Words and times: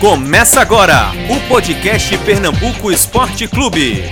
Começa 0.00 0.60
agora 0.60 1.10
o 1.28 1.48
podcast 1.48 2.16
Pernambuco 2.18 2.92
Esporte 2.92 3.48
Clube. 3.48 4.04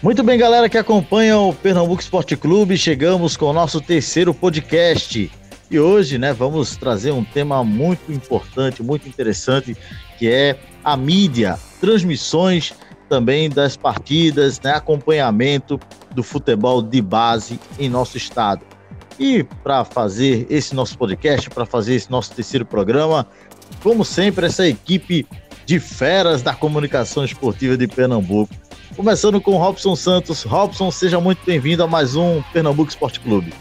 Muito 0.00 0.22
bem, 0.22 0.38
galera 0.38 0.68
que 0.68 0.78
acompanha 0.78 1.36
o 1.36 1.52
Pernambuco 1.52 2.00
Esporte 2.00 2.36
Clube, 2.36 2.78
chegamos 2.78 3.36
com 3.36 3.46
o 3.46 3.52
nosso 3.52 3.80
terceiro 3.80 4.32
podcast. 4.32 5.28
E 5.68 5.80
hoje, 5.80 6.18
né, 6.18 6.32
vamos 6.32 6.76
trazer 6.76 7.10
um 7.10 7.24
tema 7.24 7.64
muito 7.64 8.12
importante, 8.12 8.80
muito 8.80 9.08
interessante, 9.08 9.76
que 10.20 10.28
é 10.28 10.56
a 10.84 10.96
mídia, 10.96 11.58
transmissões 11.80 12.72
também 13.08 13.50
das 13.50 13.76
partidas, 13.76 14.60
né, 14.60 14.70
acompanhamento 14.70 15.80
do 16.14 16.22
futebol 16.22 16.80
de 16.80 17.02
base 17.02 17.58
em 17.76 17.88
nosso 17.88 18.16
estado. 18.16 18.71
E 19.18 19.42
para 19.42 19.84
fazer 19.84 20.46
esse 20.48 20.74
nosso 20.74 20.96
podcast, 20.96 21.48
para 21.50 21.66
fazer 21.66 21.94
esse 21.94 22.10
nosso 22.10 22.32
terceiro 22.34 22.64
programa, 22.64 23.26
como 23.82 24.04
sempre, 24.04 24.46
essa 24.46 24.66
equipe 24.66 25.26
de 25.64 25.78
feras 25.78 26.42
da 26.42 26.54
comunicação 26.54 27.24
esportiva 27.24 27.76
de 27.76 27.86
Pernambuco. 27.86 28.54
Começando 28.96 29.40
com 29.40 29.56
Robson 29.56 29.96
Santos. 29.96 30.42
Robson, 30.42 30.90
seja 30.90 31.20
muito 31.20 31.44
bem-vindo 31.44 31.82
a 31.82 31.86
mais 31.86 32.14
um 32.14 32.42
Pernambuco 32.52 32.90
Esporte 32.90 33.20
Clube. 33.20 33.52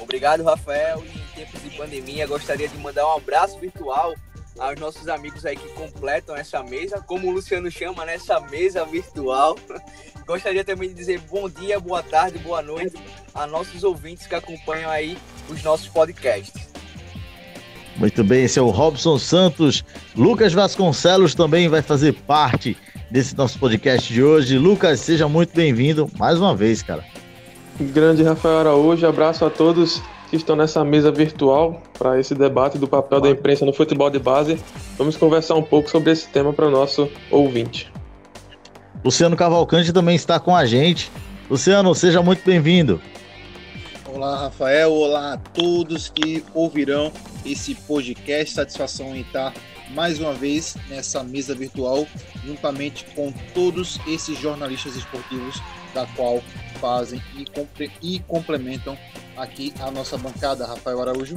Obrigado, 0.00 0.44
Rafael. 0.44 1.02
Em 1.04 1.40
tempos 1.40 1.62
de 1.62 1.70
pandemia, 1.76 2.26
gostaria 2.26 2.68
de 2.68 2.78
mandar 2.78 3.06
um 3.06 3.16
abraço 3.16 3.58
virtual 3.58 4.14
aos 4.58 4.78
nossos 4.78 5.08
amigos 5.08 5.44
aí 5.44 5.56
que 5.56 5.68
completam 5.70 6.36
essa 6.36 6.62
mesa, 6.62 7.00
como 7.00 7.28
o 7.28 7.30
Luciano 7.30 7.70
chama, 7.70 8.04
nessa 8.04 8.40
né, 8.40 8.48
mesa 8.50 8.84
virtual. 8.84 9.56
Gostaria 10.26 10.64
também 10.64 10.88
de 10.88 10.94
dizer 10.94 11.20
bom 11.30 11.48
dia, 11.48 11.78
boa 11.78 12.02
tarde, 12.02 12.38
boa 12.38 12.60
noite 12.60 12.96
a 13.34 13.46
nossos 13.46 13.84
ouvintes 13.84 14.26
que 14.26 14.34
acompanham 14.34 14.90
aí 14.90 15.16
os 15.48 15.62
nossos 15.62 15.88
podcasts. 15.88 16.66
Muito 17.96 18.22
bem, 18.24 18.44
esse 18.44 18.58
é 18.58 18.62
o 18.62 18.70
Robson 18.70 19.18
Santos. 19.18 19.84
Lucas 20.14 20.52
Vasconcelos 20.52 21.34
também 21.34 21.68
vai 21.68 21.80
fazer 21.80 22.12
parte 22.12 22.76
desse 23.10 23.36
nosso 23.36 23.58
podcast 23.58 24.12
de 24.12 24.22
hoje. 24.22 24.58
Lucas, 24.58 25.00
seja 25.00 25.28
muito 25.28 25.54
bem-vindo 25.54 26.10
mais 26.18 26.38
uma 26.38 26.54
vez, 26.54 26.82
cara. 26.82 27.04
Grande 27.78 28.22
Rafael 28.22 28.58
Araújo, 28.58 29.06
abraço 29.06 29.44
a 29.44 29.50
todos 29.50 30.02
que 30.28 30.36
estão 30.36 30.56
nessa 30.56 30.84
mesa 30.84 31.10
virtual 31.10 31.80
para 31.98 32.18
esse 32.18 32.34
debate 32.34 32.78
do 32.78 32.88
papel 32.88 33.20
da 33.20 33.30
imprensa 33.30 33.64
no 33.64 33.72
futebol 33.72 34.10
de 34.10 34.18
base. 34.18 34.58
Vamos 34.98 35.16
conversar 35.16 35.54
um 35.54 35.62
pouco 35.62 35.90
sobre 35.90 36.10
esse 36.12 36.28
tema 36.28 36.52
para 36.52 36.66
o 36.66 36.70
nosso 36.70 37.08
ouvinte. 37.30 37.92
Luciano 39.04 39.36
Cavalcante 39.36 39.92
também 39.92 40.16
está 40.16 40.40
com 40.40 40.54
a 40.54 40.66
gente. 40.66 41.10
Luciano, 41.48 41.94
seja 41.94 42.22
muito 42.22 42.44
bem-vindo. 42.44 43.00
Olá, 44.12 44.36
Rafael. 44.40 44.92
Olá 44.92 45.34
a 45.34 45.36
todos 45.36 46.08
que 46.08 46.42
ouvirão 46.54 47.12
esse 47.44 47.74
podcast. 47.74 48.54
Satisfação 48.54 49.14
em 49.14 49.20
estar 49.20 49.52
mais 49.90 50.18
uma 50.18 50.32
vez 50.32 50.76
nessa 50.88 51.22
mesa 51.22 51.54
virtual, 51.54 52.06
juntamente 52.44 53.04
com 53.14 53.32
todos 53.54 54.00
esses 54.08 54.38
jornalistas 54.38 54.96
esportivos 54.96 55.62
da 55.94 56.06
qual 56.16 56.42
fazem 56.80 57.22
e, 57.36 58.16
e 58.16 58.18
complementam 58.20 58.98
aqui 59.36 59.72
a 59.80 59.90
nossa 59.90 60.16
bancada, 60.16 60.66
Rafael 60.66 61.00
Araújo. 61.00 61.36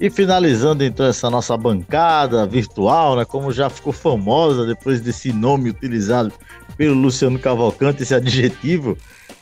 E 0.00 0.08
finalizando 0.08 0.82
então 0.82 1.04
essa 1.04 1.28
nossa 1.28 1.54
bancada 1.56 2.46
virtual, 2.46 3.16
né, 3.16 3.24
como 3.24 3.52
já 3.52 3.68
ficou 3.68 3.92
famosa 3.92 4.64
depois 4.64 5.00
desse 5.00 5.30
nome 5.30 5.68
utilizado 5.68 6.32
pelo 6.76 6.94
Luciano 6.94 7.38
Cavalcante, 7.38 8.02
esse 8.02 8.14
adjetivo, 8.14 8.96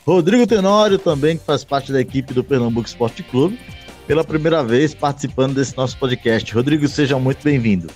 Rodrigo 0.05 0.45
Tenório 0.45 0.99
também, 0.99 1.37
que 1.37 1.45
faz 1.45 1.63
parte 1.63 1.93
da 1.93 2.01
equipe 2.01 2.33
do 2.33 2.43
Pernambuco 2.43 2.87
Esporte 2.87 3.23
Clube, 3.23 3.57
pela 4.05 4.23
primeira 4.23 4.61
vez 4.61 4.93
participando 4.93 5.55
desse 5.55 5.77
nosso 5.77 5.97
podcast. 5.97 6.53
Rodrigo, 6.53 6.87
seja 6.87 7.17
muito 7.17 7.41
bem-vindo. 7.41 7.87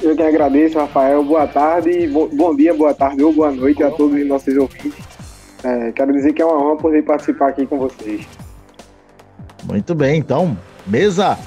Eu 0.00 0.14
que 0.14 0.22
agradeço, 0.22 0.78
Rafael. 0.78 1.24
Boa 1.24 1.46
tarde, 1.46 2.06
bom 2.06 2.54
dia, 2.54 2.72
boa 2.72 2.94
tarde 2.94 3.22
ou 3.24 3.32
boa 3.32 3.50
noite 3.50 3.82
a 3.82 3.90
todos 3.90 4.20
os 4.20 4.26
nossos 4.26 4.56
ouvintes. 4.56 4.92
É, 5.64 5.92
quero 5.92 6.12
dizer 6.12 6.32
que 6.32 6.40
é 6.40 6.44
uma 6.44 6.56
honra 6.56 6.76
poder 6.76 7.02
participar 7.04 7.48
aqui 7.48 7.66
com 7.66 7.78
vocês. 7.78 8.26
Muito 9.70 9.94
bem, 9.94 10.18
então, 10.18 10.58
mesa 10.86 11.38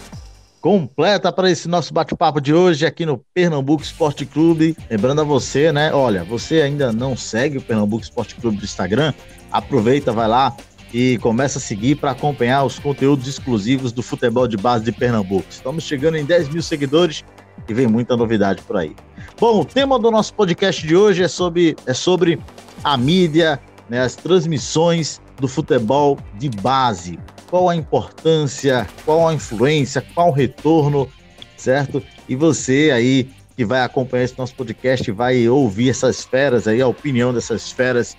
completa 0.61 1.31
para 1.31 1.51
esse 1.51 1.67
nosso 1.67 1.93
bate-papo 1.93 2.39
de 2.39 2.53
hoje 2.53 2.85
aqui 2.85 3.05
no 3.05 3.17
Pernambuco 3.33 3.83
Esporte 3.83 4.25
Clube. 4.25 4.77
Lembrando 4.89 5.21
a 5.21 5.23
você, 5.25 5.73
né? 5.73 5.93
Olha, 5.93 6.23
você 6.23 6.61
ainda 6.61 6.93
não 6.93 7.17
segue 7.17 7.57
o 7.57 7.61
Pernambuco 7.61 8.03
Esporte 8.03 8.35
Clube 8.35 8.57
do 8.57 8.63
Instagram? 8.63 9.13
aproveita, 9.53 10.11
vai 10.11 10.27
lá 10.27 10.55
e 10.91 11.17
começa 11.19 11.59
a 11.59 11.61
seguir 11.61 11.95
para 11.95 12.11
acompanhar 12.11 12.63
os 12.63 12.79
conteúdos 12.79 13.27
exclusivos 13.27 13.91
do 13.91 14.01
futebol 14.01 14.47
de 14.47 14.57
base 14.57 14.83
de 14.83 14.91
Pernambuco. 14.91 15.45
Estamos 15.49 15.83
chegando 15.83 16.17
em 16.17 16.25
10 16.25 16.49
mil 16.49 16.61
seguidores 16.61 17.23
e 17.67 17.73
vem 17.73 17.87
muita 17.87 18.17
novidade 18.17 18.61
por 18.63 18.77
aí. 18.77 18.95
Bom, 19.39 19.61
o 19.61 19.65
tema 19.65 19.97
do 19.99 20.11
nosso 20.11 20.33
podcast 20.33 20.85
de 20.85 20.95
hoje 20.95 21.23
é 21.23 21.27
sobre, 21.27 21.75
é 21.85 21.93
sobre 21.93 22.39
a 22.83 22.97
mídia, 22.97 23.59
né, 23.89 24.01
as 24.01 24.15
transmissões 24.15 25.21
do 25.39 25.47
futebol 25.47 26.17
de 26.37 26.49
base. 26.49 27.17
Qual 27.53 27.69
a 27.69 27.75
importância, 27.75 28.87
qual 29.05 29.27
a 29.27 29.33
influência, 29.35 30.03
qual 30.15 30.29
o 30.29 30.31
retorno, 30.31 31.07
certo? 31.55 32.01
E 32.27 32.35
você 32.35 32.89
aí 32.91 33.29
que 33.55 33.63
vai 33.63 33.81
acompanhar 33.81 34.23
esse 34.23 34.35
nosso 34.39 34.55
podcast 34.55 35.11
vai 35.11 35.47
ouvir 35.47 35.91
essas 35.91 36.23
feras 36.23 36.67
aí, 36.67 36.81
a 36.81 36.87
opinião 36.87 37.31
dessas 37.31 37.71
feras 37.71 38.17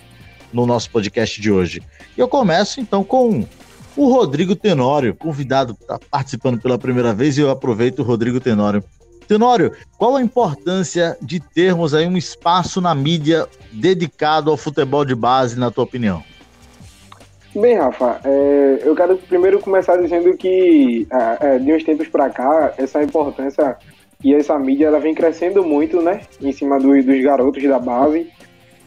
no 0.53 0.65
nosso 0.65 0.89
podcast 0.89 1.41
de 1.41 1.51
hoje. 1.51 1.83
E 2.17 2.21
eu 2.21 2.29
começo 2.29 2.79
então 2.79 3.03
com 3.03 3.45
o 3.97 4.09
Rodrigo 4.09 4.55
Tenório, 4.55 5.13
convidado, 5.13 5.75
está 5.81 5.99
participando 6.09 6.61
pela 6.61 6.77
primeira 6.77 7.13
vez 7.13 7.37
e 7.37 7.41
eu 7.41 7.49
aproveito 7.49 7.99
o 7.99 8.03
Rodrigo 8.03 8.39
Tenório. 8.39 8.81
Tenório, 9.27 9.73
qual 9.97 10.15
a 10.15 10.21
importância 10.21 11.17
de 11.21 11.41
termos 11.41 11.93
aí 11.93 12.07
um 12.07 12.15
espaço 12.15 12.79
na 12.79 12.95
mídia 12.95 13.45
dedicado 13.73 14.49
ao 14.49 14.55
futebol 14.55 15.03
de 15.03 15.13
base, 15.13 15.59
na 15.59 15.69
tua 15.69 15.83
opinião? 15.83 16.23
Bem, 17.55 17.75
Rafa, 17.75 18.19
é, 18.23 18.79
eu 18.83 18.95
quero 18.95 19.17
primeiro 19.17 19.59
começar 19.59 19.95
dizendo 19.97 20.35
que 20.35 21.07
é, 21.41 21.57
de 21.57 21.73
uns 21.73 21.83
tempos 21.83 22.07
para 22.09 22.29
cá, 22.29 22.73
essa 22.77 23.01
importância 23.01 23.77
e 24.23 24.33
essa 24.33 24.57
mídia 24.59 24.87
ela 24.87 24.99
vem 24.99 25.13
crescendo 25.13 25.63
muito, 25.63 26.01
né, 26.01 26.21
em 26.41 26.51
cima 26.51 26.79
do, 26.79 27.01
dos 27.01 27.21
garotos 27.23 27.63
da 27.63 27.79
base 27.79 28.29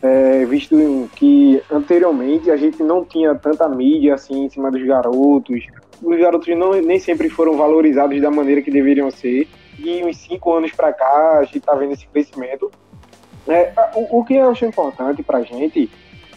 é, 0.02 0.44
visto 0.44 1.10
que 1.16 1.62
anteriormente 1.70 2.50
a 2.50 2.56
gente 2.56 2.82
não 2.82 3.04
tinha 3.04 3.34
tanta 3.34 3.68
mídia 3.68 4.14
assim 4.14 4.44
em 4.44 4.48
cima 4.48 4.70
dos 4.70 4.84
garotos. 4.84 5.66
Os 6.02 6.18
garotos 6.18 6.56
não, 6.56 6.72
nem 6.80 6.98
sempre 6.98 7.28
foram 7.28 7.56
valorizados 7.56 8.20
da 8.20 8.30
maneira 8.30 8.62
que 8.62 8.70
deveriam 8.70 9.10
ser. 9.10 9.48
E 9.78 10.04
uns 10.04 10.16
cinco 10.18 10.54
anos 10.54 10.72
para 10.72 10.92
cá 10.92 11.38
a 11.38 11.44
gente 11.44 11.58
está 11.58 11.74
vendo 11.74 11.92
esse 11.92 12.06
crescimento. 12.06 12.70
É, 13.46 13.72
o, 13.94 14.18
o, 14.18 14.24
que 14.24 14.34
eu 14.34 14.50
acho 14.50 14.66
importante 14.66 15.22
para 15.22 15.38
a 15.38 15.42
gente, 15.42 15.90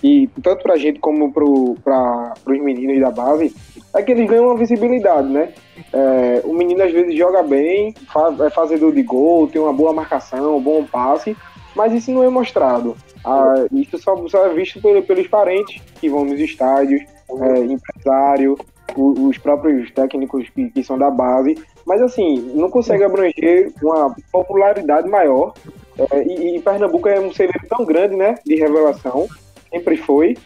e 0.03 0.27
tanto 0.41 0.71
a 0.71 0.77
gente 0.77 0.99
como 0.99 1.31
para 1.31 2.33
os 2.45 2.59
meninos 2.59 2.99
da 2.99 3.11
base, 3.11 3.55
é 3.93 4.01
que 4.01 4.11
eles 4.11 4.27
ganham 4.27 4.45
uma 4.45 4.57
visibilidade, 4.57 5.27
né? 5.27 5.53
É, 5.93 6.41
o 6.43 6.53
menino 6.53 6.81
às 6.83 6.91
vezes 6.91 7.15
joga 7.15 7.43
bem, 7.43 7.93
faz, 8.11 8.39
é 8.39 8.49
fazedor 8.49 8.93
de 8.93 9.03
gol, 9.03 9.47
tem 9.47 9.61
uma 9.61 9.73
boa 9.73 9.93
marcação, 9.93 10.57
um 10.57 10.61
bom 10.61 10.83
passe, 10.85 11.35
mas 11.75 11.93
isso 11.93 12.11
não 12.11 12.23
é 12.23 12.29
mostrado. 12.29 12.95
Ah, 13.23 13.65
isso 13.71 13.97
só, 13.99 14.15
só, 14.27 14.47
é 14.47 14.53
visto 14.53 14.81
por, 14.81 14.99
pelos 15.03 15.27
parentes 15.27 15.81
que 15.99 16.09
vão 16.09 16.25
nos 16.25 16.39
estádios, 16.39 17.01
é, 17.29 17.59
empresário, 17.59 18.57
o, 18.95 19.27
os 19.27 19.37
próprios 19.37 19.91
técnicos 19.91 20.49
que, 20.49 20.69
que, 20.69 20.83
são 20.83 20.97
da 20.97 21.09
base, 21.09 21.57
mas 21.85 22.01
assim, 22.01 22.39
não 22.55 22.69
consegue 22.69 23.03
abranger 23.03 23.71
uma 23.81 24.15
popularidade 24.31 25.07
maior. 25.07 25.53
É, 25.97 26.23
e, 26.23 26.57
e, 26.57 26.61
Pernambuco 26.61 27.07
é 27.07 27.19
um 27.19 27.31
celeiro 27.31 27.59
tão 27.69 27.85
grande, 27.85 28.15
né, 28.15 28.35
de 28.45 28.55
revelação, 28.55 29.27
sempre 29.71 29.97
foi. 29.97 30.37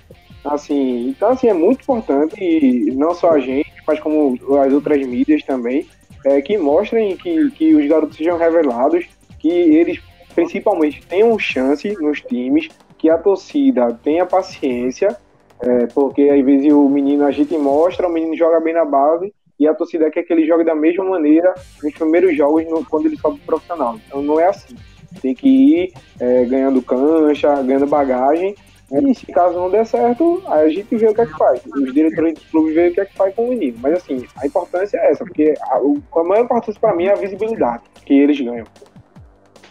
Assim, 0.44 1.10
então 1.10 1.30
assim, 1.30 1.48
é 1.48 1.54
muito 1.54 1.82
importante, 1.82 2.36
e 2.40 2.92
não 2.92 3.14
só 3.16 3.32
a 3.32 3.40
gente, 3.40 3.72
mas 3.88 4.00
como 4.00 4.38
as 4.64 4.72
outras 4.72 5.06
mídias 5.06 5.42
também, 5.44 5.88
é, 6.26 6.42
que 6.42 6.58
mostrem 6.58 7.18
que, 7.18 7.50
que 7.52 7.76
os 7.76 7.88
garotos 7.88 8.18
sejam 8.18 8.38
revelados, 8.38 9.06
que 9.40 9.50
eles 9.50 10.00
principalmente 10.34 11.06
tenham 11.08 11.38
chance 11.40 11.96
nos 12.00 12.22
times, 12.22 12.68
que 12.98 13.10
a 13.10 13.18
torcida 13.18 13.98
tenha 14.04 14.26
paciência, 14.26 15.18
é, 15.62 15.88
porque 15.88 16.24
às 16.24 16.44
vezes 16.44 16.72
o 16.74 16.90
menino 16.90 17.26
a 17.26 17.32
gente 17.32 17.58
mostra, 17.58 18.08
o 18.08 18.12
menino 18.12 18.36
joga 18.36 18.60
bem 18.60 18.74
na 18.74 18.86
base 18.86 19.34
e 19.60 19.68
a 19.68 19.74
torcida 19.74 20.12
quer 20.12 20.24
que 20.24 20.34
ele 20.34 20.46
jogue 20.46 20.64
da 20.64 20.76
mesma 20.76 21.06
maneira 21.06 21.54
nos 21.82 21.94
primeiros 21.94 22.36
jogos 22.36 22.66
no, 22.66 22.84
quando 22.86 23.06
ele 23.06 23.18
sobe 23.18 23.40
profissional. 23.40 24.00
Então 24.06 24.22
não 24.22 24.40
é 24.40 24.48
assim. 24.48 24.76
Tem 25.22 25.34
que 25.34 25.48
ir 25.48 25.94
é, 26.20 26.44
ganhando 26.44 26.82
cancha, 26.82 27.62
ganhando 27.64 27.88
bagagem. 27.88 28.54
E 28.92 29.16
se 29.16 29.26
caso 29.28 29.56
não 29.56 29.70
der 29.70 29.86
certo, 29.86 30.44
aí 30.48 30.68
a 30.68 30.70
gente 30.70 30.96
vê 30.96 31.08
o 31.08 31.14
que 31.14 31.22
é 31.22 31.26
que 31.26 31.38
faz. 31.38 31.62
Os 31.66 31.94
diretores 31.94 32.36
do 32.36 32.42
clube 32.52 32.74
vê 32.74 32.90
o 32.90 32.94
que 32.94 33.02
é 33.02 33.06
que 33.06 33.16
faz 33.16 33.34
com 33.34 33.46
o 33.46 33.50
menino. 33.50 33.78
Mas 33.82 33.94
assim, 33.96 34.26
a 34.38 34.46
importância 34.46 34.98
é 34.98 35.12
essa, 35.12 35.24
porque 35.24 35.56
a, 35.60 35.78
a 35.78 36.24
maior 36.24 36.44
importância 36.44 36.80
para 36.80 36.96
mim 36.96 37.06
é 37.06 37.14
a 37.14 37.16
visibilidade 37.16 37.84
que 38.06 38.14
eles 38.14 38.40
ganham. 38.40 38.66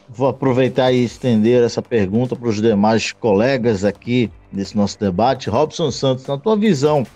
Vou 0.09 0.29
aproveitar 0.29 0.93
e 0.93 1.05
estender 1.05 1.63
essa 1.63 1.81
pergunta 1.81 2.37
para 2.37 2.49
os 2.49 2.61
demais 2.61 3.13
colegas 3.13 3.85
aqui 3.85 4.31
nesse 4.53 4.77
nosso 4.77 4.99
debate. 4.99 5.49
Robson 5.49 5.91
Santos, 5.91 6.27
na 6.27 6.37
tua 6.37 6.57
visão 6.57 7.07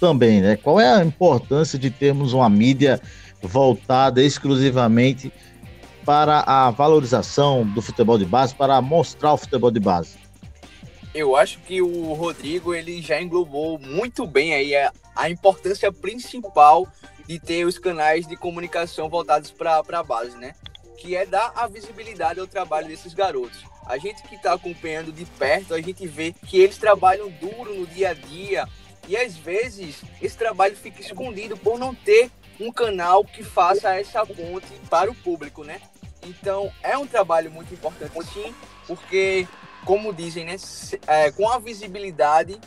também, 0.00 0.40
né? 0.40 0.56
Qual 0.56 0.80
é 0.80 0.94
a 0.94 1.04
importância 1.04 1.78
de 1.78 1.90
termos 1.90 2.32
uma 2.32 2.50
mídia 2.50 3.00
voltada 3.42 4.22
exclusivamente 4.22 5.32
para 6.04 6.40
a 6.40 6.70
valorização 6.70 7.64
do 7.64 7.80
futebol 7.80 8.18
de 8.18 8.24
base, 8.24 8.54
para 8.54 8.80
mostrar 8.82 9.34
o 9.34 9.36
futebol 9.36 9.70
de 9.70 9.80
base? 9.80 10.21
Eu 11.14 11.36
acho 11.36 11.58
que 11.60 11.82
o 11.82 12.14
Rodrigo 12.14 12.74
ele 12.74 13.02
já 13.02 13.20
englobou 13.20 13.78
muito 13.78 14.26
bem 14.26 14.54
aí 14.54 14.74
a, 14.74 14.90
a 15.14 15.28
importância 15.28 15.92
principal 15.92 16.88
de 17.26 17.38
ter 17.38 17.66
os 17.66 17.78
canais 17.78 18.26
de 18.26 18.34
comunicação 18.34 19.10
voltados 19.10 19.50
para 19.50 19.82
a 19.86 20.02
base, 20.02 20.36
né? 20.38 20.54
Que 20.96 21.14
é 21.14 21.26
dar 21.26 21.52
a 21.54 21.66
visibilidade 21.66 22.40
ao 22.40 22.46
trabalho 22.46 22.88
desses 22.88 23.12
garotos. 23.12 23.62
A 23.86 23.98
gente 23.98 24.22
que 24.22 24.36
está 24.36 24.54
acompanhando 24.54 25.12
de 25.12 25.24
perto, 25.24 25.74
a 25.74 25.80
gente 25.82 26.06
vê 26.06 26.34
que 26.46 26.58
eles 26.58 26.78
trabalham 26.78 27.28
duro 27.28 27.74
no 27.74 27.86
dia 27.86 28.10
a 28.10 28.14
dia 28.14 28.66
e 29.06 29.16
às 29.16 29.36
vezes 29.36 30.02
esse 30.20 30.36
trabalho 30.36 30.76
fica 30.76 31.02
escondido 31.02 31.58
por 31.58 31.78
não 31.78 31.94
ter 31.94 32.30
um 32.58 32.72
canal 32.72 33.24
que 33.24 33.42
faça 33.42 33.94
essa 33.94 34.24
ponte 34.24 34.72
para 34.88 35.10
o 35.10 35.14
público, 35.14 35.62
né? 35.62 35.80
Então 36.26 36.72
é 36.82 36.96
um 36.96 37.06
trabalho 37.06 37.50
muito 37.50 37.74
importante 37.74 38.12
sim, 38.32 38.54
porque 38.86 39.46
como 39.84 40.12
dizem, 40.12 40.44
né, 40.44 40.56
é, 41.06 41.30
com 41.30 41.48
a 41.48 41.58
visibilidade 41.58 42.58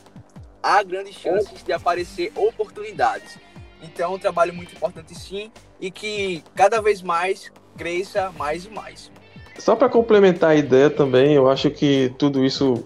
há 0.62 0.81
grandes 0.83 1.15
chances 1.15 1.63
de 1.63 1.71
aparecer 1.71 2.31
oportunidades. 2.35 3.38
Então 3.81 4.12
é 4.12 4.15
um 4.15 4.19
trabalho 4.19 4.53
muito 4.53 4.73
importante 4.73 5.13
sim 5.13 5.51
e 5.79 5.91
que 5.91 6.44
cada 6.56 6.81
vez 6.81 7.01
mais 7.01 7.51
cresça 7.77 8.31
mais 8.38 8.65
e 8.65 8.69
mais. 8.69 9.12
Só 9.59 9.75
para 9.75 9.88
complementar 9.88 10.51
a 10.51 10.56
ideia 10.56 10.89
também, 10.89 11.33
eu 11.33 11.50
acho 11.50 11.69
que 11.69 12.13
tudo 12.17 12.44
isso 12.44 12.83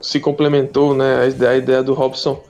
se 0.00 0.18
complementou, 0.18 0.94
né? 0.94 1.20
A 1.48 1.56
ideia 1.56 1.82
do 1.82 1.94
Robson 1.94 2.42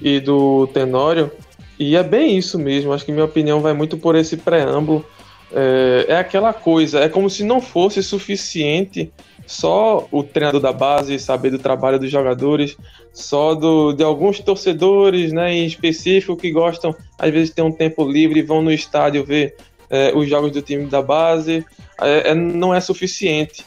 e 0.00 0.20
do 0.20 0.66
Tenório. 0.68 1.30
E 1.78 1.96
é 1.96 2.02
bem 2.02 2.36
isso 2.36 2.58
mesmo. 2.58 2.92
Acho 2.92 3.04
que 3.04 3.12
minha 3.12 3.24
opinião 3.24 3.60
vai 3.60 3.72
muito 3.72 3.96
por 3.96 4.14
esse 4.14 4.36
preâmbulo. 4.36 5.04
É, 5.52 6.06
é 6.08 6.16
aquela 6.18 6.52
coisa, 6.52 7.00
é 7.00 7.08
como 7.08 7.30
se 7.30 7.42
não 7.42 7.60
fosse 7.60 8.02
suficiente 8.02 9.10
só 9.48 10.06
o 10.12 10.22
treinador 10.22 10.60
da 10.60 10.74
base 10.74 11.18
saber 11.18 11.50
do 11.50 11.58
trabalho 11.58 11.98
dos 11.98 12.10
jogadores, 12.10 12.76
só 13.14 13.54
do, 13.54 13.94
de 13.94 14.04
alguns 14.04 14.40
torcedores 14.40 15.32
né, 15.32 15.54
em 15.54 15.64
específico 15.64 16.36
que 16.36 16.50
gostam, 16.50 16.94
às 17.18 17.32
vezes 17.32 17.54
tem 17.54 17.64
um 17.64 17.72
tempo 17.72 18.04
livre 18.04 18.42
vão 18.42 18.60
no 18.60 18.70
estádio 18.70 19.24
ver 19.24 19.56
é, 19.88 20.12
os 20.14 20.28
jogos 20.28 20.52
do 20.52 20.60
time 20.60 20.84
da 20.84 21.00
base, 21.00 21.64
é, 21.98 22.32
é, 22.32 22.34
não 22.34 22.74
é 22.74 22.80
suficiente. 22.80 23.64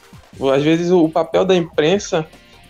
Às 0.54 0.62
vezes 0.62 0.92
o, 0.92 1.02
o 1.02 1.10
papel 1.10 1.44
da 1.44 1.56
imprensa 1.56 2.24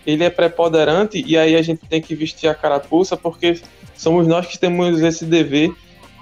ele 0.07 0.25
é 0.25 0.31
preponderante 0.31 1.23
e 1.25 1.37
aí 1.37 1.55
a 1.55 1.61
gente 1.61 1.87
tem 1.87 2.01
que 2.01 2.15
vestir 2.15 2.49
a 2.49 2.55
carapuça 2.55 3.15
porque 3.15 3.61
somos 3.95 4.27
nós 4.27 4.47
que 4.47 4.59
temos 4.59 5.03
esse 5.03 5.27
dever 5.27 5.71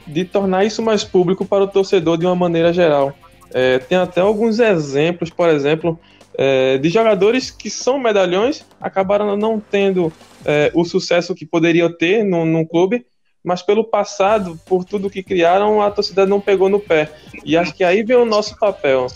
de 0.09 0.25
tornar 0.25 0.65
isso 0.65 0.83
mais 0.83 1.05
público 1.05 1.45
para 1.45 1.63
o 1.63 1.69
torcedor 1.69 2.19
de 2.19 2.27
uma 2.27 2.35
maneira 2.35 2.73
geral. 2.73 3.15
É, 3.55 3.79
tem 3.79 3.97
até 3.97 4.21
alguns 4.21 4.59
exemplos, 4.59 5.31
por 5.31 5.49
exemplo, 5.49 5.97
é, 6.43 6.79
de 6.79 6.89
jogadores 6.89 7.51
que 7.51 7.69
são 7.69 7.99
medalhões, 7.99 8.65
acabaram 8.81 9.37
não 9.37 9.61
tendo 9.61 10.11
é, 10.43 10.73
o 10.75 10.87
sucesso 10.87 11.35
que 11.35 11.45
poderiam 11.45 11.93
ter 11.93 12.25
no, 12.25 12.47
num 12.47 12.65
clube, 12.65 13.05
mas 13.45 13.61
pelo 13.61 13.85
passado, 13.85 14.59
por 14.65 14.83
tudo 14.83 15.11
que 15.11 15.23
criaram, 15.23 15.83
a 15.83 15.91
torcida 15.91 16.25
não 16.25 16.41
pegou 16.41 16.71
no 16.71 16.81
pé. 16.81 17.11
E 17.45 17.59
acho 17.59 17.75
que 17.75 17.85
aí 17.85 18.03
vem 18.03 18.17
o 18.17 18.25
nosso 18.25 18.59
papel. 18.59 19.07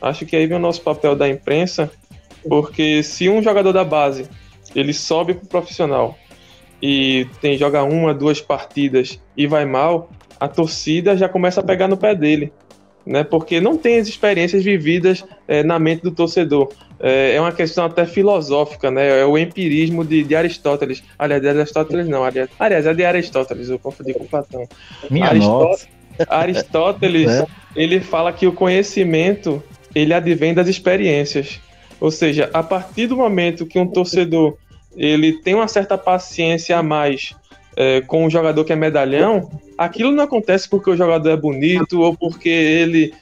Acho 0.00 0.26
que 0.26 0.36
aí 0.36 0.46
vem 0.46 0.58
o 0.58 0.60
nosso 0.60 0.82
papel 0.82 1.16
da 1.16 1.26
imprensa 1.26 1.90
porque 2.46 3.02
se 3.02 3.30
um 3.30 3.42
jogador 3.42 3.72
da 3.72 3.82
base 3.82 4.28
ele 4.74 4.92
sobe 4.92 5.32
pro 5.32 5.46
profissional 5.46 6.18
e 6.82 7.26
tem 7.40 7.56
joga 7.56 7.82
uma, 7.82 8.12
duas 8.12 8.42
partidas 8.42 9.18
e 9.34 9.46
vai 9.46 9.64
mal, 9.64 10.10
a 10.38 10.46
torcida 10.46 11.16
já 11.16 11.28
começa 11.28 11.60
a 11.60 11.64
pegar 11.64 11.88
no 11.88 11.96
pé 11.96 12.14
dele, 12.14 12.52
né? 13.06 13.22
Porque 13.24 13.60
não 13.60 13.76
tem 13.76 13.98
as 13.98 14.08
experiências 14.08 14.64
vividas 14.64 15.24
é, 15.46 15.62
na 15.62 15.78
mente 15.78 16.02
do 16.02 16.10
torcedor. 16.10 16.72
É, 17.00 17.34
é, 17.34 17.40
uma 17.40 17.52
questão 17.52 17.84
até 17.84 18.06
filosófica, 18.06 18.90
né? 18.90 19.20
É 19.20 19.26
o 19.26 19.36
empirismo 19.36 20.04
de, 20.04 20.22
de 20.22 20.34
Aristóteles. 20.34 21.02
Aliás, 21.18 21.42
de 21.42 21.48
Aristóteles 21.48 22.08
não, 22.08 22.24
aliás, 22.24 22.48
aliás, 22.58 22.86
é 22.86 22.94
de 22.94 23.04
Aristóteles, 23.04 23.68
eu 23.68 23.78
confundi 23.78 24.14
com 24.14 24.24
Platão. 24.24 24.66
Minha 25.10 25.26
Aristóteles, 25.26 25.88
Aristóteles 26.28 27.30
é. 27.30 27.46
ele 27.76 28.00
fala 28.00 28.32
que 28.32 28.46
o 28.46 28.52
conhecimento 28.52 29.62
ele 29.94 30.14
advém 30.14 30.54
das 30.54 30.68
experiências. 30.68 31.60
Ou 32.00 32.10
seja, 32.10 32.50
a 32.52 32.62
partir 32.62 33.06
do 33.06 33.16
momento 33.16 33.66
que 33.66 33.78
um 33.78 33.86
torcedor 33.86 34.56
ele 34.96 35.40
tem 35.42 35.54
uma 35.54 35.68
certa 35.68 35.98
paciência 35.98 36.78
a 36.78 36.82
mais 36.82 37.34
é, 37.76 38.00
com 38.00 38.24
o 38.24 38.30
jogador 38.30 38.64
que 38.64 38.72
é 38.72 38.76
medalhão, 38.76 39.50
aquilo 39.76 40.12
não 40.12 40.24
acontece 40.24 40.68
porque 40.68 40.90
o 40.90 40.96
jogador 40.96 41.30
é 41.30 41.36
bonito 41.36 42.00
ou 42.00 42.16
porque 42.16 42.48
ele 42.48 43.12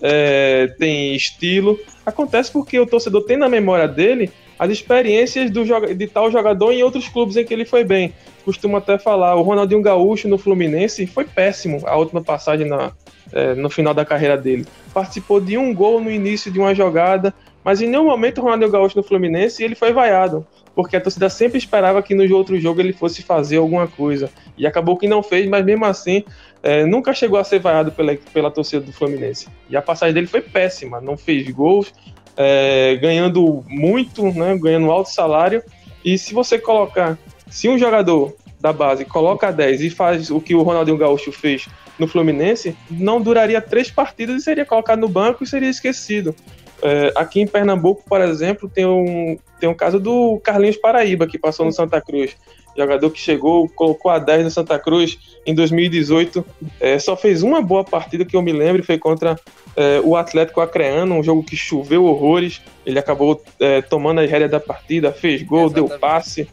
é, 0.00 0.74
tem 0.78 1.14
estilo. 1.14 1.78
Acontece 2.04 2.50
porque 2.50 2.78
o 2.78 2.86
torcedor 2.86 3.22
tem 3.24 3.36
na 3.36 3.48
memória 3.48 3.86
dele 3.86 4.30
as 4.58 4.70
experiências 4.70 5.50
do, 5.50 5.64
de 5.94 6.06
tal 6.06 6.30
jogador 6.30 6.72
em 6.72 6.82
outros 6.82 7.08
clubes 7.08 7.36
em 7.36 7.44
que 7.44 7.54
ele 7.54 7.64
foi 7.64 7.82
bem. 7.82 8.12
Costumo 8.44 8.76
até 8.76 8.98
falar, 8.98 9.34
o 9.36 9.42
Ronaldinho 9.42 9.80
Gaúcho 9.80 10.28
no 10.28 10.36
Fluminense 10.36 11.06
foi 11.06 11.24
péssimo 11.24 11.82
a 11.86 11.96
última 11.96 12.22
passagem 12.22 12.66
na, 12.66 12.92
é, 13.32 13.54
no 13.54 13.70
final 13.70 13.94
da 13.94 14.04
carreira 14.04 14.36
dele. 14.36 14.66
Participou 14.92 15.40
de 15.40 15.56
um 15.56 15.74
gol 15.74 16.00
no 16.00 16.10
início 16.10 16.50
de 16.50 16.58
uma 16.58 16.74
jogada, 16.74 17.32
mas 17.64 17.80
em 17.80 17.88
nenhum 17.88 18.04
momento 18.04 18.38
o 18.38 18.42
Ronaldinho 18.42 18.70
Gaúcho 18.70 18.96
no 18.96 19.02
Fluminense 19.02 19.62
ele 19.62 19.74
foi 19.74 19.92
vaiado, 19.92 20.46
porque 20.74 20.96
a 20.96 21.00
torcida 21.00 21.28
sempre 21.28 21.58
esperava 21.58 22.02
que 22.02 22.14
no 22.14 22.36
outro 22.36 22.58
jogo 22.58 22.80
ele 22.80 22.92
fosse 22.92 23.22
fazer 23.22 23.58
alguma 23.58 23.86
coisa. 23.86 24.30
E 24.56 24.66
acabou 24.66 24.96
que 24.96 25.08
não 25.08 25.22
fez, 25.22 25.48
mas 25.48 25.64
mesmo 25.64 25.84
assim 25.84 26.24
é, 26.62 26.84
nunca 26.84 27.12
chegou 27.12 27.38
a 27.38 27.44
ser 27.44 27.58
vaiado 27.58 27.92
pela, 27.92 28.16
pela 28.32 28.50
torcida 28.50 28.84
do 28.84 28.92
Fluminense. 28.92 29.48
E 29.68 29.76
a 29.76 29.82
passagem 29.82 30.14
dele 30.14 30.26
foi 30.26 30.40
péssima, 30.40 31.00
não 31.00 31.16
fez 31.16 31.48
gols, 31.50 31.92
é, 32.36 32.96
ganhando 33.00 33.64
muito, 33.68 34.24
né, 34.32 34.56
ganhando 34.58 34.90
alto 34.90 35.10
salário. 35.10 35.62
E 36.04 36.16
se 36.16 36.32
você 36.32 36.58
colocar, 36.58 37.18
se 37.50 37.68
um 37.68 37.78
jogador 37.78 38.34
da 38.60 38.72
base 38.72 39.04
coloca 39.04 39.50
10 39.50 39.82
e 39.82 39.90
faz 39.90 40.30
o 40.30 40.40
que 40.40 40.54
o 40.54 40.62
Ronaldinho 40.62 40.98
Gaúcho 40.98 41.32
fez 41.32 41.66
no 41.98 42.06
Fluminense, 42.06 42.76
não 42.90 43.20
duraria 43.20 43.60
três 43.60 43.90
partidas 43.90 44.36
e 44.36 44.44
seria 44.44 44.64
colocado 44.64 45.00
no 45.00 45.08
banco 45.08 45.44
e 45.44 45.46
seria 45.46 45.68
esquecido. 45.68 46.34
É, 46.82 47.12
aqui 47.14 47.40
em 47.40 47.46
Pernambuco, 47.46 48.02
por 48.08 48.20
exemplo, 48.20 48.68
tem 48.68 48.86
um, 48.86 49.38
tem 49.58 49.68
um 49.68 49.74
caso 49.74 50.00
do 50.00 50.40
Carlinhos 50.42 50.76
Paraíba, 50.76 51.26
que 51.26 51.38
passou 51.38 51.66
no 51.66 51.72
Santa 51.72 52.00
Cruz. 52.00 52.36
Jogador 52.76 53.10
que 53.10 53.18
chegou, 53.18 53.68
colocou 53.68 54.10
a 54.10 54.18
10 54.18 54.44
no 54.44 54.50
Santa 54.50 54.78
Cruz 54.78 55.18
em 55.44 55.54
2018. 55.54 56.44
É, 56.80 56.98
só 56.98 57.16
fez 57.16 57.42
uma 57.42 57.60
boa 57.60 57.84
partida 57.84 58.24
que 58.24 58.36
eu 58.36 58.42
me 58.42 58.52
lembro, 58.52 58.82
foi 58.82 58.96
contra 58.96 59.38
é, 59.76 60.00
o 60.02 60.16
Atlético 60.16 60.60
Acreano, 60.60 61.16
um 61.16 61.22
jogo 61.22 61.42
que 61.42 61.56
choveu 61.56 62.04
horrores. 62.04 62.62
Ele 62.86 62.98
acabou 62.98 63.42
é, 63.58 63.82
tomando 63.82 64.20
a 64.20 64.26
rédea 64.26 64.48
da 64.48 64.60
partida, 64.60 65.12
fez 65.12 65.42
gol, 65.42 65.66
Exatamente. 65.66 65.90
deu 65.90 65.98
passe. 65.98 66.48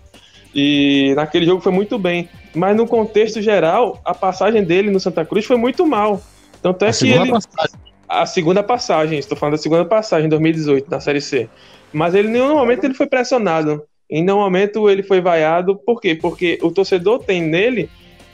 E 0.54 1.14
naquele 1.16 1.46
jogo 1.46 1.62
foi 1.62 1.72
muito 1.72 2.00
bem. 2.00 2.28
Mas 2.54 2.76
no 2.76 2.88
contexto 2.88 3.42
geral, 3.42 4.02
a 4.04 4.14
passagem 4.14 4.64
dele 4.64 4.90
no 4.90 5.00
Santa 5.00 5.24
Cruz 5.24 5.46
foi 5.46 5.56
muito 5.56 5.86
mal. 5.86 6.20
Tanto 6.62 6.84
é 6.84 6.90
a 6.90 6.94
que 6.94 7.10
ele. 7.10 7.32
Passagem 7.32 7.88
a 8.08 8.26
segunda 8.26 8.64
passagem, 8.64 9.20
estou 9.20 9.38
falando 9.38 9.54
da 9.54 9.62
segunda 9.62 9.86
passagem, 9.86 10.30
2018, 10.30 10.90
na 10.90 11.00
Série 11.00 11.22
C. 11.22 11.50
Mas 11.92 12.16
ele, 12.16 12.28
em 12.28 12.32
nenhum 12.32 12.56
momento, 12.56 12.84
ele 12.84 12.94
foi 12.94 13.08
pressionado. 13.08 13.84
Em 14.10 14.24
nenhum 14.24 14.40
momento 14.40 14.90
ele 14.90 15.04
foi 15.04 15.20
vaiado. 15.20 15.76
Por 15.76 16.00
quê? 16.00 16.16
Porque 16.16 16.58
o 16.62 16.72
torcedor 16.72 17.20
tem 17.20 17.42
nele 17.42 17.90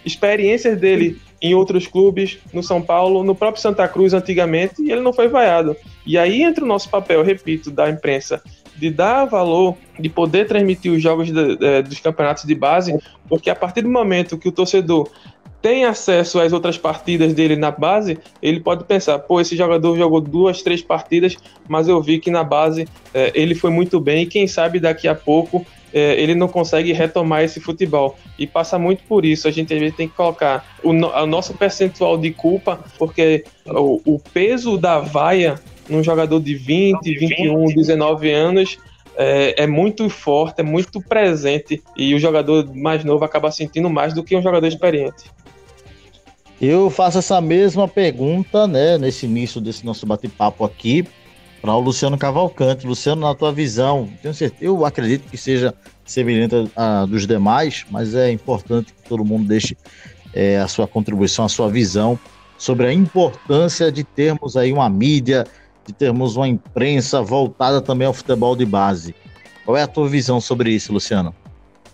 experiências 0.05 0.77
dele 0.79 1.19
em 1.41 1.53
outros 1.53 1.87
clubes, 1.87 2.39
no 2.53 2.63
São 2.63 2.81
Paulo, 2.81 3.23
no 3.23 3.35
próprio 3.35 3.61
Santa 3.61 3.87
Cruz 3.87 4.13
antigamente, 4.13 4.81
e 4.81 4.91
ele 4.91 5.01
não 5.01 5.11
foi 5.11 5.27
vaiado. 5.27 5.75
E 6.05 6.17
aí 6.17 6.41
entra 6.41 6.63
o 6.63 6.67
nosso 6.67 6.89
papel, 6.89 7.21
repito, 7.21 7.69
da 7.69 7.89
imprensa, 7.89 8.41
de 8.77 8.89
dar 8.89 9.25
valor, 9.25 9.75
de 9.99 10.07
poder 10.07 10.47
transmitir 10.47 10.91
os 10.91 11.01
jogos 11.01 11.27
de, 11.27 11.57
de, 11.57 11.81
dos 11.83 11.99
campeonatos 11.99 12.45
de 12.45 12.55
base, 12.55 12.97
porque 13.27 13.49
a 13.49 13.55
partir 13.55 13.81
do 13.81 13.89
momento 13.89 14.37
que 14.37 14.47
o 14.47 14.53
torcedor 14.53 15.09
tem 15.63 15.85
acesso 15.85 16.41
às 16.41 16.51
outras 16.51 16.77
partidas 16.77 17.33
dele 17.33 17.55
na 17.55 17.71
base, 17.71 18.19
ele 18.41 18.59
pode 18.59 18.83
pensar, 18.83 19.17
pô, 19.17 19.39
esse 19.39 19.55
jogador 19.55 19.97
jogou 19.97 20.19
duas, 20.19 20.61
três 20.61 20.81
partidas, 20.81 21.37
mas 21.69 21.87
eu 21.87 22.01
vi 22.01 22.19
que 22.19 22.29
na 22.29 22.43
base 22.43 22.85
é, 23.13 23.31
ele 23.33 23.55
foi 23.55 23.71
muito 23.71 23.97
bem 23.97 24.23
e 24.23 24.25
quem 24.25 24.45
sabe 24.45 24.77
daqui 24.77 25.07
a 25.07 25.15
pouco 25.15 25.65
é, 25.93 26.21
ele 26.21 26.35
não 26.35 26.49
consegue 26.49 26.91
retomar 26.91 27.43
esse 27.43 27.61
futebol. 27.61 28.17
E 28.37 28.45
passa 28.45 28.77
muito 28.77 29.03
por 29.03 29.23
isso. 29.23 29.47
A 29.47 29.51
gente 29.51 29.73
às 29.73 29.79
vezes 29.79 29.95
tem 29.95 30.09
que 30.09 30.15
colocar 30.15 30.65
o, 30.83 30.89
o 30.89 31.25
nosso 31.25 31.53
percentual 31.53 32.17
de 32.17 32.31
culpa, 32.31 32.83
porque 32.99 33.45
o, 33.65 34.01
o 34.03 34.19
peso 34.19 34.77
da 34.77 34.99
vaia 34.99 35.55
num 35.87 36.03
jogador 36.03 36.41
de 36.41 36.55
20, 36.55 36.99
21, 37.03 37.65
19 37.67 38.31
anos 38.31 38.77
é, 39.15 39.63
é, 39.63 39.67
muito 39.67 40.09
forte, 40.09 40.59
é 40.59 40.63
muito 40.63 40.99
presente 41.01 41.81
e 41.95 42.13
o 42.13 42.19
jogador 42.19 42.69
mais 42.75 43.03
novo 43.05 43.23
acaba 43.23 43.49
sentindo 43.49 43.89
mais 43.89 44.13
do 44.13 44.23
que 44.23 44.35
um 44.35 44.41
jogador 44.41 44.67
experiente. 44.67 45.23
Eu 46.61 46.89
faço 46.89 47.17
essa 47.17 47.41
mesma 47.41 47.87
pergunta, 47.87 48.67
né, 48.67 48.97
nesse 48.97 49.25
início 49.25 49.59
desse 49.59 49.85
nosso 49.85 50.05
bate-papo 50.05 50.63
aqui, 50.63 51.05
para 51.61 51.73
o 51.75 51.79
Luciano 51.79 52.17
Cavalcante. 52.17 52.85
Luciano, 52.85 53.21
na 53.21 53.33
tua 53.33 53.51
visão, 53.51 54.09
tenho 54.21 54.33
certeza, 54.33 54.65
eu 54.65 54.85
acredito 54.85 55.29
que 55.29 55.37
seja 55.37 55.73
semelhante 56.05 56.71
a, 56.75 57.05
dos 57.05 57.25
demais, 57.25 57.85
mas 57.89 58.13
é 58.15 58.31
importante 58.31 58.93
que 58.93 59.09
todo 59.09 59.23
mundo 59.23 59.47
deixe 59.47 59.77
é, 60.33 60.57
a 60.59 60.67
sua 60.67 60.87
contribuição, 60.87 61.45
a 61.45 61.49
sua 61.49 61.69
visão 61.69 62.19
sobre 62.57 62.87
a 62.87 62.93
importância 62.93 63.91
de 63.91 64.03
termos 64.03 64.55
aí 64.55 64.71
uma 64.71 64.89
mídia, 64.89 65.45
de 65.85 65.93
termos 65.93 66.35
uma 66.35 66.47
imprensa 66.47 67.21
voltada 67.21 67.81
também 67.81 68.07
ao 68.07 68.13
futebol 68.13 68.55
de 68.55 68.65
base. 68.65 69.15
Qual 69.65 69.75
é 69.77 69.83
a 69.83 69.87
tua 69.87 70.07
visão 70.07 70.39
sobre 70.39 70.71
isso, 70.71 70.93
Luciano? 70.93 71.33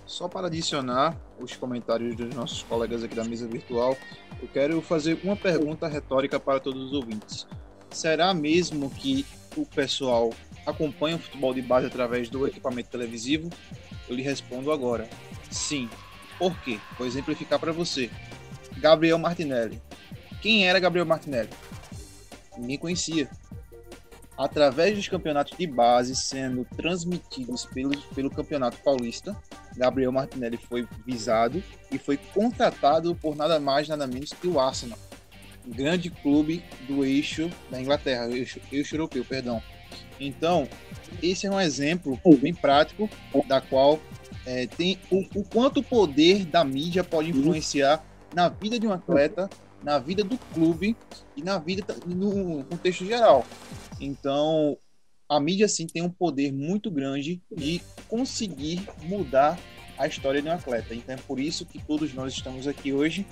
Só 0.05 0.27
para 0.27 0.47
adicionar 0.47 1.15
os 1.39 1.55
comentários 1.55 2.15
dos 2.15 2.33
nossos 2.35 2.63
colegas 2.63 3.03
aqui 3.03 3.15
da 3.15 3.23
mesa 3.23 3.47
virtual, 3.47 3.97
eu 4.41 4.47
quero 4.47 4.81
fazer 4.81 5.19
uma 5.23 5.35
pergunta 5.35 5.87
retórica 5.87 6.39
para 6.39 6.59
todos 6.59 6.83
os 6.83 6.93
ouvintes. 6.93 7.47
Será 7.89 8.33
mesmo 8.33 8.89
que 8.89 9.25
o 9.55 9.65
pessoal 9.65 10.31
acompanha 10.65 11.15
o 11.15 11.19
futebol 11.19 11.53
de 11.53 11.61
base 11.61 11.87
através 11.87 12.29
do 12.29 12.45
equipamento 12.45 12.89
televisivo? 12.89 13.49
Eu 14.07 14.15
lhe 14.15 14.21
respondo 14.21 14.71
agora. 14.71 15.09
Sim. 15.49 15.89
Por 16.37 16.57
quê? 16.61 16.79
Vou 16.97 17.07
exemplificar 17.07 17.59
para 17.59 17.71
você. 17.71 18.09
Gabriel 18.77 19.17
Martinelli. 19.17 19.81
Quem 20.41 20.67
era 20.67 20.79
Gabriel 20.79 21.05
Martinelli? 21.05 21.49
Ninguém 22.57 22.77
conhecia 22.77 23.29
através 24.39 24.95
dos 24.95 25.09
campeonatos 25.09 25.57
de 25.57 25.67
base 25.67 26.15
sendo 26.15 26.65
transmitidos 26.77 27.65
pelo, 27.65 27.99
pelo 28.15 28.29
Campeonato 28.29 28.77
Paulista, 28.77 29.35
Gabriel 29.75 30.13
Martinelli 30.13 30.55
foi 30.55 30.87
visado 31.05 31.61
e 31.91 31.97
foi 31.97 32.15
contratado 32.15 33.13
por 33.13 33.35
nada 33.35 33.59
mais, 33.59 33.89
nada 33.89 34.07
menos 34.07 34.31
que 34.31 34.47
o 34.47 34.57
Arsenal, 34.57 34.97
grande 35.67 36.09
clube 36.09 36.63
do 36.87 37.03
eixo 37.03 37.49
da 37.69 37.81
Inglaterra, 37.81 38.29
eixo, 38.29 38.61
eixo 38.71 38.95
europeu, 38.95 39.25
perdão. 39.25 39.61
Então, 40.17 40.69
esse 41.21 41.45
é 41.45 41.51
um 41.51 41.59
exemplo 41.59 42.17
bem 42.39 42.53
prático 42.53 43.09
da 43.45 43.59
qual 43.59 43.99
é, 44.45 44.67
tem 44.67 44.97
o, 45.11 45.19
o 45.37 45.43
quanto 45.43 45.81
o 45.81 45.83
poder 45.83 46.45
da 46.45 46.63
mídia 46.63 47.03
pode 47.03 47.29
influenciar 47.29 48.05
na 48.33 48.47
vida 48.47 48.79
de 48.79 48.87
um 48.87 48.93
atleta, 48.93 49.49
na 49.83 49.99
vida 49.99 50.23
do 50.23 50.37
clube 50.53 50.95
e 51.35 51.43
na 51.43 51.57
vida 51.57 51.95
no 52.05 52.63
contexto 52.65 53.05
geral. 53.05 53.45
Então, 53.99 54.77
a 55.27 55.39
mídia 55.39 55.67
sim 55.67 55.85
tem 55.87 56.01
um 56.01 56.09
poder 56.09 56.51
muito 56.51 56.89
grande 56.89 57.41
de 57.55 57.81
conseguir 58.07 58.87
mudar 59.03 59.57
a 59.97 60.07
história 60.07 60.41
de 60.41 60.47
um 60.47 60.51
atleta. 60.51 60.95
Então 60.95 61.13
é 61.13 61.17
por 61.27 61.39
isso 61.39 61.65
que 61.65 61.77
todos 61.77 62.13
nós 62.13 62.33
estamos 62.33 62.67
aqui 62.67 62.93
hoje 62.93 63.25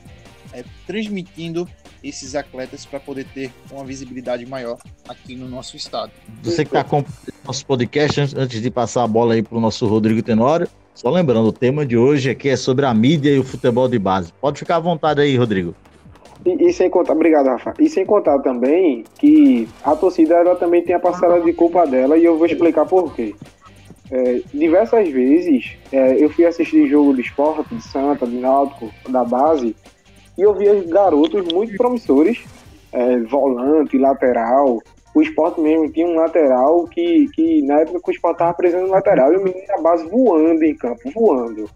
é, 0.53 0.63
transmitindo 0.85 1.67
esses 2.03 2.35
atletas 2.35 2.85
para 2.85 2.99
poder 2.99 3.25
ter 3.33 3.51
uma 3.71 3.85
visibilidade 3.85 4.45
maior 4.45 4.77
aqui 5.07 5.35
no 5.35 5.47
nosso 5.47 5.77
estado. 5.77 6.11
Você 6.43 6.63
que 6.63 6.69
está 6.69 6.81
acompanhando 6.81 7.33
nosso 7.43 7.65
podcast, 7.65 8.19
antes 8.35 8.61
de 8.61 8.69
passar 8.69 9.03
a 9.03 9.07
bola 9.07 9.33
aí 9.33 9.41
para 9.41 9.57
o 9.57 9.61
nosso 9.61 9.87
Rodrigo 9.87 10.21
Tenório, 10.21 10.67
só 10.93 11.09
lembrando, 11.09 11.47
o 11.47 11.53
tema 11.53 11.85
de 11.85 11.95
hoje 11.95 12.29
aqui 12.29 12.49
é 12.49 12.57
sobre 12.57 12.85
a 12.85 12.93
mídia 12.93 13.29
e 13.29 13.39
o 13.39 13.43
futebol 13.43 13.87
de 13.87 13.97
base. 13.97 14.33
Pode 14.41 14.59
ficar 14.59 14.75
à 14.75 14.79
vontade 14.79 15.21
aí, 15.21 15.37
Rodrigo. 15.37 15.73
E, 16.47 16.69
e, 16.69 16.71
sem 16.71 16.89
contar, 16.89 17.11
obrigado, 17.11 17.47
Rafa. 17.47 17.73
E 17.77 17.89
sem 17.89 18.05
contar 18.05 18.39
também 18.39 19.03
que 19.19 19.67
a 19.83 19.93
torcida 19.97 20.35
ela 20.35 20.55
também 20.55 20.81
tem 20.81 20.95
a 20.95 20.99
parcela 20.99 21.41
de 21.41 21.51
culpa 21.51 21.85
dela 21.85 22.17
e 22.17 22.23
eu 22.23 22.37
vou 22.37 22.45
explicar 22.45 22.85
por 22.85 23.13
quê. 23.13 23.35
É, 24.09 24.41
diversas 24.53 25.09
vezes 25.09 25.77
é, 25.91 26.23
eu 26.23 26.29
fui 26.29 26.45
assistir 26.45 26.87
jogo 26.87 27.13
de 27.13 27.19
esporte, 27.19 27.75
de 27.75 27.83
Santa, 27.83 28.25
de 28.25 28.37
Náutico, 28.37 28.89
da 29.09 29.25
base, 29.25 29.75
e 30.37 30.41
eu 30.41 30.53
via 30.53 30.73
garotos 30.87 31.45
muito 31.53 31.75
promissores, 31.75 32.45
é, 32.93 33.19
volante, 33.23 33.97
lateral. 33.97 34.81
O 35.13 35.21
esporte 35.21 35.59
mesmo 35.59 35.91
tinha 35.91 36.07
um 36.07 36.15
lateral 36.15 36.87
que, 36.87 37.27
que 37.33 37.61
na 37.63 37.81
época 37.81 37.99
que 37.99 38.09
o 38.09 38.13
esporte 38.13 38.35
estava 38.35 38.53
precisando 38.53 38.87
lateral, 38.87 39.33
e 39.33 39.35
o 39.35 39.43
menino 39.43 39.67
da 39.67 39.81
base 39.81 40.07
voando 40.07 40.63
em 40.63 40.73
campo, 40.73 41.11
voando 41.13 41.69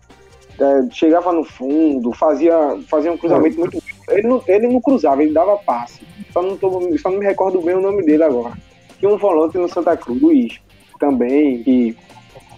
é, 0.61 0.91
chegava 0.91 1.31
no 1.31 1.43
fundo, 1.43 2.13
fazia, 2.13 2.77
fazia 2.87 3.11
um 3.11 3.17
cruzamento 3.17 3.59
muito. 3.59 3.77
Ele 4.09 4.27
não, 4.27 4.43
ele 4.47 4.67
não 4.67 4.81
cruzava, 4.81 5.23
ele 5.23 5.33
dava 5.33 5.57
passe. 5.57 6.01
Só 6.31 6.41
não, 6.41 6.57
tô, 6.57 6.69
só 6.97 7.09
não 7.09 7.19
me 7.19 7.25
recordo 7.25 7.61
bem 7.61 7.75
o 7.75 7.81
nome 7.81 8.03
dele 8.03 8.23
agora. 8.23 8.53
Tinha 8.99 9.11
um 9.11 9.17
volante 9.17 9.57
no 9.57 9.67
Santa 9.67 9.97
Cruz 9.97 10.59
também, 10.99 11.63
que 11.63 11.97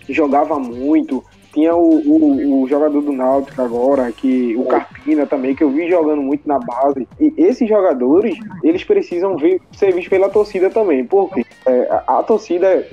jogava 0.10 0.60
muito. 0.60 1.24
Tinha 1.54 1.76
o, 1.76 2.00
o, 2.00 2.64
o, 2.64 2.68
jogador 2.68 3.00
do 3.00 3.12
Náutico 3.12 3.62
agora, 3.62 4.12
que 4.12 4.56
o 4.56 4.66
Carpina 4.66 5.28
também, 5.28 5.56
que 5.56 5.64
eu 5.64 5.70
vi 5.70 5.88
jogando 5.88 6.22
muito 6.22 6.48
na 6.48 6.58
base. 6.58 7.08
E 7.20 7.32
esses 7.38 7.70
jogadores, 7.70 8.36
eles 8.64 8.84
precisam 8.84 9.38
ver, 9.38 9.62
ser 9.72 9.94
vistos 9.94 10.10
pela 10.10 10.30
torcida 10.30 10.70
também. 10.72 11.06
Porque 11.06 11.46
é, 11.66 11.88
a, 11.92 12.20
a, 12.20 12.24
torcida. 12.24 12.86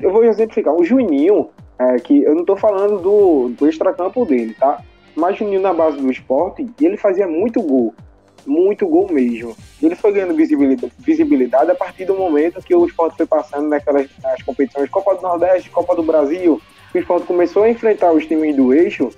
Eu 0.00 0.10
vou 0.12 0.24
exemplificar. 0.24 0.74
O 0.74 0.82
Juninho, 0.82 1.48
é, 1.78 1.96
que 1.96 2.22
eu 2.22 2.34
não 2.34 2.40
estou 2.40 2.56
falando 2.56 2.98
do, 3.00 3.48
do 3.50 3.68
extracampo 3.68 4.24
dele, 4.24 4.54
tá? 4.58 4.82
Mas 5.14 5.36
Juninho 5.36 5.60
na 5.60 5.72
base 5.72 5.98
do 5.98 6.10
esporte, 6.10 6.66
ele 6.80 6.96
fazia 6.96 7.26
muito 7.26 7.60
gol. 7.62 7.94
Muito 8.46 8.86
gol 8.86 9.10
mesmo. 9.10 9.54
Ele 9.82 9.94
foi 9.94 10.12
ganhando 10.12 10.34
visibilidade, 10.34 10.92
visibilidade 10.98 11.70
a 11.70 11.74
partir 11.74 12.04
do 12.06 12.14
momento 12.14 12.62
que 12.62 12.74
o 12.74 12.86
esporte 12.86 13.16
foi 13.16 13.26
passando 13.26 13.68
naquelas 13.68 14.08
nas 14.22 14.42
competições 14.42 14.88
Copa 14.88 15.14
do 15.14 15.22
Nordeste, 15.22 15.70
Copa 15.70 15.94
do 15.94 16.02
Brasil. 16.02 16.60
O 16.94 16.98
esporte 16.98 17.26
começou 17.26 17.62
a 17.62 17.70
enfrentar 17.70 18.12
os 18.12 18.26
times 18.26 18.56
do 18.56 18.72
eixo 18.72 19.10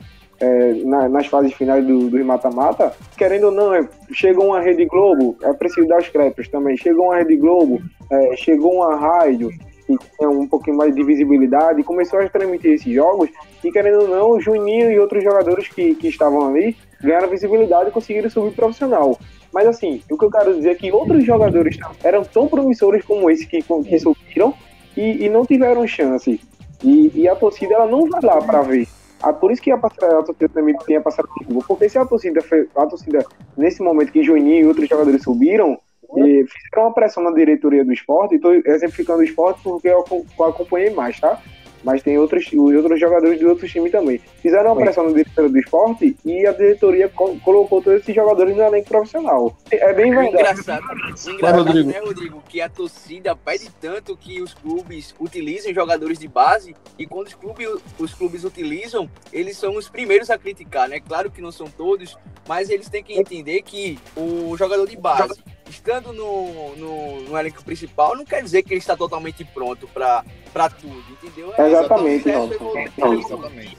é, 0.43 0.75
na, 0.85 1.09
nas 1.09 1.27
fases 1.27 1.53
finais 1.55 1.87
do, 1.87 2.11
do 2.11 2.25
mata-mata, 2.25 2.93
querendo 3.17 3.45
ou 3.45 3.53
não, 3.53 3.73
é, 3.73 3.89
chegou 4.13 4.47
uma 4.47 4.61
Rede 4.61 4.85
Globo, 4.87 5.37
é 5.41 5.53
preciso 5.53 5.87
dar 5.87 5.99
os 5.99 6.09
créditos 6.09 6.49
também, 6.49 6.77
chegou 6.77 7.07
uma 7.07 7.19
Rede 7.19 7.37
Globo, 7.37 7.81
é, 8.11 8.37
chegou 8.37 8.75
uma 8.75 8.97
rádio, 8.97 9.51
que 9.87 9.97
tinha 10.17 10.29
um 10.29 10.47
pouquinho 10.47 10.77
mais 10.77 10.95
de 10.95 11.03
visibilidade, 11.03 11.83
começou 11.83 12.21
a 12.21 12.29
transmitir 12.29 12.73
esses 12.73 12.93
jogos, 12.93 13.31
e 13.63 13.71
querendo 13.71 14.03
ou 14.03 14.09
não, 14.09 14.41
Juninho 14.41 14.91
e 14.91 14.99
outros 14.99 15.23
jogadores 15.23 15.69
que, 15.69 15.95
que 15.95 16.09
estavam 16.09 16.49
ali 16.49 16.77
ganharam 17.03 17.29
visibilidade 17.29 17.91
e 17.91 17.93
conseguiram 17.93 18.31
subir 18.31 18.55
profissional. 18.55 19.19
Mas 19.53 19.67
assim, 19.67 20.03
o 20.11 20.17
que 20.17 20.25
eu 20.25 20.31
quero 20.31 20.55
dizer 20.55 20.71
é 20.71 20.75
que 20.75 20.91
outros 20.91 21.25
jogadores 21.25 21.77
eram 22.03 22.25
tão 22.25 22.49
promissores 22.49 23.05
como 23.05 23.31
esse 23.31 23.47
que, 23.47 23.63
que 23.63 23.99
subiram 23.99 24.55
e, 24.97 25.27
e 25.27 25.29
não 25.29 25.45
tiveram 25.45 25.87
chance. 25.87 26.41
E, 26.83 27.13
e, 27.15 27.29
a 27.29 27.37
torcida 27.37 27.75
ela 27.75 27.87
não 27.87 28.09
vai 28.09 28.21
lá 28.23 28.41
para 28.41 28.63
ver. 28.63 28.89
Ah, 29.23 29.33
por 29.33 29.53
isso 29.53 29.63
que 29.63 29.71
a, 29.71 29.77
a 29.77 30.23
torcida 30.23 30.49
também 30.49 30.75
tem 30.85 30.97
a 30.97 31.01
passada 31.01 31.29
de 31.39 31.55
porque 31.65 31.89
se 31.89 31.97
a 31.97 32.05
torcida, 32.05 32.41
a 32.75 32.87
torcida, 32.87 33.25
nesse 33.57 33.81
momento 33.83 34.11
que 34.11 34.25
Juninho 34.25 34.65
e 34.65 34.67
outros 34.67 34.89
jogadores 34.89 35.23
subiram, 35.23 35.79
e 36.17 36.45
fizeram 36.47 36.89
uma 36.89 36.93
pressão 36.93 37.23
na 37.23 37.31
diretoria 37.31 37.85
do 37.85 37.93
esporte, 37.93 38.35
estou 38.35 38.53
exemplificando 38.53 39.21
o 39.21 39.25
esporte 39.25 39.61
porque 39.63 39.89
eu, 39.89 40.05
acompanhei 40.39 40.91
mais, 40.91 41.19
tá? 41.19 41.41
Mas 41.85 42.01
tem 42.01 42.17
outros, 42.17 42.49
outros 42.53 43.01
jogadores 43.01 43.41
de 43.41 43.45
outros 43.45 43.69
times 43.69 43.91
também. 43.91 44.21
Fizeram 44.41 44.73
uma 44.73 44.83
pressão 44.83 45.05
na 45.05 45.13
diretoria 45.13 45.51
do 45.51 45.59
esporte 45.59 46.17
e 46.25 46.47
a 46.47 46.53
diretoria 46.53 47.09
co 47.09 47.37
colocou 47.41 47.83
todos 47.83 48.01
esses 48.01 48.15
jogadores 48.15 48.57
no 48.57 48.63
elenco 48.63 48.89
profissional. 48.89 49.57
É 49.69 49.93
bem 49.93 50.15
verdade. 50.15 50.61
Engraçado, 50.61 50.85
engraçado 51.27 51.65
Rodrigo. 51.65 51.91
né, 51.91 51.99
Rodrigo, 51.99 52.43
que 52.49 52.61
a 52.61 52.69
torcida 52.69 53.35
pede 53.35 53.69
tanto 53.81 54.17
que 54.17 54.41
os 54.41 54.55
clubes 54.55 55.13
utilizem 55.19 55.75
jogadores 55.75 56.21
de 56.21 56.29
base 56.29 56.73
e 56.97 57.05
quando 57.05 57.27
os 57.27 57.35
clubes, 57.35 57.69
os 57.99 58.15
clubes 58.15 58.45
utilizam, 58.45 59.11
eles 59.33 59.57
são 59.57 59.77
os 59.77 59.89
primeiros 59.89 60.31
a 60.31 60.39
criticar, 60.39 60.89
né? 60.89 61.01
Claro 61.01 61.33
que 61.33 61.43
não 61.43 61.51
são 61.51 61.67
todos, 61.67 62.17
mas 62.47 62.71
eles 62.71 62.89
têm 62.89 63.03
que 63.03 63.19
entender 63.19 63.63
que 63.63 63.99
o 64.17 64.57
jogador 64.57 64.87
de 64.87 64.97
base 64.97 65.43
estando 65.73 66.13
no, 66.13 66.77
no, 66.77 67.21
no, 67.23 67.39
elenco 67.39 67.65
principal, 67.65 68.17
não 68.17 68.25
quer 68.25 68.43
dizer 68.43 68.63
que 68.63 68.73
ele 68.73 68.79
está 68.79 68.97
totalmente 68.97 69.45
pronto 69.45 69.89
para 69.89 70.23
tudo, 70.71 71.03
entendeu? 71.11 71.53
É 71.57 71.69
exatamente, 71.69 72.29
não. 72.29 73.15
exatamente. 73.15 73.77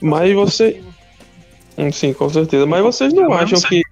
Mas 0.00 0.32
você. 0.32 0.82
Sim, 1.92 2.12
com 2.12 2.28
certeza. 2.28 2.64
Mas 2.64 2.82
vocês 2.82 3.12
não 3.12 3.32
acham 3.32 3.60
que, 3.60 3.82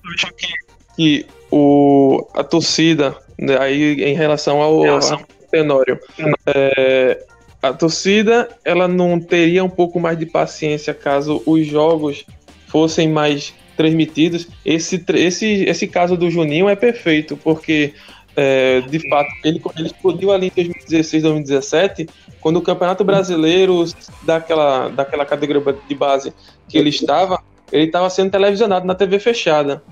que 0.96 1.26
o, 1.50 2.26
a 2.32 2.42
torcida, 2.42 3.16
né, 3.38 3.58
aí 3.58 4.02
em 4.02 4.14
relação 4.14 4.62
ao, 4.62 4.84
ao 4.84 5.20
Tenório, 5.50 6.00
é, 6.46 7.24
a 7.60 7.72
torcida 7.72 8.48
ela 8.64 8.88
não 8.88 9.20
teria 9.20 9.62
um 9.62 9.68
pouco 9.68 10.00
mais 10.00 10.18
de 10.18 10.26
paciência 10.26 10.94
caso 10.94 11.42
os 11.44 11.66
jogos 11.66 12.24
fossem 12.68 13.08
mais 13.08 13.54
transmitidos. 13.76 14.48
Esse, 14.64 15.04
esse, 15.14 15.64
esse 15.64 15.86
caso 15.86 16.16
do 16.16 16.30
Juninho 16.30 16.68
é 16.68 16.76
perfeito, 16.76 17.36
porque 17.36 17.92
é, 18.36 18.80
de 18.82 19.08
fato 19.08 19.30
ele, 19.44 19.60
ele 19.76 19.86
explodiu 19.86 20.32
ali 20.32 20.48
em 20.48 20.52
2016, 20.54 21.22
2017, 21.22 22.08
quando 22.40 22.56
o 22.56 22.62
Campeonato 22.62 23.04
Brasileiro 23.04 23.84
daquela, 24.22 24.88
daquela 24.88 25.24
categoria 25.24 25.62
de 25.88 25.94
base 25.94 26.32
que 26.68 26.76
ele 26.76 26.90
estava, 26.90 27.40
ele 27.72 27.84
estava 27.84 28.10
sendo 28.10 28.30
televisionado 28.30 28.86
na 28.86 28.94
TV 28.94 29.18
fechada. 29.18 29.82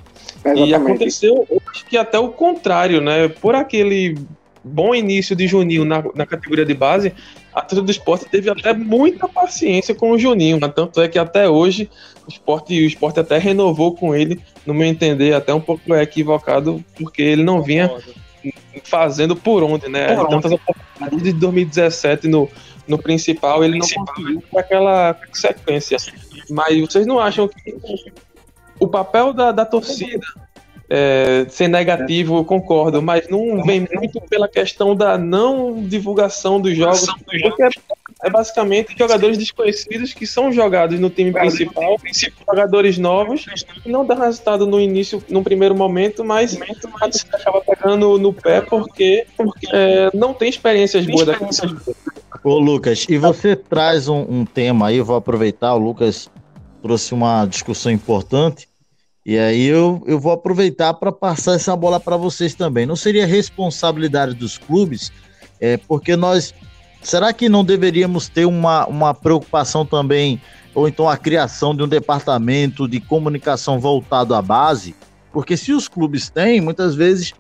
Exatamente. 0.45 0.69
E 0.71 0.75
aconteceu, 0.75 1.47
acho 1.71 1.87
que 1.87 1.97
até 1.97 2.19
o 2.19 2.29
contrário, 2.29 3.01
né? 3.01 3.29
Por 3.29 3.55
aquele 3.55 4.17
bom 4.65 4.95
início 4.95 5.35
de 5.35 5.47
Juninho 5.47 5.85
na, 5.85 6.03
na 6.15 6.27
categoria 6.27 6.65
de 6.65 6.75
base, 6.75 7.13
a 7.55 7.61
torcida 7.61 7.83
do 7.83 7.91
esporte 7.91 8.25
teve 8.27 8.51
até 8.51 8.73
muita 8.73 9.29
paciência 9.29 9.95
com 9.95 10.13
o 10.13 10.19
Juninho, 10.19 10.59
né? 10.59 10.69
tanto 10.69 11.01
é 11.01 11.09
que 11.09 11.19
até 11.19 11.49
hoje 11.49 11.91
o 12.27 12.31
esporte, 12.31 12.81
o 12.81 12.87
esporte 12.87 13.21
até 13.21 13.39
renovou 13.39 13.95
com 13.95 14.15
ele, 14.15 14.41
no 14.65 14.73
meu 14.73 14.87
entender, 14.87 15.35
até 15.35 15.53
um 15.53 15.61
pouco 15.61 15.95
equivocado, 15.95 16.83
porque 16.97 17.21
ele 17.21 17.43
não 17.43 17.63
vinha 17.63 17.91
fazendo 18.85 19.37
por 19.37 19.63
onde, 19.63 19.89
né? 19.89 20.15
Por 20.17 20.29
Tantas 20.29 20.53
oportunidades 20.53 21.23
de 21.23 21.33
2017 21.33 22.29
no, 22.29 22.49
no 22.87 22.99
principal, 22.99 23.65
ele 23.65 23.79
não 23.79 23.87
conseguiu 23.87 24.43
com 24.51 24.59
aquela 24.59 25.17
sequência. 25.33 25.97
Mas 26.51 26.81
vocês 26.81 27.07
não 27.07 27.19
acham 27.19 27.49
que 27.49 27.77
o 28.79 28.89
papel 28.89 29.33
da, 29.33 29.53
da 29.53 29.65
torcida 29.65 30.27
é, 30.95 31.47
ser 31.49 31.69
negativo, 31.69 32.37
eu 32.37 32.45
concordo, 32.45 33.01
mas 33.01 33.27
não 33.27 33.65
vem 33.65 33.89
muito 33.95 34.21
pela 34.29 34.47
questão 34.47 34.95
da 34.95 35.17
não 35.17 35.83
divulgação 35.83 36.61
dos 36.61 36.77
jogos, 36.77 37.07
porque 37.25 37.63
é 38.23 38.29
basicamente 38.29 38.95
jogadores 38.99 39.39
desconhecidos 39.39 40.13
que 40.13 40.27
são 40.27 40.53
jogados 40.53 41.01
no 41.01 41.09
time 41.09 41.33
principal, 41.33 41.97
jogadores 42.47 42.99
novos, 42.99 43.47
que 43.83 43.89
não 43.89 44.05
dá 44.05 44.15
resultado 44.15 44.67
no 44.67 44.79
início, 44.79 45.25
no 45.31 45.43
primeiro 45.43 45.75
momento, 45.75 46.23
mas 46.23 46.61
acaba 47.33 47.63
pegando 47.63 48.19
no 48.19 48.35
pé 48.35 48.61
porque, 48.61 49.27
porque 49.35 49.67
é, 49.73 50.11
não 50.13 50.35
tem 50.35 50.51
experiências 50.51 51.07
boas 51.07 51.27
da 51.27 51.39
Ô 52.45 52.59
Lucas, 52.59 53.07
e 53.09 53.17
você 53.17 53.57
traz 53.57 54.09
um, 54.09 54.27
um 54.29 54.45
tema 54.45 54.89
aí, 54.89 54.99
eu 54.99 55.07
vou 55.07 55.17
aproveitar, 55.17 55.75
o 55.75 55.79
Lucas 55.79 56.29
trouxe 56.83 57.15
uma 57.15 57.47
discussão 57.47 57.91
importante, 57.91 58.69
e 59.25 59.39
aí 59.39 59.67
eu, 59.67 60.03
eu 60.07 60.19
vou 60.19 60.33
aproveitar 60.33 60.95
para 60.95 61.13
passar 61.13 61.55
essa 61.55 61.77
bola 61.77 62.01
para 62.01 62.17
vocês 62.17 62.55
também. 62.55 62.87
Não 62.87 62.97
seria 62.97 63.27
responsabilidade 63.27 64.35
dos 64.35 64.59
clubes, 64.59 65.13
é, 65.61 65.77
porque 65.77 66.17
nós 66.17 66.53
Será 67.03 67.33
que 67.33 67.49
não 67.49 67.65
deveríamos 67.65 68.29
ter 68.29 68.47
uma, 68.47 68.87
uma 68.87 69.13
preocupação 69.13 69.85
também, 69.85 70.41
ou 70.73 70.87
então 70.87 71.09
a 71.09 71.17
criação 71.17 71.75
de 71.75 71.83
um 71.83 71.89
departamento 71.89 72.87
de 72.87 73.01
comunicação 73.01 73.81
voltado 73.81 74.35
à 74.37 74.41
base? 74.41 74.95
Porque 75.33 75.57
se 75.57 75.73
os 75.73 75.89
clubes 75.89 76.31
têm, 76.31 76.61
muitas 76.61 76.95
vezes 76.95 77.35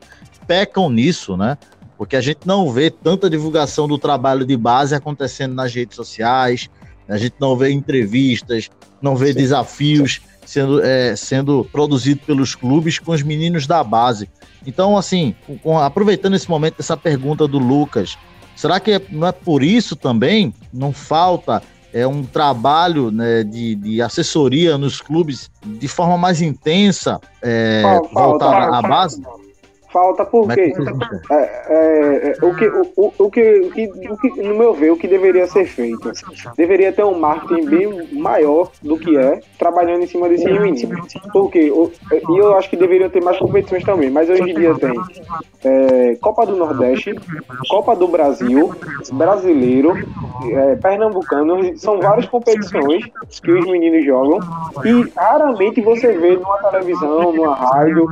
pecam 0.49 0.91
nisso, 0.91 1.37
né? 1.37 1.57
Porque 1.97 2.17
a 2.17 2.21
gente 2.21 2.41
não 2.45 2.73
vê 2.73 2.91
tanta 2.91 3.31
divulgação 3.31 3.87
do 3.87 3.97
trabalho 3.97 4.45
de 4.45 4.57
base 4.57 4.97
acontecendo 4.97 5.55
nas 5.55 5.73
redes 5.73 5.95
sociais, 5.95 6.69
a 7.09 7.17
gente 7.17 7.35
não 7.39 7.57
vê 7.57 7.71
entrevistas, 7.71 8.69
não 9.01 9.15
vê 9.15 9.33
desafios 9.33 10.21
sendo, 10.45 10.83
é, 10.83 11.15
sendo 11.17 11.65
produzidos 11.71 12.25
pelos 12.25 12.55
clubes 12.55 12.99
com 12.99 13.13
os 13.13 13.23
meninos 13.23 13.67
da 13.67 13.83
base. 13.83 14.29
Então, 14.67 14.97
assim, 14.97 15.35
com, 15.63 15.79
aproveitando 15.79 16.35
esse 16.35 16.49
momento, 16.49 16.77
essa 16.79 16.97
pergunta 16.97 17.49
do 17.49 17.59
Lucas, 17.59 18.17
Será 18.55 18.79
que 18.79 19.01
não 19.11 19.27
é 19.27 19.33
por 19.33 19.63
isso 19.63 19.97
também? 19.97 20.55
Não 20.73 20.93
falta 20.93 21.63
é, 21.93 22.07
um 22.07 22.23
trabalho 22.23 23.11
né, 23.11 23.43
de, 23.43 23.75
de 23.75 24.03
assessoria 24.03 24.79
nos 24.79 25.01
clubes 25.01 25.51
de 25.65 25.89
forma 25.89 26.17
mais 26.17 26.41
intensa, 26.41 27.21
é, 27.41 27.83
voltada 28.13 28.77
à 28.77 28.83
base? 28.83 29.23
Falta 29.93 30.25
porque 30.25 30.61
é, 30.61 31.35
é, 31.35 31.45
é, 31.69 32.29
é, 32.31 32.45
o, 32.45 32.55
que, 32.55 32.67
o, 32.67 33.13
o, 33.19 33.31
que, 33.31 33.61
o, 33.61 33.71
que, 33.71 33.85
o 34.09 34.17
que, 34.17 34.43
no 34.43 34.55
meu 34.55 34.73
ver, 34.73 34.91
o 34.91 34.97
que 34.97 35.07
deveria 35.07 35.47
ser 35.47 35.67
feito? 35.67 36.11
Deveria 36.57 36.93
ter 36.93 37.05
um 37.05 37.19
marketing 37.19 37.67
bem 37.67 38.09
maior 38.13 38.71
do 38.81 38.99
que 38.99 39.19
é, 39.19 39.41
trabalhando 39.59 40.03
em 40.03 40.07
cima 40.07 40.31
desses 40.31 40.47
meninos. 40.47 40.83
Porque, 41.31 41.61
e 41.61 42.39
eu 42.39 42.57
acho 42.57 42.71
que 42.71 42.77
deveria 42.77 43.11
ter 43.11 43.23
mais 43.23 43.39
competições 43.39 43.85
também, 43.85 44.11
mas 44.11 44.31
hoje 44.31 44.51
em 44.51 44.55
dia 44.55 44.75
tem 44.77 44.95
é, 45.63 46.17
Copa 46.23 46.47
do 46.47 46.57
Nordeste, 46.57 47.15
Copa 47.69 47.95
do 47.95 48.09
Brasil, 48.09 48.75
Brasileiro, 49.13 49.95
Pernambucano, 50.81 51.77
são 51.79 52.01
várias 52.01 52.27
competições 52.27 53.05
que 53.43 53.53
os 53.53 53.67
meninos 53.67 54.07
jogam 54.07 54.41
e 54.85 55.13
raramente 55.15 55.83
você 55.83 56.13
vê 56.13 56.37
numa 56.37 56.59
televisão, 56.71 57.33
numa 57.33 57.55
rádio, 57.55 58.09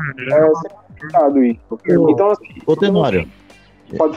complicado 1.00 1.42
isso. 1.44 1.60
Então, 2.10 2.30
assim. 2.30 2.44
Ô, 2.66 2.76
Tenório. 2.76 3.28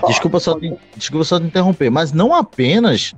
Desculpa 0.07 0.39
só, 0.39 0.59
te, 0.59 0.71
desculpa 0.95 1.25
só 1.25 1.39
te 1.39 1.47
interromper, 1.47 1.89
mas 1.89 2.13
não 2.13 2.33
apenas 2.33 3.15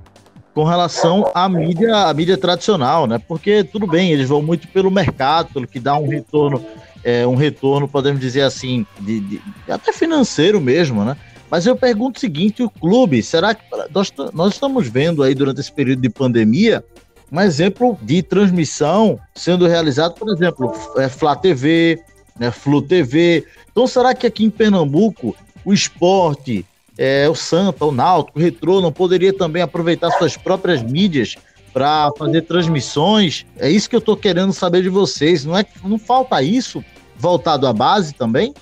com 0.54 0.64
relação 0.64 1.30
à 1.34 1.46
mídia, 1.50 1.94
à 1.94 2.14
mídia 2.14 2.38
tradicional, 2.38 3.06
né? 3.06 3.18
Porque 3.18 3.62
tudo 3.62 3.86
bem, 3.86 4.10
eles 4.10 4.30
vão 4.30 4.40
muito 4.40 4.66
pelo 4.68 4.90
mercado, 4.90 5.52
pelo 5.52 5.66
que 5.66 5.78
dá 5.78 5.98
um 5.98 6.08
retorno, 6.08 6.64
é, 7.04 7.26
um 7.26 7.34
retorno, 7.34 7.86
podemos 7.86 8.18
dizer 8.18 8.40
assim, 8.40 8.86
de, 8.98 9.20
de, 9.20 9.42
até 9.68 9.92
financeiro 9.92 10.58
mesmo, 10.58 11.04
né? 11.04 11.14
Mas 11.50 11.66
eu 11.66 11.76
pergunto 11.76 12.16
o 12.16 12.20
seguinte: 12.20 12.62
o 12.62 12.70
clube, 12.70 13.22
será 13.22 13.54
que 13.54 13.62
nós, 13.92 14.10
nós 14.32 14.54
estamos 14.54 14.88
vendo 14.88 15.22
aí 15.22 15.34
durante 15.34 15.60
esse 15.60 15.70
período 15.70 16.00
de 16.00 16.08
pandemia 16.08 16.82
um 17.30 17.40
exemplo 17.40 17.98
de 18.00 18.22
transmissão 18.22 19.18
sendo 19.34 19.66
realizado, 19.66 20.14
por 20.14 20.32
exemplo, 20.32 20.72
é, 20.96 21.08
Flá 21.08 21.34
TV, 21.36 22.00
né, 22.38 22.50
Flu 22.50 22.82
TV. 22.82 23.44
Então, 23.70 23.86
será 23.86 24.14
que 24.14 24.26
aqui 24.26 24.44
em 24.44 24.50
Pernambuco 24.50 25.36
o 25.64 25.72
esporte, 25.72 26.64
é, 26.96 27.28
o 27.28 27.34
Santa, 27.34 27.84
o 27.84 27.92
Náutico, 27.92 28.38
o 28.38 28.42
Retrô 28.42 28.80
não 28.80 28.92
poderia 28.92 29.32
também 29.32 29.62
aproveitar 29.62 30.10
suas 30.12 30.36
próprias 30.36 30.82
mídias 30.82 31.36
para 31.72 32.10
fazer 32.16 32.42
transmissões? 32.42 33.44
É 33.58 33.70
isso 33.70 33.88
que 33.88 33.96
eu 33.96 34.00
estou 34.00 34.16
querendo 34.16 34.52
saber 34.52 34.82
de 34.82 34.88
vocês. 34.88 35.44
Não 35.44 35.56
é 35.56 35.64
não 35.84 35.98
falta 35.98 36.42
isso 36.42 36.84
voltado 37.16 37.66
à 37.66 37.72
base 37.72 38.14
também? 38.14 38.54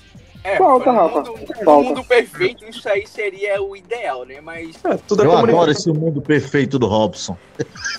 É, 0.45 0.57
falta, 0.57 0.91
Rafa. 0.91 1.23
No 1.63 1.81
mundo 1.81 2.03
perfeito, 2.03 2.63
isso 2.65 2.87
aí 2.87 3.07
seria 3.07 3.59
o 3.63 3.75
ideal, 3.75 4.23
né? 4.25 4.39
Mas. 4.39 4.75
É, 4.85 4.95
tudo 4.95 5.23
é 5.23 5.25
Eu 5.25 5.35
adoro 5.35 5.71
esse 5.71 5.91
mundo 5.91 6.21
perfeito 6.21 6.77
do 6.77 6.85
Robson. 6.85 7.35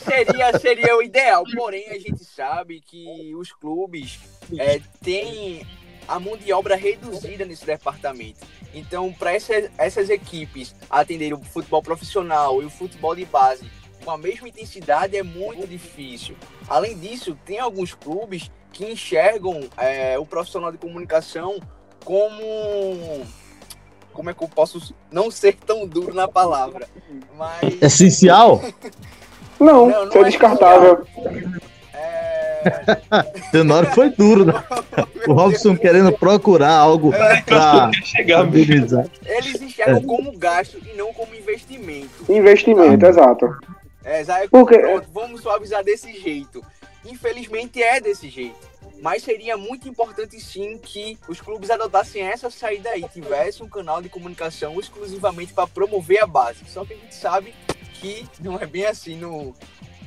Seria, 0.04 0.56
seria 0.56 0.96
o 0.96 1.02
ideal. 1.02 1.42
Porém, 1.56 1.90
a 1.90 1.98
gente 1.98 2.24
sabe 2.24 2.80
que 2.80 3.34
os 3.34 3.50
clubes 3.50 4.20
é, 4.56 4.80
têm 5.02 5.66
a 6.06 6.20
mão 6.20 6.36
de 6.36 6.52
obra 6.52 6.76
reduzida 6.76 7.44
nesse 7.44 7.66
departamento. 7.66 8.46
Então, 8.72 9.12
para 9.12 9.32
essas, 9.32 9.68
essas 9.76 10.08
equipes 10.08 10.72
atenderem 10.88 11.34
o 11.34 11.42
futebol 11.42 11.82
profissional 11.82 12.62
e 12.62 12.66
o 12.66 12.70
futebol 12.70 13.16
de 13.16 13.24
base 13.24 13.68
com 14.04 14.12
a 14.12 14.18
mesma 14.18 14.48
intensidade 14.48 15.16
é 15.16 15.22
muito 15.24 15.66
difícil. 15.66 16.36
Além 16.68 16.96
disso, 16.96 17.36
tem 17.44 17.58
alguns 17.58 17.92
clubes 17.92 18.52
que 18.72 18.84
enxergam 18.84 19.68
é, 19.76 20.16
o 20.16 20.24
profissional 20.24 20.70
de 20.70 20.78
comunicação 20.78 21.58
como. 22.06 23.26
Como 24.12 24.30
é 24.30 24.34
que 24.34 24.42
eu 24.42 24.48
posso 24.48 24.94
não 25.10 25.30
ser 25.30 25.56
tão 25.56 25.86
duro 25.86 26.14
na 26.14 26.26
palavra? 26.26 26.88
Mas. 27.36 27.82
Essencial? 27.82 28.62
não, 29.60 29.90
não, 29.90 30.06
não 30.06 30.20
é 30.22 30.24
descartável. 30.24 31.04
É... 31.92 32.62
Tenório 33.52 33.90
foi 33.92 34.10
duro, 34.10 34.46
né? 34.46 34.54
O 35.26 35.32
Robson 35.32 35.76
querendo 35.76 36.12
procurar 36.12 36.72
algo 36.72 37.12
é, 37.12 37.42
para 37.42 37.90
chegar 38.02 38.46
Eles 39.24 39.60
enxergam 39.60 40.02
como 40.02 40.36
gasto 40.38 40.78
e 40.78 40.96
não 40.96 41.12
como 41.12 41.34
investimento. 41.34 42.32
Investimento, 42.32 43.04
ah. 43.04 43.08
exato. 43.08 43.56
É, 44.04 44.48
Porque... 44.48 44.78
Pronto, 44.78 45.08
vamos 45.12 45.40
suavizar 45.42 45.82
desse 45.84 46.12
jeito. 46.20 46.64
Infelizmente 47.04 47.82
é 47.82 48.00
desse 48.00 48.28
jeito. 48.28 48.75
Mas 49.00 49.22
seria 49.22 49.56
muito 49.56 49.88
importante 49.88 50.40
sim 50.40 50.78
que 50.78 51.18
os 51.28 51.40
clubes 51.40 51.70
adotassem 51.70 52.22
essa 52.22 52.50
saída 52.50 52.90
aí, 52.90 53.04
tivesse 53.12 53.62
um 53.62 53.68
canal 53.68 54.00
de 54.00 54.08
comunicação 54.08 54.78
exclusivamente 54.80 55.52
para 55.52 55.66
promover 55.66 56.22
a 56.22 56.26
base. 56.26 56.64
Só 56.66 56.84
que 56.84 56.94
a 56.94 56.96
gente 56.96 57.14
sabe 57.14 57.54
que 57.94 58.26
não 58.40 58.58
é 58.58 58.66
bem 58.66 58.86
assim 58.86 59.16
no, 59.16 59.54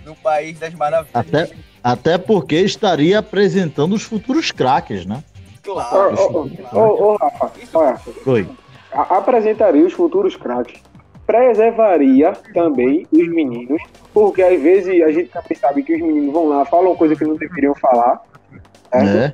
no 0.06 0.16
país 0.16 0.58
das 0.60 0.74
maravilhas. 0.74 1.16
Até, 1.16 1.52
até 1.84 2.18
porque 2.18 2.56
estaria 2.56 3.20
apresentando 3.20 3.94
os 3.94 4.04
futuros 4.04 4.52
craques, 4.52 5.06
né? 5.06 5.24
Claro. 5.64 6.16
Ô, 6.16 6.50
oh, 6.74 6.78
oh, 6.78 7.04
oh, 7.04 7.16
Rafa, 7.18 7.52
olha, 7.74 8.02
Oi. 8.26 8.50
apresentaria 8.92 9.86
os 9.86 9.94
futuros 9.94 10.36
craques. 10.36 10.82
Preservaria 11.26 12.34
também 12.54 13.06
os 13.12 13.28
meninos, 13.28 13.82
porque 14.12 14.42
às 14.42 14.60
vezes 14.60 15.04
a 15.04 15.12
gente 15.12 15.30
também 15.30 15.56
sabe 15.56 15.84
que 15.84 15.94
os 15.94 16.02
meninos 16.02 16.34
vão 16.34 16.48
lá, 16.48 16.66
falam 16.66 16.96
coisa 16.96 17.16
que 17.16 17.24
não 17.24 17.36
deveriam 17.36 17.76
falar, 17.76 18.20
é. 18.92 19.34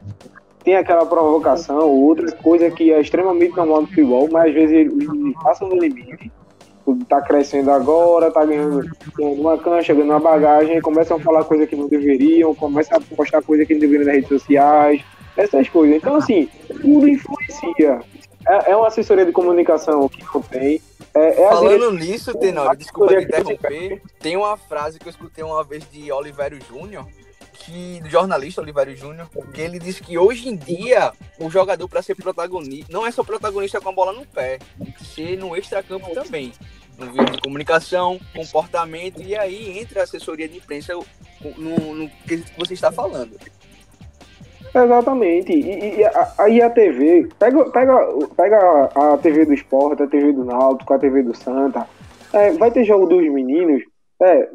Tem 0.63 0.75
aquela 0.75 1.05
provocação, 1.05 1.87
outra 1.87 2.31
coisa 2.31 2.71
que 2.71 2.91
é 2.91 2.99
extremamente 2.99 3.55
normal 3.55 3.81
no 3.81 3.87
futebol, 3.87 4.27
mas 4.31 4.47
às 4.47 4.53
vezes 4.53 4.75
eles 4.75 5.07
passam 5.43 5.69
do 5.69 5.75
limite. 5.75 6.31
Tá 7.07 7.21
crescendo 7.21 7.71
agora, 7.71 8.31
tá 8.31 8.43
ganhando, 8.45 8.83
ganhando 9.15 9.41
uma 9.41 9.57
cancha, 9.57 9.93
ganhando 9.93 10.11
uma 10.11 10.19
bagagem, 10.19 10.81
começam 10.81 11.17
a 11.17 11.19
falar 11.19 11.43
coisa 11.43 11.67
que 11.67 11.75
não 11.75 11.87
deveriam, 11.87 12.53
começam 12.55 12.97
a 12.97 13.15
postar 13.15 13.41
coisa 13.43 13.65
que 13.65 13.73
não 13.73 13.79
deveriam 13.79 14.05
nas 14.05 14.15
redes 14.15 14.29
sociais, 14.29 15.03
essas 15.37 15.69
coisas. 15.69 15.97
Então, 15.97 16.15
assim, 16.15 16.49
tudo 16.81 17.07
influencia. 17.07 17.99
É, 18.47 18.71
é 18.71 18.75
uma 18.75 18.87
assessoria 18.87 19.25
de 19.25 19.31
comunicação 19.31 20.07
que 20.09 20.23
não 20.33 20.41
tem. 20.41 20.81
É, 21.13 21.43
é 21.43 21.49
Falando 21.49 21.91
nisso, 21.91 22.37
Tenório, 22.37 22.77
desculpa 22.77 23.15
te 23.15 23.23
interromper, 23.23 24.01
tem 24.19 24.35
uma 24.35 24.57
frase 24.57 24.99
que 24.99 25.07
eu 25.07 25.11
escutei 25.11 25.43
uma 25.43 25.63
vez 25.63 25.87
de 25.89 26.11
Oliveira 26.11 26.57
Júnior, 26.59 27.05
que 27.65 27.99
do 28.01 28.09
jornalista 28.09 28.61
Oliveira 28.61 28.95
Júnior, 28.95 29.27
que 29.53 29.61
ele 29.61 29.79
disse 29.79 30.01
que 30.01 30.17
hoje 30.17 30.47
em 30.47 30.55
dia 30.55 31.11
o 31.39 31.49
jogador 31.49 31.87
para 31.87 32.01
ser 32.01 32.15
protagonista 32.15 32.91
não 32.91 33.05
é 33.05 33.11
só 33.11 33.23
protagonista 33.23 33.81
com 33.81 33.89
a 33.89 33.91
bola 33.91 34.13
no 34.13 34.25
pé, 34.25 34.59
ser 35.13 35.37
no 35.37 35.55
extracampo 35.57 36.13
também, 36.13 36.53
no 36.97 37.07
vídeo 37.07 37.31
de 37.31 37.41
comunicação, 37.41 38.19
comportamento 38.33 39.21
e 39.21 39.35
aí 39.35 39.79
entra 39.79 40.01
a 40.01 40.03
assessoria 40.03 40.47
de 40.47 40.57
imprensa 40.57 40.93
no, 41.57 41.95
no 41.95 42.09
que 42.27 42.43
você 42.57 42.73
está 42.75 42.91
falando. 42.91 43.35
Exatamente. 44.73 45.53
E, 45.53 45.99
e 45.99 46.03
aí 46.37 46.61
a, 46.61 46.69
TV, 46.69 47.29
pega, 47.39 47.63
pega, 47.71 48.07
pega 48.35 48.89
a 48.93 49.17
TV 49.17 49.45
do 49.45 49.53
esporte, 49.53 50.03
a 50.03 50.07
TV 50.07 50.33
do 50.33 50.43
Náutico, 50.43 50.93
a 50.93 50.99
TV 50.99 51.23
do 51.23 51.35
Santa, 51.35 51.87
é, 52.33 52.51
vai 52.51 52.69
ter 52.69 52.83
jogo 52.83 53.07
dos 53.07 53.23
meninos 53.31 53.81
é, 54.21 54.49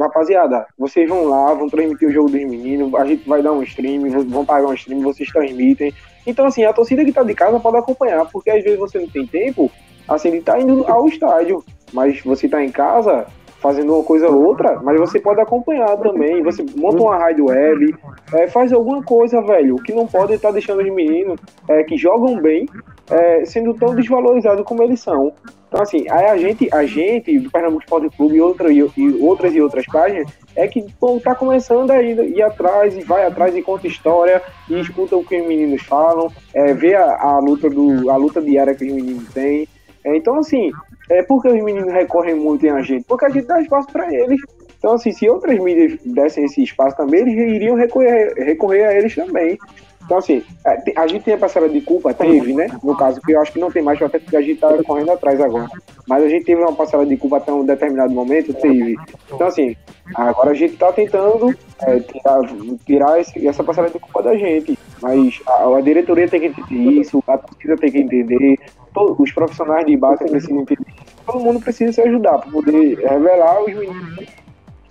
rapaziada, 0.00 0.66
vocês 0.78 1.08
vão 1.08 1.24
lá, 1.26 1.52
vão 1.54 1.68
transmitir 1.68 2.08
o 2.08 2.12
jogo 2.12 2.30
dos 2.30 2.40
meninos, 2.40 2.94
a 2.94 3.04
gente 3.04 3.28
vai 3.28 3.42
dar 3.42 3.52
um 3.52 3.62
stream, 3.62 4.08
vão 4.24 4.44
pagar 4.44 4.68
um 4.68 4.74
stream, 4.74 5.00
vocês 5.02 5.28
transmitem. 5.30 5.92
Então, 6.26 6.46
assim, 6.46 6.64
a 6.64 6.72
torcida 6.72 7.04
que 7.04 7.12
tá 7.12 7.22
de 7.22 7.34
casa 7.34 7.60
pode 7.60 7.76
acompanhar, 7.76 8.24
porque 8.26 8.50
às 8.50 8.64
vezes 8.64 8.78
você 8.78 8.98
não 8.98 9.08
tem 9.08 9.26
tempo, 9.26 9.70
assim, 10.08 10.30
de 10.30 10.40
tá 10.40 10.58
indo 10.58 10.84
ao 10.86 11.06
estádio, 11.06 11.62
mas 11.92 12.20
você 12.22 12.48
tá 12.48 12.64
em 12.64 12.70
casa 12.70 13.26
fazendo 13.66 13.94
uma 13.94 14.04
coisa 14.04 14.28
ou 14.28 14.44
outra, 14.44 14.78
mas 14.80 14.96
você 14.96 15.18
pode 15.18 15.40
acompanhar 15.40 15.96
também, 15.96 16.40
você 16.40 16.64
monta 16.76 17.02
uma 17.02 17.16
rádio 17.16 17.46
web, 17.46 17.96
é, 18.32 18.46
faz 18.46 18.72
alguma 18.72 19.02
coisa, 19.02 19.42
velho, 19.42 19.74
o 19.74 19.82
que 19.82 19.92
não 19.92 20.06
pode 20.06 20.34
estar 20.34 20.48
tá 20.48 20.54
deixando 20.54 20.82
os 20.82 20.94
meninos 20.94 21.40
é, 21.68 21.82
que 21.82 21.96
jogam 21.96 22.40
bem, 22.40 22.68
é, 23.10 23.44
sendo 23.44 23.74
tão 23.74 23.92
desvalorizados 23.92 24.64
como 24.64 24.84
eles 24.84 25.00
são. 25.00 25.32
Então, 25.66 25.82
assim, 25.82 26.08
aí 26.08 26.26
a 26.26 26.36
gente, 26.36 26.68
a 26.72 26.86
gente 26.86 27.40
do 27.40 27.50
Pernambuco 27.50 27.82
Esporte 27.82 28.16
Clube 28.16 28.36
e, 28.36 28.40
outra, 28.40 28.72
e, 28.72 28.78
e, 28.96 29.20
outras 29.20 29.52
e 29.52 29.60
outras 29.60 29.84
páginas, 29.86 30.30
é 30.54 30.68
que 30.68 30.86
pô, 31.00 31.18
tá 31.18 31.34
começando 31.34 31.90
a 31.90 32.00
ir, 32.00 32.16
ir, 32.36 32.42
atrás 32.42 32.96
e 32.96 33.00
vai 33.00 33.26
atrás 33.26 33.56
e 33.56 33.62
conta 33.62 33.88
história 33.88 34.40
e 34.70 34.78
escuta 34.78 35.16
o 35.16 35.24
que 35.24 35.40
os 35.40 35.46
meninos 35.46 35.82
falam, 35.82 36.30
é, 36.54 36.72
vê 36.72 36.94
a, 36.94 37.20
a, 37.20 37.40
luta 37.40 37.68
do, 37.68 38.08
a 38.10 38.16
luta 38.16 38.40
diária 38.40 38.76
que 38.76 38.84
os 38.84 38.92
meninos 38.92 39.28
têm. 39.34 39.66
É, 40.04 40.16
então, 40.16 40.38
assim, 40.38 40.70
é 41.08 41.22
porque 41.22 41.48
os 41.48 41.62
meninos 41.62 41.92
recorrem 41.92 42.34
muito 42.34 42.66
em 42.66 42.70
a 42.70 42.82
gente? 42.82 43.04
Porque 43.04 43.24
a 43.24 43.30
gente 43.30 43.46
dá 43.46 43.60
espaço 43.60 43.88
para 43.92 44.12
eles. 44.12 44.40
Então, 44.78 44.92
assim, 44.92 45.12
se 45.12 45.28
outras 45.28 45.58
mídias 45.58 45.98
dessem 46.04 46.44
esse 46.44 46.62
espaço 46.62 46.96
também, 46.96 47.20
eles 47.20 47.34
iriam 47.34 47.76
recorrer, 47.76 48.34
recorrer 48.36 48.84
a 48.84 48.94
eles 48.94 49.14
também. 49.14 49.58
Então, 50.06 50.18
assim, 50.18 50.42
é, 50.64 50.92
a 50.96 51.06
gente 51.08 51.24
tem 51.24 51.34
a 51.34 51.38
parcela 51.38 51.68
de 51.68 51.80
culpa, 51.80 52.14
teve, 52.14 52.54
né? 52.54 52.68
No 52.82 52.96
caso, 52.96 53.20
que 53.20 53.32
eu 53.32 53.40
acho 53.40 53.52
que 53.52 53.58
não 53.58 53.72
tem 53.72 53.82
mais, 53.82 54.00
até 54.00 54.20
porque 54.20 54.36
a 54.36 54.40
gente 54.40 54.60
tá 54.60 54.72
correndo 54.84 55.10
atrás 55.10 55.40
agora. 55.40 55.68
Mas 56.06 56.22
a 56.22 56.28
gente 56.28 56.44
teve 56.44 56.62
uma 56.62 56.72
parcela 56.72 57.04
de 57.04 57.16
culpa 57.16 57.38
até 57.38 57.52
um 57.52 57.64
determinado 57.64 58.14
momento, 58.14 58.54
teve. 58.54 58.96
Então, 59.32 59.48
assim, 59.48 59.76
agora 60.14 60.50
a 60.50 60.54
gente 60.54 60.76
tá 60.76 60.92
tentando 60.92 61.52
é, 61.80 61.98
tirar, 61.98 62.40
tirar 62.86 63.20
esse, 63.20 63.48
essa 63.48 63.64
parcela 63.64 63.90
de 63.90 63.98
culpa 63.98 64.22
da 64.22 64.36
gente. 64.36 64.78
Mas 65.02 65.42
a, 65.44 65.76
a, 65.76 65.80
diretoria 65.80 66.28
tem 66.28 66.40
que 66.40 66.46
entender 66.46 67.00
isso, 67.00 67.22
a 67.26 67.36
torcida 67.36 67.76
tem 67.76 67.90
que 67.90 67.98
entender, 67.98 68.60
todos, 68.94 69.18
os 69.18 69.32
profissionais 69.32 69.84
de 69.84 69.96
base 69.96 70.24
precisam 70.24 70.60
entender. 70.60 70.86
Todo 71.26 71.40
mundo 71.40 71.60
precisa 71.60 71.92
se 71.92 72.00
ajudar 72.00 72.38
para 72.38 72.52
poder 72.52 72.96
revelar 73.00 73.60
os 73.64 73.74
meninos 73.74 74.45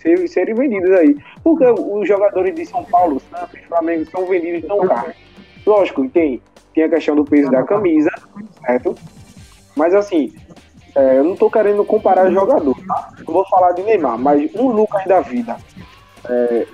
ser, 0.05 0.27
serem 0.27 0.53
vendidos 0.53 0.91
aí. 0.91 1.17
Porque 1.43 1.65
os 1.65 2.07
jogadores 2.07 2.53
de 2.53 2.65
São 2.65 2.83
Paulo, 2.83 3.19
Santos, 3.31 3.59
Flamengo 3.67 4.05
são 4.11 4.25
vendidos 4.27 4.67
tão 4.67 4.87
caros. 4.87 5.15
Lógico, 5.65 6.07
tem, 6.09 6.41
tem 6.73 6.83
a 6.83 6.89
questão 6.89 7.15
do 7.15 7.25
peso 7.25 7.49
da 7.49 7.63
camisa, 7.63 8.11
certo? 8.65 8.95
Mas 9.75 9.95
assim, 9.95 10.33
é, 10.95 11.17
eu 11.17 11.23
não 11.23 11.35
tô 11.35 11.49
querendo 11.49 11.83
comparar 11.83 12.31
jogador, 12.31 12.75
tá? 12.87 13.09
Não 13.25 13.33
vou 13.33 13.45
falar 13.47 13.71
de 13.71 13.81
Neymar, 13.81 14.17
mas 14.17 14.53
um 14.55 14.67
Lucas 14.67 15.03
da 15.05 15.21
vida. 15.21 15.57
É, 16.29 16.67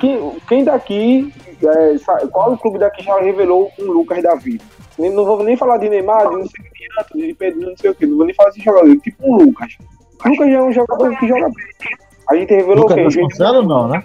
quem, 0.00 0.32
quem 0.48 0.64
daqui, 0.64 1.32
é, 1.62 1.98
sabe, 1.98 2.28
qual 2.28 2.52
o 2.52 2.58
clube 2.58 2.78
daqui 2.78 3.02
já 3.04 3.20
revelou 3.20 3.70
um 3.78 3.84
Lucas 3.84 4.22
da 4.22 4.34
vida? 4.34 4.64
Não 4.98 5.24
vou 5.24 5.44
nem 5.44 5.56
falar 5.56 5.76
de 5.76 5.88
Neymar, 5.88 6.28
de 6.28 6.36
não 6.36 6.46
sei 6.46 6.64
o 6.64 7.04
que, 7.04 7.26
de 7.26 7.34
Pedro, 7.34 7.60
não 7.60 7.76
sei 7.76 7.90
o 7.90 7.94
que, 7.94 8.06
não 8.06 8.16
vou 8.16 8.26
nem 8.26 8.34
falar 8.34 8.50
de 8.50 8.60
jogador, 8.60 8.96
tipo 8.96 9.16
um 9.22 9.36
Lucas. 9.36 9.76
Lucas 10.24 10.50
já 10.50 10.56
é 10.56 10.62
um 10.62 10.72
jogador 10.72 11.16
que 11.16 11.28
joga 11.28 11.48
bem. 11.50 12.07
A 12.28 12.36
gente 12.36 12.54
revelou 12.54 12.84
o 12.84 12.94
quê? 12.94 13.00
A 13.00 13.08
gente... 13.08 13.38
não, 13.38 13.88
né? 13.88 14.04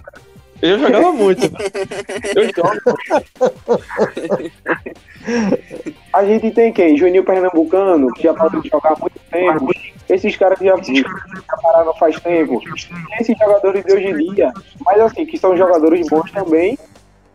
Eu 0.62 0.78
jogava 0.78 1.12
muito. 1.12 1.42
Eu 2.34 2.44
jogo. 2.54 2.80
A 6.12 6.24
gente 6.24 6.50
tem 6.52 6.72
quem? 6.72 6.96
Juninho 6.96 7.24
Pernambucano, 7.24 8.10
que 8.12 8.22
já 8.22 8.32
pode 8.32 8.66
jogar 8.68 8.92
há 8.92 8.98
muito 8.98 9.20
tempo. 9.30 9.70
Esses 10.08 10.36
caras 10.36 10.58
que 10.58 10.64
já, 10.64 10.76
já 10.76 11.56
pararam 11.62 11.92
faz 11.94 12.18
tempo. 12.20 12.60
Esses 13.20 13.36
jogadores 13.36 13.84
de 13.84 13.92
hoje 13.92 14.06
em 14.06 14.34
dia. 14.34 14.52
Mas 14.86 15.00
assim, 15.00 15.26
que 15.26 15.36
são 15.36 15.56
jogadores 15.56 16.08
bons 16.08 16.30
também. 16.30 16.78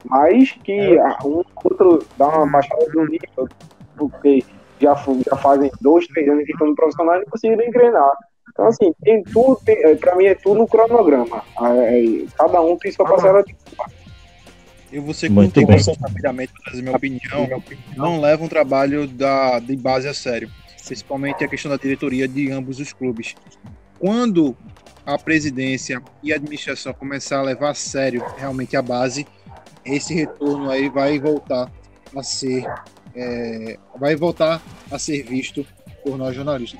Mas 0.06 0.52
que 0.64 0.98
um 1.24 1.44
outro 1.64 2.04
dá 2.18 2.30
uma 2.30 2.48
baixada 2.48 2.86
do 2.92 3.06
nível. 3.06 3.48
Porque 3.96 4.44
já, 4.80 4.96
já 5.30 5.36
fazem 5.38 5.70
dois, 5.82 6.08
três 6.08 6.28
anos 6.30 6.46
que 6.46 6.52
estão 6.52 6.68
no 6.68 6.76
profissional 6.76 7.18
e 7.18 7.20
não 7.20 7.26
conseguiram 7.26 7.64
engrenar. 7.64 8.12
Então, 8.60 8.68
assim, 8.68 8.94
tem 9.02 9.24
tudo, 9.24 9.56
tem, 9.64 9.78
é, 9.86 9.96
pra 9.96 10.18
mim 10.18 10.26
é 10.26 10.36
tudo 10.36 10.60
no 10.60 10.68
cronograma. 10.68 11.42
É, 11.62 12.26
cada 12.38 12.62
um 12.62 12.78
tem 12.78 12.92
sua 12.92 13.06
parcela 13.06 13.42
de 13.42 13.56
eu 14.92 15.04
vou 15.04 15.14
ser 15.14 15.30
muito 15.30 15.66
bem 15.66 15.78
rapidamente 16.02 16.52
para 16.52 16.64
trazer 16.64 16.82
minha 16.82 16.96
opinião. 16.96 17.48
Não 17.96 18.20
leva 18.20 18.44
um 18.44 18.48
trabalho 18.48 19.08
da, 19.08 19.60
de 19.60 19.76
base 19.76 20.08
a 20.08 20.14
sério, 20.16 20.50
principalmente 20.84 21.44
a 21.44 21.48
questão 21.48 21.70
da 21.70 21.78
diretoria 21.78 22.28
de 22.28 22.52
ambos 22.52 22.80
os 22.80 22.92
clubes. 22.92 23.36
Quando 24.00 24.58
a 25.06 25.16
presidência 25.18 26.02
e 26.24 26.34
a 26.34 26.38
administração 26.38 26.92
começar 26.92 27.38
a 27.38 27.44
levar 27.44 27.70
a 27.70 27.76
sério 27.76 28.26
realmente 28.36 28.76
a 28.76 28.82
base, 28.82 29.28
esse 29.86 30.16
retorno 30.16 30.72
aí 30.72 30.90
vai 30.90 31.20
voltar 31.20 31.72
a 32.16 32.24
ser 32.24 32.66
é, 33.16 33.78
vai 33.96 34.16
voltar 34.16 34.60
a 34.92 34.98
ser 34.98 35.22
visto 35.22 35.64
por 36.04 36.18
nós 36.18 36.36
jornalistas. 36.36 36.80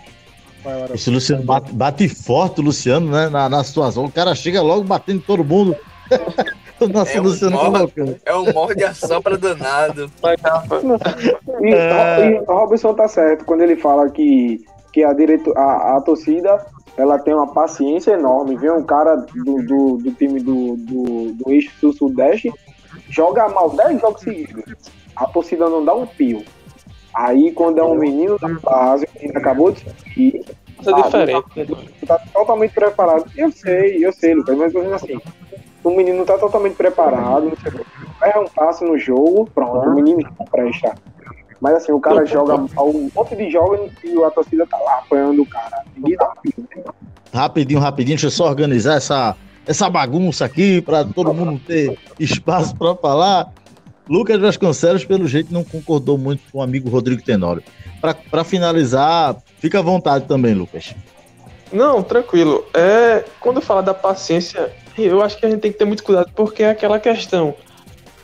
Esse 0.94 1.10
Luciano 1.10 1.44
bate, 1.44 1.72
bate 1.72 2.10
forte, 2.10 2.62
Luciano, 2.62 3.12
né? 3.12 3.30
Na, 3.30 3.50
na 3.50 3.64
situação. 3.64 4.06
O 4.06 4.12
cara 4.12 4.36
chega 4.36 4.62
logo 4.62 4.84
batendo 4.84 5.22
todo 5.22 5.44
mundo. 5.44 5.76
Nossa, 6.94 7.12
é 7.12 7.20
um 7.20 7.24
Luciano 7.24 7.56
morde, 7.56 8.22
É 8.26 8.36
um 8.36 8.54
morde 8.54 8.84
a 8.84 8.94
sopra 8.94 9.38
danado. 9.38 10.10
e, 11.62 11.74
é... 11.74 12.32
e 12.32 12.40
o 12.40 12.46
Robson 12.46 12.94
tá 12.94 13.08
certo 13.08 13.46
quando 13.46 13.62
ele 13.62 13.76
fala 13.76 14.10
que, 14.10 14.64
que 14.94 15.04
a, 15.04 15.14
direto, 15.14 15.54
a, 15.58 15.98
a 15.98 16.02
torcida 16.02 16.66
ela 16.98 17.20
tem 17.20 17.34
uma 17.34 17.48
paciência 17.48 18.12
enorme. 18.12 18.58
Vê 18.58 18.72
um 18.72 18.84
cara 18.84 19.16
do, 19.16 19.62
do, 19.64 19.98
do 19.98 20.12
time 20.14 20.40
do, 20.42 20.76
do, 20.78 21.34
do 21.34 21.52
eixo 21.52 21.72
sul-sudeste 21.80 22.52
joga 23.10 23.48
mal 23.50 23.70
10 23.70 24.02
jogos 24.02 24.22
seguidos. 24.22 24.64
A 25.16 25.26
torcida 25.26 25.70
não 25.70 25.84
dá 25.84 25.94
um 25.94 26.06
pio. 26.06 26.44
Aí, 27.14 27.52
quando 27.52 27.80
é 27.80 27.84
um 27.84 27.96
menino 27.96 28.38
da 28.40 28.48
base, 28.48 29.06
o 29.06 29.20
menino 29.20 29.40
acabou 29.40 29.72
de 29.72 29.80
subir. 29.80 30.46
Isso 30.80 30.90
é 30.90 31.02
diferente. 31.02 31.44
Tá, 32.08 32.18
tá, 32.18 32.24
totalmente 32.34 32.74
preparado. 32.74 33.26
Eu 33.36 33.52
sei, 33.52 34.06
eu 34.06 34.14
sei, 34.14 34.34
Lucas, 34.34 34.58
mas 34.58 34.94
assim, 34.94 35.20
o 35.84 35.90
menino 35.92 36.26
tá 36.26 36.38
totalmente 36.38 36.76
preparado, 36.76 37.52
é 38.22 38.40
um 38.40 38.48
passe 38.48 38.84
no 38.84 38.98
jogo, 38.98 39.50
pronto, 39.54 39.90
o 39.90 39.96
menino 39.96 40.20
não 40.38 40.46
presta. 40.46 40.96
Mas 41.62 41.76
assim, 41.76 41.92
o 41.92 42.00
cara 42.00 42.26
joga 42.26 42.56
um 42.56 43.10
monte 43.14 43.36
de 43.36 43.50
jogos 43.50 43.92
e 44.04 44.24
a 44.24 44.32
torcida 44.32 44.66
tá 44.66 44.78
lá 44.78 45.00
apoiando 45.00 45.42
o 45.42 45.46
cara. 45.46 45.84
Rapidinho, 47.34 47.80
rapidinho, 47.80 48.16
deixa 48.16 48.28
eu 48.28 48.32
só 48.32 48.46
organizar 48.46 48.96
essa, 48.96 49.36
essa 49.68 49.90
bagunça 49.90 50.46
aqui 50.46 50.82
para 50.82 51.04
todo 51.04 51.34
mundo 51.34 51.60
ter 51.66 51.98
espaço 52.20 52.76
para 52.76 52.96
falar. 52.96 53.52
Lucas 54.10 54.40
Vasconcelos, 54.40 55.06
pelo 55.06 55.28
jeito, 55.28 55.54
não 55.54 55.64
concordou 55.64 56.18
muito 56.18 56.42
com 56.52 56.58
o 56.58 56.62
amigo 56.62 56.90
Rodrigo 56.90 57.22
Tenório. 57.22 57.62
Para 58.02 58.44
finalizar, 58.44 59.36
fica 59.60 59.80
à 59.80 59.82
vontade 59.84 60.26
também, 60.26 60.56
Lucas. 60.56 60.96
Não, 61.72 62.02
tranquilo. 62.02 62.66
É, 62.74 63.24
quando 63.40 63.62
fala 63.62 63.84
da 63.84 63.94
paciência, 63.94 64.72
eu 64.98 65.22
acho 65.22 65.38
que 65.38 65.46
a 65.46 65.50
gente 65.50 65.60
tem 65.60 65.72
que 65.72 65.78
ter 65.78 65.86
muito 65.86 66.04
cuidado, 66.04 66.32
porque 66.36 66.64
é 66.64 66.72
aquela 66.72 67.00
questão. 67.00 67.54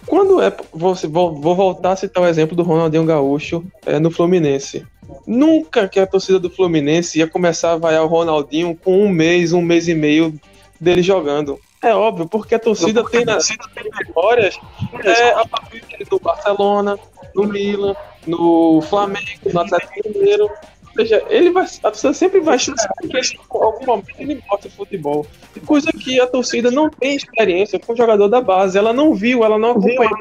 Quando 0.07 0.41
é. 0.41 0.51
Vou, 0.73 0.95
vou 0.95 1.55
voltar 1.55 1.91
a 1.91 1.95
citar 1.95 2.23
o 2.23 2.27
exemplo 2.27 2.55
do 2.55 2.63
Ronaldinho 2.63 3.05
Gaúcho 3.05 3.63
é, 3.85 3.99
no 3.99 4.09
Fluminense. 4.09 4.85
Nunca 5.27 5.87
que 5.87 5.99
a 5.99 6.07
torcida 6.07 6.39
do 6.39 6.49
Fluminense 6.49 7.19
ia 7.19 7.27
começar 7.27 7.73
a 7.73 7.77
vaiar 7.77 8.03
o 8.03 8.07
Ronaldinho 8.07 8.75
com 8.83 9.03
um 9.03 9.09
mês, 9.09 9.53
um 9.53 9.61
mês 9.61 9.87
e 9.87 9.93
meio 9.93 10.33
dele 10.79 11.03
jogando. 11.03 11.59
É 11.81 11.93
óbvio, 11.93 12.27
porque 12.27 12.55
a 12.55 12.59
torcida 12.59 13.03
tem, 13.03 13.25
nascido 13.25 13.63
tem 13.73 13.89
memórias 14.05 14.57
é, 15.03 15.31
a 15.31 15.45
partir 15.45 15.83
do 16.09 16.19
Barcelona, 16.19 16.97
no 17.35 17.43
Milan, 17.43 17.95
no 18.25 18.81
Flamengo, 18.81 19.51
no 19.53 19.59
Atlético 19.59 20.09
Mineiro. 20.09 20.45
Ou 20.45 20.95
seja, 20.95 21.23
ele 21.29 21.51
vai, 21.51 21.65
a 21.65 21.91
torcida 21.91 22.13
sempre 22.13 22.39
vai 22.39 22.57
chutar 22.57 22.87
que 23.01 23.17
em 23.17 23.39
algum 23.51 23.85
momento 23.85 24.15
ele 24.17 24.41
de 24.61 24.69
futebol. 24.69 25.27
Coisa 25.65 25.91
que 25.91 26.19
a 26.19 26.25
torcida 26.25 26.71
não 26.71 26.89
tem 26.89 27.15
experiência 27.15 27.77
com 27.77 27.93
o 27.93 27.97
jogador 27.97 28.29
da 28.29 28.41
base. 28.41 28.77
Ela 28.77 28.93
não 28.93 29.13
viu, 29.13 29.43
ela 29.43 29.59
não 29.59 29.71
acompanhou. 29.71 30.17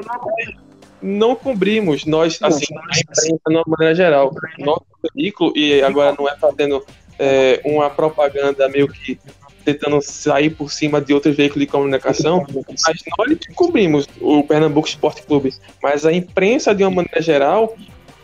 Não 1.01 1.35
cobrimos, 1.35 2.05
nós, 2.05 2.39
assim, 2.41 2.65
a 2.73 2.99
imprensa, 2.99 3.37
de 3.47 3.55
uma 3.55 3.63
maneira 3.67 3.95
geral. 3.95 4.33
Nosso 4.59 4.85
veículo, 5.15 5.53
e 5.55 5.81
agora 5.81 6.15
não 6.17 6.27
é 6.27 6.35
fazendo 6.35 6.85
é, 7.17 7.61
uma 7.63 7.89
propaganda 7.89 8.67
meio 8.67 8.87
que 8.87 9.19
tentando 9.65 9.99
sair 10.01 10.51
por 10.51 10.71
cima 10.71 11.01
de 11.01 11.13
outros 11.13 11.35
veículos 11.35 11.65
de 11.65 11.71
comunicação, 11.71 12.45
mas 12.53 13.01
nós 13.17 13.39
cobrimos 13.55 14.07
o 14.21 14.43
Pernambuco 14.43 14.87
Esporte 14.87 15.23
Clube, 15.23 15.53
mas 15.81 16.05
a 16.05 16.13
imprensa, 16.13 16.73
de 16.73 16.83
uma 16.83 16.91
maneira 16.91 17.21
geral, 17.21 17.75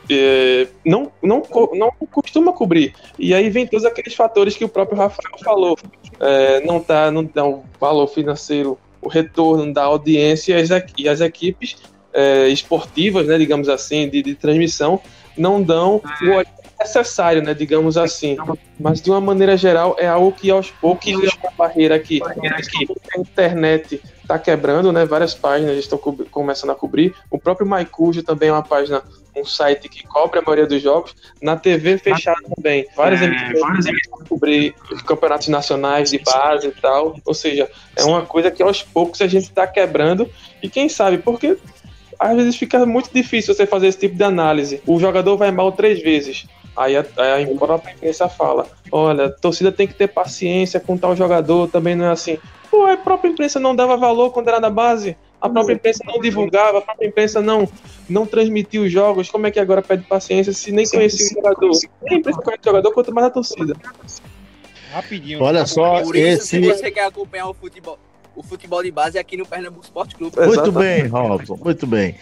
é, 0.09 0.67
não, 0.85 1.11
não, 1.21 1.41
não 1.73 1.91
costuma 2.11 2.53
cobrir. 2.53 2.93
E 3.17 3.33
aí 3.33 3.49
vem 3.49 3.65
todos 3.65 3.85
aqueles 3.85 4.13
fatores 4.13 4.55
que 4.55 4.63
o 4.63 4.69
próprio 4.69 4.97
Rafael 4.97 5.37
falou. 5.43 5.77
É, 6.19 6.59
não, 6.65 6.79
tá, 6.79 7.09
não 7.09 7.23
dá 7.23 7.43
um 7.43 7.63
valor 7.79 8.07
financeiro, 8.07 8.77
o 9.01 9.09
retorno 9.09 9.73
da 9.73 9.83
audiência 9.83 10.57
e 10.97 11.09
as 11.09 11.21
equipes 11.21 11.77
é, 12.13 12.47
esportivas, 12.49 13.25
né, 13.27 13.37
digamos 13.37 13.67
assim, 13.67 14.07
de, 14.07 14.21
de 14.21 14.35
transmissão, 14.35 15.01
não 15.35 15.61
dão 15.61 15.95
o 16.21 16.60
necessário, 16.81 17.41
né, 17.41 17.53
digamos 17.53 17.97
assim. 17.97 18.37
Mas 18.79 19.01
de 19.01 19.09
uma 19.09 19.21
maneira 19.21 19.55
geral 19.55 19.95
é 19.99 20.07
algo 20.07 20.31
que 20.31 20.49
aos 20.49 20.71
poucos 20.71 21.07
é 21.07 21.13
uma 21.13 21.51
barreira 21.57 21.97
que, 21.99 22.19
que 22.19 22.87
a 23.15 23.19
internet 23.19 24.01
está 24.21 24.39
quebrando, 24.39 24.91
né? 24.91 25.05
Várias 25.05 25.33
páginas 25.33 25.77
estão 25.77 25.97
começando 25.97 26.71
a 26.71 26.75
cobrir. 26.75 27.13
O 27.29 27.37
próprio 27.37 27.67
Maicujo 27.67 28.23
também 28.23 28.49
é 28.49 28.53
uma 28.53 28.63
página, 28.63 29.03
um 29.35 29.45
site 29.45 29.89
que 29.89 30.05
cobre 30.05 30.39
a 30.39 30.41
maioria 30.41 30.65
dos 30.65 30.81
jogos. 30.81 31.15
Na 31.41 31.55
TV 31.55 31.97
fechada 31.97 32.39
também. 32.55 32.87
Várias 32.95 33.21
é, 33.21 33.25
emissoras 33.25 33.85
cobrir 34.27 34.73
os 34.91 35.01
campeonatos 35.01 35.49
nacionais 35.49 36.09
de 36.11 36.19
base 36.19 36.67
e 36.67 36.71
tal. 36.71 37.15
Ou 37.25 37.33
seja, 37.33 37.69
é 37.95 38.03
uma 38.03 38.25
coisa 38.25 38.49
que 38.49 38.63
aos 38.63 38.81
poucos 38.81 39.21
a 39.21 39.27
gente 39.27 39.43
está 39.43 39.67
quebrando. 39.67 40.29
E 40.63 40.69
quem 40.69 40.87
sabe, 40.87 41.17
porque 41.17 41.57
às 42.17 42.35
vezes 42.35 42.55
fica 42.55 42.85
muito 42.85 43.09
difícil 43.11 43.53
você 43.53 43.65
fazer 43.65 43.87
esse 43.87 43.99
tipo 43.99 44.15
de 44.15 44.23
análise. 44.23 44.81
O 44.85 44.99
jogador 44.99 45.35
vai 45.37 45.51
mal 45.51 45.71
três 45.71 46.01
vezes. 46.01 46.45
Aí 46.75 46.95
a, 46.95 47.01
a 47.01 47.57
própria 47.57 47.93
imprensa 47.93 48.29
fala: 48.29 48.67
olha, 48.91 49.25
a 49.25 49.29
torcida 49.29 49.71
tem 49.71 49.87
que 49.87 49.93
ter 49.93 50.07
paciência 50.07 50.79
com 50.79 50.97
tal 50.97 51.15
jogador, 51.15 51.69
também 51.69 51.95
não 51.95 52.05
é 52.05 52.11
assim. 52.11 52.37
Pô, 52.69 52.85
a 52.85 52.95
própria 52.95 53.29
imprensa 53.29 53.59
não 53.59 53.75
dava 53.75 53.97
valor 53.97 54.31
quando 54.31 54.47
era 54.47 54.59
da 54.59 54.69
base, 54.69 55.17
a 55.41 55.49
própria 55.49 55.73
imprensa 55.73 56.03
não 56.05 56.21
divulgava, 56.21 56.77
a 56.77 56.81
própria 56.81 57.07
imprensa 57.07 57.41
não, 57.41 57.67
não 58.07 58.25
transmitia 58.25 58.81
os 58.81 58.91
jogos. 58.91 59.29
Como 59.29 59.47
é 59.47 59.51
que 59.51 59.59
agora 59.59 59.81
pede 59.81 60.03
paciência 60.03 60.53
se 60.53 60.71
nem 60.71 60.87
conhecia 60.87 61.25
o 61.25 61.29
jogador? 61.29 61.71
Nem 62.03 62.15
a 62.15 62.19
imprensa 62.19 62.41
conhece 62.41 62.61
o 62.61 62.65
jogador, 62.65 62.91
quanto 62.93 63.13
mais 63.13 63.27
a 63.27 63.29
torcida. 63.29 63.75
Rapidinho. 64.93 65.41
Olha 65.41 65.65
só, 65.65 66.01
Por 66.01 66.15
isso, 66.15 66.43
esse... 66.43 66.47
se 66.47 66.59
você 66.59 66.91
quer 66.91 67.05
acompanhar 67.05 67.49
o 67.49 67.53
futebol, 67.53 67.97
o 68.35 68.43
futebol 68.43 68.83
de 68.83 68.91
base 68.91 69.17
é 69.17 69.21
aqui 69.21 69.35
no 69.35 69.45
Pernambuco 69.45 69.83
Sport 69.83 70.15
Clube. 70.15 70.37
Muito 70.37 70.71
bem, 70.71 71.07
Robson, 71.07 71.57
muito 71.61 71.87
bem. 71.87 72.15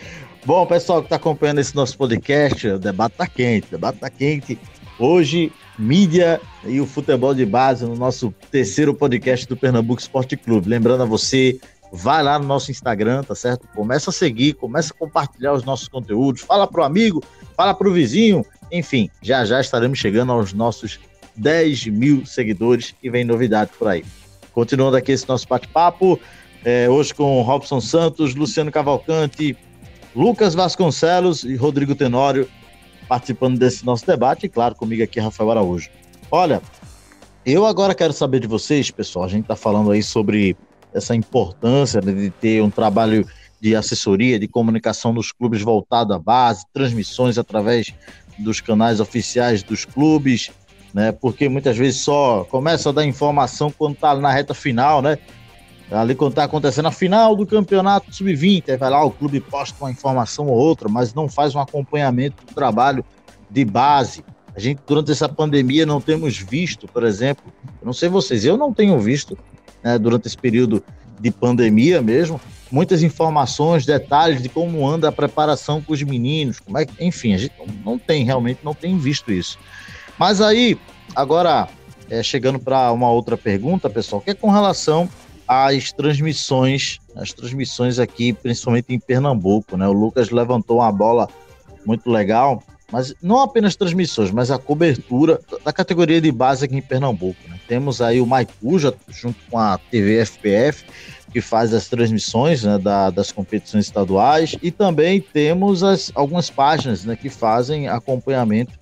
Bom, 0.45 0.65
pessoal 0.65 1.01
que 1.01 1.07
está 1.07 1.17
acompanhando 1.17 1.59
esse 1.59 1.75
nosso 1.75 1.97
podcast, 1.97 2.65
o 2.67 2.79
debate 2.79 3.11
está 3.11 3.27
quente, 3.27 3.67
o 3.67 3.71
debate 3.71 3.95
está 3.95 4.09
quente. 4.09 4.57
Hoje, 4.97 5.51
mídia 5.77 6.39
e 6.65 6.79
o 6.79 6.85
futebol 6.85 7.33
de 7.35 7.45
base 7.45 7.85
no 7.85 7.95
nosso 7.95 8.33
terceiro 8.49 8.93
podcast 8.93 9.45
do 9.47 9.57
Pernambuco 9.57 10.01
Esporte 10.01 10.37
Clube. 10.37 10.69
Lembrando 10.69 11.03
a 11.03 11.05
você, 11.05 11.59
vai 11.91 12.23
lá 12.23 12.39
no 12.39 12.45
nosso 12.45 12.71
Instagram, 12.71 13.21
tá 13.23 13.35
certo? 13.35 13.67
Começa 13.75 14.11
a 14.11 14.13
seguir, 14.13 14.53
começa 14.53 14.93
a 14.93 14.97
compartilhar 14.97 15.53
os 15.53 15.65
nossos 15.65 15.89
conteúdos, 15.89 16.41
fala 16.41 16.65
pro 16.65 16.83
amigo, 16.83 17.21
fala 17.55 17.73
pro 17.73 17.93
vizinho, 17.93 18.45
enfim, 18.71 19.09
já 19.21 19.43
já 19.43 19.59
estaremos 19.59 19.99
chegando 19.99 20.31
aos 20.31 20.53
nossos 20.53 20.99
10 21.35 21.87
mil 21.87 22.25
seguidores 22.25 22.95
e 23.03 23.09
vem 23.09 23.25
novidade 23.25 23.71
por 23.77 23.89
aí. 23.89 24.05
Continuando 24.53 24.95
aqui 24.95 25.11
esse 25.11 25.27
nosso 25.27 25.47
bate-papo, 25.47 26.17
é, 26.63 26.89
hoje 26.89 27.13
com 27.13 27.41
Robson 27.41 27.81
Santos, 27.81 28.35
Luciano 28.35 28.71
Cavalcante, 28.71 29.57
Lucas 30.19 30.53
Vasconcelos 30.53 31.45
e 31.45 31.55
Rodrigo 31.55 31.95
Tenório 31.95 32.45
participando 33.07 33.57
desse 33.57 33.85
nosso 33.85 34.05
debate, 34.05 34.47
e 34.47 34.49
claro, 34.49 34.75
comigo 34.75 35.01
aqui, 35.01 35.17
Rafael 35.17 35.49
Araújo. 35.49 35.89
Olha, 36.29 36.61
eu 37.45 37.65
agora 37.65 37.95
quero 37.95 38.11
saber 38.11 38.41
de 38.41 38.47
vocês, 38.47 38.91
pessoal, 38.91 39.23
a 39.23 39.29
gente 39.29 39.43
está 39.43 39.55
falando 39.55 39.91
aí 39.91 40.03
sobre 40.03 40.57
essa 40.93 41.15
importância 41.15 42.01
de 42.01 42.31
ter 42.31 42.61
um 42.61 42.69
trabalho 42.69 43.25
de 43.61 43.77
assessoria, 43.77 44.37
de 44.37 44.45
comunicação 44.45 45.13
nos 45.13 45.31
clubes 45.31 45.61
voltado 45.61 46.13
à 46.13 46.19
base, 46.19 46.65
transmissões 46.73 47.37
através 47.37 47.93
dos 48.37 48.59
canais 48.59 48.99
oficiais 48.99 49.63
dos 49.63 49.85
clubes, 49.85 50.51
né? 50.93 51.13
Porque 51.13 51.47
muitas 51.47 51.77
vezes 51.77 52.01
só 52.01 52.43
começa 52.43 52.89
a 52.89 52.91
dar 52.91 53.05
informação 53.05 53.71
quando 53.71 53.93
está 53.93 54.13
na 54.15 54.33
reta 54.33 54.53
final, 54.53 55.01
né? 55.01 55.17
Ali 55.91 56.13
quando 56.13 56.33
está 56.33 56.43
acontecendo 56.43 56.87
a 56.87 56.91
final 56.91 57.35
do 57.35 57.47
campeonato 57.47 58.13
sub-20, 58.13 58.69
aí 58.69 58.77
vai 58.77 58.89
lá, 58.89 59.03
o 59.03 59.09
clube 59.09 59.39
posta 59.39 59.75
uma 59.83 59.89
informação 59.89 60.47
ou 60.47 60.55
outra, 60.55 60.87
mas 60.87 61.13
não 61.13 61.27
faz 61.27 61.55
um 61.55 61.59
acompanhamento 61.59 62.45
do 62.45 62.53
trabalho 62.53 63.03
de 63.49 63.65
base. 63.65 64.23
A 64.55 64.59
gente, 64.59 64.81
durante 64.85 65.11
essa 65.11 65.27
pandemia, 65.27 65.85
não 65.85 65.99
temos 65.99 66.37
visto, 66.37 66.87
por 66.87 67.03
exemplo, 67.03 67.51
eu 67.81 67.85
não 67.85 67.93
sei 67.93 68.07
vocês, 68.07 68.45
eu 68.45 68.55
não 68.55 68.71
tenho 68.71 68.99
visto, 68.99 69.37
né, 69.83 69.97
durante 69.97 70.27
esse 70.27 70.37
período 70.37 70.83
de 71.19 71.31
pandemia 71.31 72.01
mesmo, 72.01 72.39
muitas 72.71 73.01
informações, 73.01 73.85
detalhes 73.85 74.43
de 74.43 74.49
como 74.49 74.87
anda 74.87 75.09
a 75.09 75.11
preparação 75.11 75.81
com 75.81 75.93
os 75.93 76.03
meninos, 76.03 76.59
como 76.59 76.77
é 76.77 76.85
que, 76.85 77.03
enfim, 77.03 77.33
a 77.33 77.37
gente 77.37 77.53
não 77.83 77.97
tem, 77.97 78.23
realmente 78.23 78.59
não 78.63 78.75
tem 78.75 78.97
visto 78.97 79.31
isso. 79.31 79.57
Mas 80.19 80.39
aí, 80.39 80.77
agora, 81.15 81.67
é, 82.09 82.21
chegando 82.21 82.59
para 82.59 82.91
uma 82.91 83.09
outra 83.09 83.35
pergunta, 83.35 83.89
pessoal, 83.89 84.21
que 84.21 84.31
é 84.31 84.33
com 84.33 84.51
relação 84.51 85.09
as 85.49 85.91
transmissões, 85.91 86.99
as 87.15 87.33
transmissões 87.33 87.97
aqui, 87.97 88.33
principalmente 88.33 88.93
em 88.93 88.99
Pernambuco, 88.99 89.75
né? 89.75 89.87
O 89.87 89.93
Lucas 89.93 90.29
levantou 90.29 90.77
uma 90.77 90.91
bola 90.91 91.27
muito 91.83 92.07
legal, 92.07 92.61
mas 92.91 93.15
não 93.19 93.39
apenas 93.39 93.75
transmissões, 93.75 94.29
mas 94.29 94.51
a 94.51 94.59
cobertura 94.59 95.39
da 95.65 95.73
categoria 95.73 96.21
de 96.21 96.31
base 96.31 96.65
aqui 96.65 96.75
em 96.75 96.81
Pernambuco. 96.83 97.39
Né? 97.47 97.59
Temos 97.67 97.99
aí 97.99 98.21
o 98.21 98.27
Maicuja, 98.27 98.93
junto 99.09 99.39
com 99.49 99.57
a 99.57 99.79
TV 99.89 100.23
FPF, 100.23 100.85
que 101.31 101.41
faz 101.41 101.73
as 101.73 101.87
transmissões 101.87 102.63
né, 102.63 102.77
da, 102.77 103.09
das 103.09 103.31
competições 103.31 103.85
estaduais, 103.85 104.55
e 104.61 104.69
também 104.69 105.19
temos 105.19 105.83
as, 105.83 106.11
algumas 106.13 106.51
páginas 106.51 107.03
né, 107.05 107.15
que 107.15 107.29
fazem 107.29 107.87
acompanhamento 107.87 108.73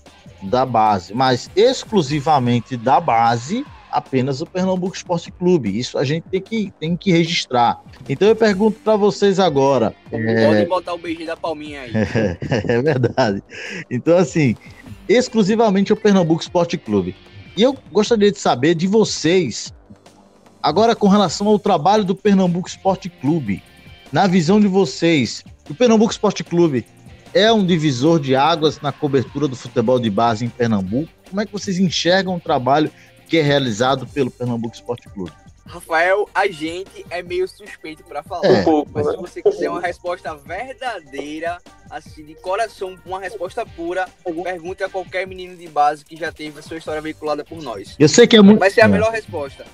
da 0.43 0.65
base, 0.65 1.13
mas 1.13 1.49
exclusivamente 1.55 2.75
da 2.75 2.99
base 2.99 3.65
apenas 3.91 4.41
o 4.41 4.45
Pernambuco 4.45 4.95
Esporte 4.95 5.31
Clube. 5.31 5.77
Isso 5.77 5.97
a 5.97 6.03
gente 6.03 6.23
tem 6.29 6.41
que, 6.41 6.73
tem 6.79 6.95
que 6.95 7.11
registrar. 7.11 7.81
Então 8.07 8.27
eu 8.27 8.35
pergunto 8.35 8.79
para 8.79 8.95
vocês 8.95 9.39
agora. 9.39 9.95
Pode 10.09 10.27
é... 10.27 10.65
botar 10.65 10.93
o 10.93 10.97
beijinho 10.97 11.27
da 11.27 11.37
palminha 11.37 11.81
aí. 11.81 11.91
é 12.67 12.81
verdade. 12.81 13.43
Então, 13.89 14.17
assim, 14.17 14.55
exclusivamente 15.07 15.93
o 15.93 15.95
Pernambuco 15.95 16.41
Esporte 16.41 16.77
Clube. 16.77 17.15
E 17.55 17.63
eu 17.63 17.75
gostaria 17.91 18.31
de 18.31 18.39
saber 18.39 18.75
de 18.75 18.85
vocês, 18.85 19.73
agora 20.61 20.95
com 20.95 21.07
relação 21.07 21.47
ao 21.47 21.57
trabalho 21.57 22.03
do 22.03 22.15
Pernambuco 22.15 22.67
Esporte 22.67 23.09
Clube. 23.09 23.63
Na 24.11 24.27
visão 24.27 24.59
de 24.59 24.67
vocês, 24.67 25.43
o 25.69 25.73
Pernambuco 25.73 26.11
Esporte 26.11 26.43
Clube 26.43 26.85
é 27.33 27.51
um 27.51 27.65
divisor 27.65 28.19
de 28.19 28.35
águas 28.35 28.79
na 28.79 28.91
cobertura 28.91 29.47
do 29.47 29.55
futebol 29.55 29.99
de 29.99 30.09
base 30.09 30.45
em 30.45 30.49
Pernambuco? 30.49 31.09
Como 31.29 31.41
é 31.41 31.45
que 31.45 31.51
vocês 31.51 31.77
enxergam 31.77 32.35
o 32.35 32.39
trabalho 32.39 32.89
que 33.27 33.37
é 33.37 33.41
realizado 33.41 34.07
pelo 34.07 34.31
Pernambuco 34.31 34.75
Esporte 34.75 35.09
Clube? 35.09 35.31
Rafael, 35.67 36.29
a 36.33 36.47
gente 36.47 37.05
é 37.09 37.21
meio 37.21 37.45
suspeito 37.45 38.01
para 38.05 38.23
falar, 38.23 38.47
é. 38.47 38.63
mas 38.93 39.07
se 39.07 39.17
você 39.17 39.41
quiser 39.41 39.69
uma 39.69 39.81
resposta 39.81 40.33
verdadeira, 40.33 41.57
assim, 41.89 42.23
de 42.23 42.35
coração, 42.35 42.97
uma 43.05 43.19
resposta 43.19 43.65
pura, 43.65 44.07
pergunte 44.43 44.81
a 44.83 44.89
qualquer 44.89 45.27
menino 45.27 45.57
de 45.57 45.67
base 45.67 46.05
que 46.05 46.15
já 46.15 46.31
teve 46.31 46.59
a 46.59 46.61
sua 46.61 46.77
história 46.77 47.01
veiculada 47.01 47.43
por 47.43 47.61
nós. 47.61 47.95
Eu 47.99 48.07
sei 48.07 48.25
que 48.25 48.37
é 48.37 48.41
muito. 48.41 48.59
Vai 48.59 48.71
ser 48.71 48.81
a 48.81 48.87
melhor 48.87 49.11
resposta. 49.11 49.65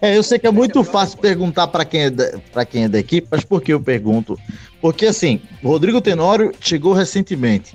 É, 0.00 0.16
eu 0.16 0.22
sei 0.22 0.38
que 0.38 0.46
é 0.46 0.52
muito 0.52 0.84
fácil 0.84 1.18
perguntar 1.18 1.66
para 1.66 1.84
quem, 1.84 2.02
é 2.02 2.10
da, 2.10 2.64
quem 2.64 2.84
é 2.84 2.88
da 2.88 2.98
equipe, 2.98 3.26
mas 3.30 3.42
por 3.42 3.60
que 3.60 3.72
eu 3.72 3.80
pergunto? 3.80 4.38
Porque, 4.80 5.06
assim, 5.06 5.40
o 5.62 5.68
Rodrigo 5.68 6.00
Tenório 6.00 6.52
chegou 6.60 6.92
recentemente, 6.92 7.74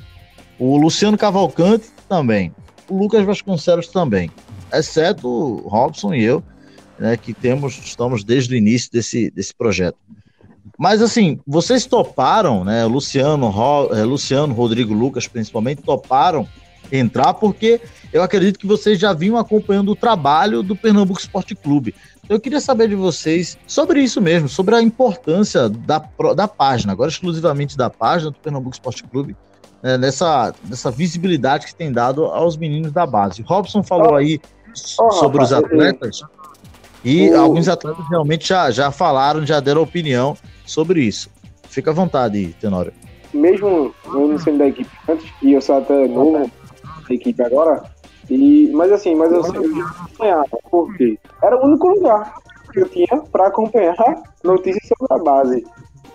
o 0.58 0.78
Luciano 0.78 1.18
Cavalcante 1.18 1.88
também, 2.08 2.54
o 2.88 2.98
Lucas 2.98 3.26
Vasconcelos 3.26 3.88
também 3.88 4.32
exceto 4.74 5.28
o 5.28 5.68
Robson 5.68 6.14
e 6.14 6.24
eu, 6.24 6.44
né, 6.98 7.18
que 7.18 7.34
temos, 7.34 7.78
estamos 7.78 8.24
desde 8.24 8.54
o 8.54 8.58
início 8.58 8.92
desse, 8.92 9.32
desse 9.32 9.54
projeto. 9.54 9.98
Mas 10.78 11.02
assim, 11.02 11.40
vocês 11.46 11.86
toparam, 11.86 12.64
né? 12.64 12.86
Luciano, 12.86 13.50
Ro, 13.50 13.94
é, 13.94 14.04
Luciano, 14.04 14.54
Rodrigo 14.54 14.94
Lucas, 14.94 15.28
principalmente, 15.28 15.82
toparam 15.82 16.48
entrar 16.90 17.34
porque 17.34 17.82
eu 18.12 18.24
acredito 18.24 18.58
que 18.58 18.66
vocês 18.66 18.98
já 18.98 19.14
vinham 19.14 19.38
acompanhando 19.38 19.92
o 19.92 19.96
trabalho 19.96 20.64
do 20.64 20.76
Pernambuco 20.76 21.20
Esporte 21.20 21.54
Clube. 21.54 21.94
Eu 22.28 22.40
queria 22.40 22.62
saber 22.62 22.88
de 22.88 22.96
vocês 22.96 23.58
sobre 23.68 24.02
isso 24.02 24.22
mesmo, 24.22 24.48
sobre 24.48 24.74
a 24.76 24.82
importância 24.82 25.68
da, 25.68 26.02
da 26.36 26.48
página, 26.48 26.94
agora 26.94 27.10
exclusivamente 27.10 27.76
da 27.76 27.90
página 27.90 28.32
do 28.32 28.38
Pernambuco 28.38 28.76
Esporte 28.76 29.04
Clube, 29.04 29.36
né, 29.84 29.98
nessa, 29.98 30.54
nessa 30.64 30.90
visibilidade 30.92 31.66
que 31.66 31.76
tem 31.76 31.92
dado 31.92 32.26
aos 32.26 32.56
meninos 32.56 32.92
da 32.92 33.06
base. 33.06 33.42
Robson 33.42 33.84
falou 33.84 34.16
aí 34.16 34.40
oh, 35.00 35.12
sobre 35.12 35.44
os 35.44 35.54
atletas. 35.54 36.22
E 37.04 37.30
o... 37.30 37.40
alguns 37.40 37.68
atletas 37.68 38.06
realmente 38.10 38.48
já, 38.48 38.72
já 38.72 38.92
falaram, 38.92 39.46
já 39.46 39.60
deram 39.60 39.82
opinião 39.82 40.38
sobre 40.66 41.02
isso. 41.02 41.30
Fica 41.70 41.92
à 41.92 41.94
vontade, 41.94 42.56
Tenório. 42.60 42.94
Mesmo 43.34 43.94
eu 44.06 44.28
não 44.28 44.38
sendo 44.40 44.58
da 44.58 44.68
equipe 44.68 44.90
antes, 45.08 45.32
e 45.42 45.54
eu 45.54 45.62
sou 45.62 45.78
até 45.78 46.08
novo 46.08 46.50
da 47.08 47.14
equipe 47.14 47.42
agora, 47.44 47.84
e, 48.30 48.70
mas 48.74 48.92
assim, 48.92 49.16
mas 49.16 49.32
eu, 49.32 49.38
eu 49.38 49.76
já 49.76 49.86
acompanhava, 49.86 50.58
porque 50.70 51.18
era 51.42 51.56
o 51.58 51.66
único 51.66 51.88
lugar 51.90 52.34
que 52.72 52.80
eu 52.80 52.90
tinha 52.90 53.22
para 53.32 53.48
acompanhar 53.48 53.96
notícias 54.44 54.88
sobre 54.88 55.14
a 55.14 55.24
base. 55.24 55.66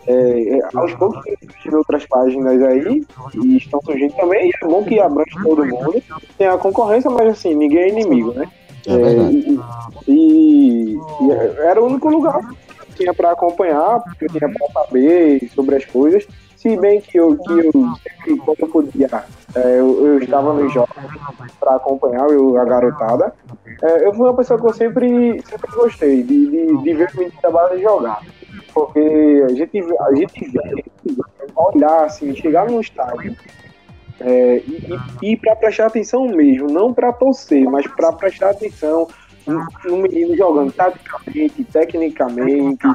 É, 0.06 0.58
é, 0.58 0.60
aos 0.74 0.92
poucos 0.94 1.22
tem 1.24 1.74
outras 1.74 2.04
páginas 2.06 2.62
aí 2.62 3.04
e 3.34 3.56
estão 3.56 3.80
surgindo 3.82 4.14
também, 4.14 4.48
e 4.48 4.52
é 4.62 4.66
bom 4.66 4.84
que 4.84 5.00
abrange 5.00 5.34
todo 5.42 5.64
mundo. 5.64 6.02
Tem 6.36 6.46
a 6.46 6.58
concorrência, 6.58 7.10
mas 7.10 7.28
assim, 7.28 7.54
ninguém 7.54 7.84
é 7.84 7.88
inimigo, 7.88 8.32
né? 8.34 8.46
É, 8.86 8.92
é 8.92 10.02
e, 10.06 10.94
e, 10.94 10.98
era 11.62 11.82
o 11.82 11.86
único 11.86 12.10
lugar 12.10 12.40
tinha 12.94 13.12
para 13.12 13.32
acompanhar, 13.32 14.00
porque 14.00 14.24
eu 14.24 14.28
tinha 14.30 14.48
para 14.48 14.72
saber 14.72 15.50
sobre 15.54 15.76
as 15.76 15.84
coisas. 15.84 16.26
Se 16.56 16.76
bem 16.78 17.00
que 17.00 17.18
eu, 17.18 17.36
que 17.36 17.52
eu 17.52 17.72
sempre, 17.72 18.36
quando 18.38 18.60
eu 18.60 18.68
podia, 18.68 19.08
é, 19.54 19.80
eu, 19.80 20.06
eu, 20.06 20.18
estava 20.18 20.54
nos 20.54 20.72
jogos 20.72 20.96
para 21.60 21.76
acompanhar 21.76 22.26
eu, 22.30 22.56
a 22.58 22.64
garotada. 22.64 23.34
É, 23.82 24.06
eu 24.06 24.14
fui 24.14 24.26
uma 24.26 24.34
pessoa 24.34 24.58
que 24.58 24.66
eu 24.66 24.72
sempre, 24.72 25.42
sempre 25.42 25.70
gostei 25.72 26.22
de, 26.22 26.50
de, 26.50 26.82
de 26.82 26.94
ver 26.94 27.10
o 27.14 27.18
menino 27.18 27.36
da 27.42 27.50
base 27.50 27.82
jogar. 27.82 28.22
Porque 28.74 29.44
a 29.44 29.54
gente, 29.54 29.78
a 30.00 30.14
gente 30.14 30.50
vê, 30.50 30.84
olhar 31.54 32.04
assim, 32.04 32.34
chegar 32.34 32.68
no 32.68 32.80
estádio 32.80 33.36
é, 34.20 34.56
e, 35.22 35.30
e 35.30 35.36
para 35.36 35.56
prestar 35.56 35.86
atenção 35.86 36.26
mesmo, 36.26 36.68
não 36.68 36.92
para 36.92 37.12
torcer, 37.12 37.64
mas 37.64 37.86
para 37.86 38.12
prestar 38.12 38.50
atenção 38.50 39.08
no 39.46 39.98
menino 39.98 40.36
jogando 40.36 40.72
taticamente, 40.72 41.64
tecnicamente, 41.64 42.86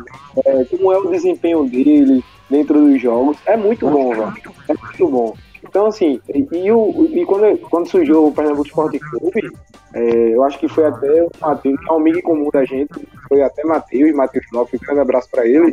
é, 0.45 0.65
como 0.65 0.91
é 0.91 0.97
o 0.97 1.11
desempenho 1.11 1.63
dele, 1.65 2.23
dentro 2.49 2.79
dos 2.79 2.99
jogos. 2.99 3.37
É 3.45 3.55
muito 3.55 3.87
bom, 3.87 4.09
velho. 4.09 4.33
É 4.67 4.73
muito 4.73 5.07
bom. 5.07 5.33
Então, 5.63 5.87
assim, 5.87 6.21
e, 6.29 6.47
e, 6.51 6.71
o, 6.71 7.05
e 7.11 7.25
quando, 7.25 7.57
quando 7.69 7.89
surgiu 7.89 8.27
o 8.27 8.31
Pernambuco 8.31 8.67
Sport 8.67 8.97
Clube, 8.97 9.51
é, 9.93 10.35
eu 10.35 10.43
acho 10.43 10.57
que 10.59 10.67
foi 10.67 10.85
até 10.85 11.23
o 11.23 11.29
Matheus, 11.41 11.79
que 11.79 11.89
é 11.89 11.93
um 11.93 11.97
amigo 11.97 12.21
comum 12.21 12.49
da 12.51 12.63
gente, 12.63 13.07
foi 13.27 13.41
até 13.41 13.63
Matheus, 13.63 14.15
Matheus 14.15 14.45
Lopes, 14.53 14.79
um 14.81 14.85
grande 14.85 15.01
abraço 15.01 15.29
pra 15.29 15.45
ele, 15.45 15.71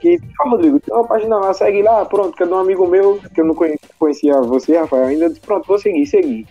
que, 0.00 0.18
ah, 0.40 0.48
Rodrigo, 0.48 0.80
tem 0.80 0.94
uma 0.94 1.06
página 1.06 1.36
lá, 1.38 1.52
segue 1.52 1.82
lá, 1.82 2.04
pronto, 2.04 2.36
que 2.36 2.42
é 2.42 2.46
de 2.46 2.52
um 2.52 2.58
amigo 2.58 2.86
meu, 2.86 3.20
que 3.34 3.40
eu 3.40 3.44
não 3.44 3.54
conhecia 3.98 4.40
você, 4.40 4.78
Rafael, 4.78 5.06
ainda 5.06 5.28
disse, 5.28 5.40
pronto, 5.40 5.66
vou 5.66 5.78
seguir, 5.78 6.06
seguir. 6.06 6.46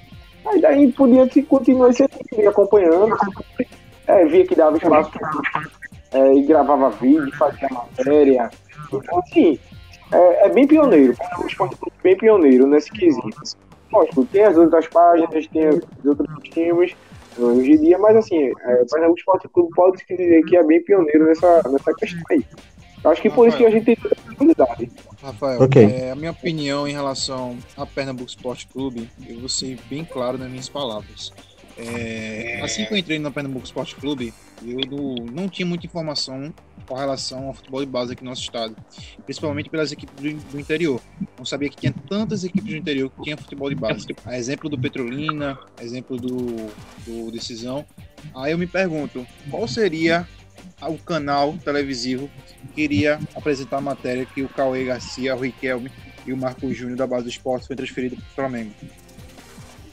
Aí 0.46 0.62
daí 0.62 0.92
podia 0.92 1.28
continuar 1.48 1.94
sempre 1.94 2.46
acompanhando, 2.48 3.16
é, 4.06 4.26
via 4.26 4.46
que 4.46 4.56
dava 4.56 4.78
espaço 4.78 5.12
é, 6.14 6.34
e 6.34 6.44
gravava 6.44 6.90
vídeo, 6.92 7.32
fazia 7.38 7.68
matéria, 7.72 8.50
então, 8.94 9.20
assim, 9.20 9.60
é, 10.12 10.46
é 10.46 10.50
bem 10.50 10.68
pioneiro. 10.68 11.16
É 11.20 11.40
um 11.40 11.48
esporte 11.48 11.78
bem 12.04 12.18
pioneiro 12.18 12.68
nesse 12.68 12.92
quesito. 12.92 13.58
Lógico, 13.92 14.26
tem 14.26 14.44
as 14.44 14.58
outras 14.58 14.88
páginas, 14.88 15.48
tem 15.48 15.70
os 15.70 16.06
outros 16.06 16.50
times 16.50 16.96
hoje 17.38 17.72
em 17.72 17.78
dia, 17.82 17.98
mas 17.98 18.16
assim, 18.16 18.52
é, 18.62 19.08
o 19.08 19.14
Esporte 19.16 19.48
Clube 19.50 19.70
pode 19.76 20.00
se 20.00 20.16
dizer 20.16 20.44
que 20.46 20.58
é 20.58 20.64
bem 20.64 20.84
pioneiro 20.84 21.26
nessa, 21.26 21.64
nessa 21.70 21.94
questão 21.94 22.22
aí. 22.32 22.44
Acho 23.04 23.22
que 23.22 23.30
por 23.30 23.46
Rafael. 23.46 23.48
isso 23.48 23.58
que 23.58 23.66
a 23.66 23.70
gente 23.70 23.86
tem 23.86 23.98
oportunidade. 24.12 24.92
Rafael, 25.22 25.62
okay. 25.62 25.86
é, 25.86 26.12
a 26.12 26.16
minha 26.16 26.32
opinião 26.32 26.88
em 26.88 26.92
relação 26.92 27.58
a 27.78 27.86
Pernambuco 27.86 28.30
Esporte 28.30 28.68
Clube, 28.68 29.10
eu 29.28 29.40
vou 29.40 29.50
ser 29.50 29.78
bem 29.90 30.04
claro 30.04 30.38
nas 30.38 30.50
minhas 30.50 30.68
palavras. 30.68 31.32
É, 31.78 32.60
assim 32.64 32.86
que 32.86 32.94
eu 32.94 32.98
entrei 32.98 33.20
no 33.20 33.32
Pernambuco 33.32 33.66
Esporte 33.66 33.96
Clube, 33.96 34.34
eu 34.66 34.80
não, 34.90 35.16
não 35.32 35.48
tinha 35.48 35.66
muita 35.66 35.86
informação 35.86 36.52
com 36.88 36.96
relação 36.96 37.48
ao 37.48 37.54
futebol 37.54 37.82
de 37.82 37.86
base 37.86 38.14
aqui 38.14 38.24
no 38.24 38.30
nosso 38.30 38.42
estado, 38.42 38.76
principalmente 39.26 39.70
pelas 39.70 39.92
equipes 39.92 40.16
do, 40.16 40.52
do, 40.52 40.60
interior. 40.60 41.02
Não 41.38 41.46
sabia 41.46 41.70
que 41.70 41.76
tinha 41.76 41.94
tantas 42.10 42.44
equipes 42.44 42.70
do 42.70 42.78
interior 42.78 43.10
que 43.12 43.22
tinham 43.24 43.38
futebol 43.38 43.70
de 43.70 43.76
base. 43.76 44.08
A 44.26 44.38
exemplo 44.38 44.70
do 44.70 44.78
Petrolina, 44.80 45.60
exemplo 45.82 46.18
do, 46.18 46.72
do 47.06 47.32
Decisão. 47.32 47.86
Aí 48.36 48.52
eu 48.52 48.58
me 48.58 48.68
pergunto, 48.68 49.26
qual 49.50 49.68
seria 49.68 50.28
o 50.82 50.98
canal 50.98 51.58
televisivo 51.58 52.30
que 52.74 52.82
iria 52.82 53.20
apresentar 53.36 53.78
a 53.78 53.82
matéria 53.82 54.26
que 54.26 54.42
o 54.42 54.50
Cauê 54.50 54.86
Garcia, 54.86 55.36
o 55.36 55.40
Riquelme 55.40 55.92
e 56.26 56.34
o 56.34 56.38
Marco 56.38 56.72
Júnior 56.74 56.98
da 56.98 57.08
base 57.08 57.24
do 57.24 57.30
esporte 57.30 57.68
foi 57.68 57.76
transferido 57.76 58.16
para 58.16 58.26
o 58.26 58.36
Flamengo? 58.36 58.72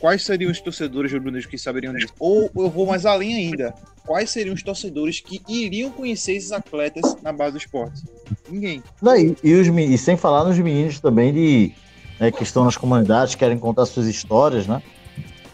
quais 0.04 0.22
seriam 0.22 0.50
os 0.50 0.60
torcedores 0.60 1.10
rubro-negros 1.10 1.46
que 1.46 1.56
saberiam 1.56 1.94
disso? 1.94 2.12
Ou 2.18 2.50
eu 2.54 2.68
vou 2.68 2.84
mais 2.84 3.06
além 3.06 3.36
ainda, 3.36 3.74
quais 4.06 4.30
seriam 4.30 4.54
os 4.54 4.62
torcedores 4.62 5.20
que 5.20 5.40
iriam 5.48 5.90
conhecer 5.90 6.34
esses 6.34 6.52
atletas 6.52 7.16
na 7.22 7.32
base 7.32 7.52
do 7.52 7.58
esporte? 7.58 8.02
Ninguém. 8.48 8.82
E, 9.02 9.36
e, 9.48 9.54
os, 9.54 9.66
e 9.66 9.98
sem 9.98 10.16
falar 10.16 10.44
nos 10.44 10.58
meninos 10.58 11.00
também 11.00 11.32
de 11.32 11.72
né, 12.20 12.30
que 12.30 12.42
estão 12.42 12.64
nas 12.64 12.76
comunidades, 12.76 13.34
querem 13.34 13.58
contar 13.58 13.86
suas 13.86 14.06
histórias, 14.06 14.66
né? 14.66 14.82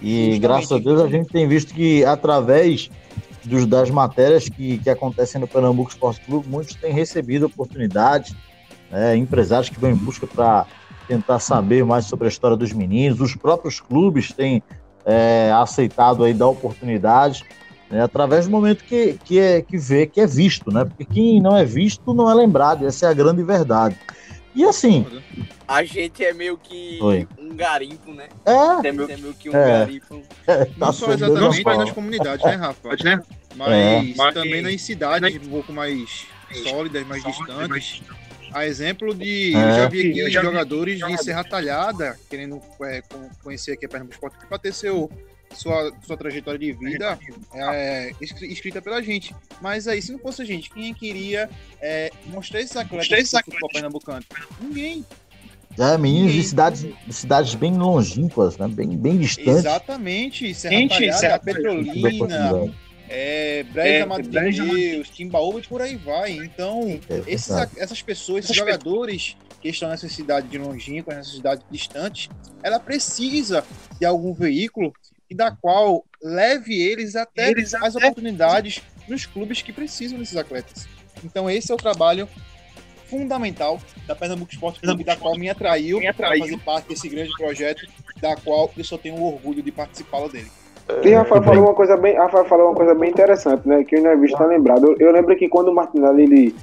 E 0.01 0.07
Justamente. 0.07 0.39
graças 0.41 0.73
a 0.73 0.79
Deus 0.79 1.01
a 1.01 1.09
gente 1.09 1.29
tem 1.29 1.47
visto 1.47 1.75
que 1.75 2.05
através 2.05 2.91
dos, 3.45 3.67
das 3.67 3.91
matérias 3.91 4.49
que, 4.49 4.79
que 4.79 4.91
acontecem 4.91 5.41
no 5.41 5.47
Pernambuco 5.47 5.91
Esporte 5.91 6.21
Clube, 6.23 6.49
muitos 6.49 6.75
têm 6.75 6.93
recebido 6.93 7.47
oportunidades, 7.47 8.35
né, 8.91 9.17
empresários 9.17 9.69
que 9.69 9.79
vão 9.79 9.91
em 9.91 9.97
busca 9.97 10.27
para 10.27 10.67
tentar 11.07 11.39
saber 11.39 11.85
mais 11.85 12.07
sobre 12.07 12.27
a 12.27 12.29
história 12.29 12.57
dos 12.57 12.73
meninos. 12.73 13.21
Os 13.21 13.35
próprios 13.35 13.81
clubes 13.81 14.33
têm 14.33 14.63
é, 15.05 15.51
aceitado 15.55 16.25
aí 16.25 16.33
dar 16.33 16.49
oportunidades 16.49 17.43
né, 17.91 18.03
através 18.03 18.47
do 18.47 18.51
momento 18.51 18.85
que, 18.85 19.19
que, 19.25 19.39
é, 19.39 19.61
que 19.63 19.77
vê, 19.77 20.07
que 20.07 20.21
é 20.21 20.27
visto, 20.27 20.71
né? 20.71 20.85
Porque 20.85 21.05
quem 21.05 21.41
não 21.41 21.57
é 21.57 21.65
visto 21.65 22.15
não 22.15 22.31
é 22.31 22.35
lembrado, 22.35 22.87
essa 22.87 23.07
é 23.07 23.09
a 23.11 23.15
grande 23.15 23.43
verdade. 23.43 23.97
E 24.55 24.65
assim. 24.65 25.07
A 25.67 25.85
gente 25.85 26.25
é 26.25 26.33
meio 26.33 26.57
que 26.59 26.99
Oi. 27.01 27.27
um 27.39 27.55
garimpo, 27.55 28.13
né? 28.13 28.29
É. 28.45 28.89
É 28.89 28.93
meio, 28.93 29.11
é 29.11 29.17
meio 29.17 29.35
que 29.35 29.49
um 29.49 29.57
é. 29.57 29.79
garimpo. 29.81 30.23
É, 30.47 30.65
tá 30.65 30.73
não 30.79 30.93
só 30.93 31.13
exatamente 31.13 31.65
nas 31.65 31.93
comunidades, 31.93 32.45
né, 32.45 32.55
Rafa? 32.55 32.89
É. 32.89 33.21
Mas, 33.57 33.73
é. 33.73 34.15
mas 34.17 34.35
também 34.35 34.63
nas 34.63 34.81
cidades 34.81 35.37
um 35.37 35.51
pouco 35.51 35.73
mais 35.73 36.27
sólidas, 36.65 37.07
mais 37.07 37.23
distantes. 37.23 38.03
A 38.53 38.67
exemplo 38.67 39.15
de. 39.15 39.55
É. 39.55 39.59
Eu 39.59 39.77
já 39.77 39.89
vi 39.89 40.11
aqui 40.11 40.31
já 40.31 40.43
jogadores 40.43 41.01
vi. 41.01 41.07
de 41.07 41.23
Serra 41.23 41.45
Talhada 41.45 42.19
querendo 42.29 42.61
é, 42.83 43.03
conhecer 43.43 43.73
aqui 43.73 43.87
a 43.87 43.89
Pernambuco 43.89 44.15
Esporte 44.15 44.47
para 44.47 44.59
ter 44.59 44.73
seu, 44.73 45.11
sua, 45.55 45.93
sua 46.07 46.17
trajetória 46.17 46.59
de 46.59 46.73
vida 46.73 47.19
é, 47.55 48.13
escrita 48.21 48.81
pela 48.81 49.03
gente. 49.03 49.35
Mas 49.61 49.89
aí, 49.89 50.01
se 50.01 50.13
não 50.13 50.19
fosse 50.19 50.43
a 50.43 50.45
gente, 50.45 50.71
quem 50.71 50.95
queria 50.95 51.49
é, 51.81 52.11
mostrar 52.27 52.61
esses 52.61 52.77
atletas 52.77 53.31
do 53.31 53.45
futebol 53.45 53.69
pernambucano? 53.73 54.25
Ninguém. 54.61 55.05
É, 55.79 55.97
meninos 55.97 56.33
de 56.33 56.43
cidades, 56.43 56.81
de 57.07 57.13
cidades 57.13 57.55
bem 57.55 57.77
longínquas, 57.77 58.59
né? 58.59 58.69
bem, 58.69 58.97
bem 58.97 59.19
distantes. 59.19 59.61
Exatamente. 59.61 60.53
Serra 60.55 60.77
Gente, 60.77 60.99
Talhada, 60.99 61.19
Serra 61.19 61.39
Petrolina, 61.39 62.75
é, 63.09 63.65
Breja 63.65 63.89
é, 63.89 64.01
Amado 64.03 64.23
de 64.23 64.29
Deus, 64.29 65.09
Timbaúba 65.11 65.61
e 65.61 65.63
por 65.67 65.81
aí 65.81 65.97
vai. 65.97 66.33
Então, 66.33 67.01
é, 67.09 67.23
esses, 67.27 67.51
essas 67.77 68.03
pessoas, 68.03 68.45
esses 68.45 68.57
jogadores 68.57 69.37
que 69.61 69.69
estão 69.69 69.89
nessa 69.89 70.09
cidade 70.09 70.49
de 70.49 70.59
longínqua, 70.59 71.15
nessa 71.15 71.31
cidade 71.31 71.63
distante, 71.71 72.31
ela 72.63 72.79
precisa 72.81 73.65
de 73.99 74.07
algum 74.07 74.33
veículo 74.33 74.93
e 75.31 75.35
da 75.35 75.51
qual 75.51 76.05
leve 76.23 76.83
eles 76.83 77.15
até 77.15 77.51
eles 77.51 77.73
as 77.75 77.95
até... 77.95 78.07
oportunidades 78.07 78.83
nos 79.09 79.25
clubes 79.25 79.63
que 79.63 79.73
precisam 79.73 80.19
desses 80.19 80.37
atletas. 80.37 80.89
Então, 81.25 81.49
esse 81.49 81.71
é 81.71 81.75
o 81.75 81.79
trabalho 81.79 82.29
fundamental 83.07 83.81
da 84.07 84.15
Pernambuco 84.15 84.53
Esporte 84.53 84.81
Clube, 84.81 85.05
da 85.05 85.17
qual 85.17 85.37
me 85.37 85.49
atraiu, 85.51 85.99
me 85.99 86.07
atraiu. 86.07 86.39
para 86.39 86.47
fazer 86.47 86.65
parte 86.65 86.89
desse 86.89 87.09
grande 87.09 87.33
projeto, 87.37 87.87
da 88.21 88.37
qual 88.37 88.71
eu 88.77 88.85
só 88.85 88.97
tenho 88.97 89.21
orgulho 89.23 89.63
de 89.63 89.73
participar 89.73 90.29
dele. 90.29 90.51
E 91.05 91.13
Rafael 91.13 91.43
falou 91.43 91.65
uma 91.65 91.75
coisa 91.75 91.97
bem, 91.97 92.17
Rafael 92.17 92.45
falou 92.47 92.69
uma 92.69 92.75
coisa 92.75 92.95
bem 92.95 93.11
interessante, 93.11 93.67
né? 93.67 93.85
Que 93.85 93.97
o 93.97 94.03
Neves 94.03 94.33
está 94.33 94.45
lembrado. 94.45 94.87
Eu, 94.87 95.09
eu, 95.09 95.13
lembro 95.13 95.37
que 95.37 95.49
quando 95.49 95.69
o 95.69 95.75
Martinelli 95.75 96.23
ele 96.23 96.57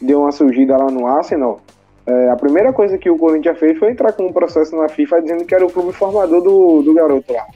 deu 0.00 0.20
uma 0.20 0.30
surgida 0.30 0.76
lá 0.76 0.88
no 0.90 1.06
Arsenal, 1.06 1.60
é, 2.06 2.30
a 2.30 2.36
primeira 2.36 2.72
coisa 2.72 2.96
que 2.98 3.10
o 3.10 3.18
Corinthians 3.18 3.58
fez 3.58 3.78
foi 3.78 3.90
entrar 3.90 4.12
com 4.12 4.26
um 4.26 4.32
processo 4.32 4.76
na 4.76 4.88
FIFA 4.88 5.22
dizendo 5.22 5.44
que 5.44 5.54
era 5.54 5.66
o 5.66 5.70
clube 5.70 5.92
formador 5.92 6.42
do, 6.42 6.82
do 6.82 6.94
garoto 6.94 7.32
lá. 7.32 7.46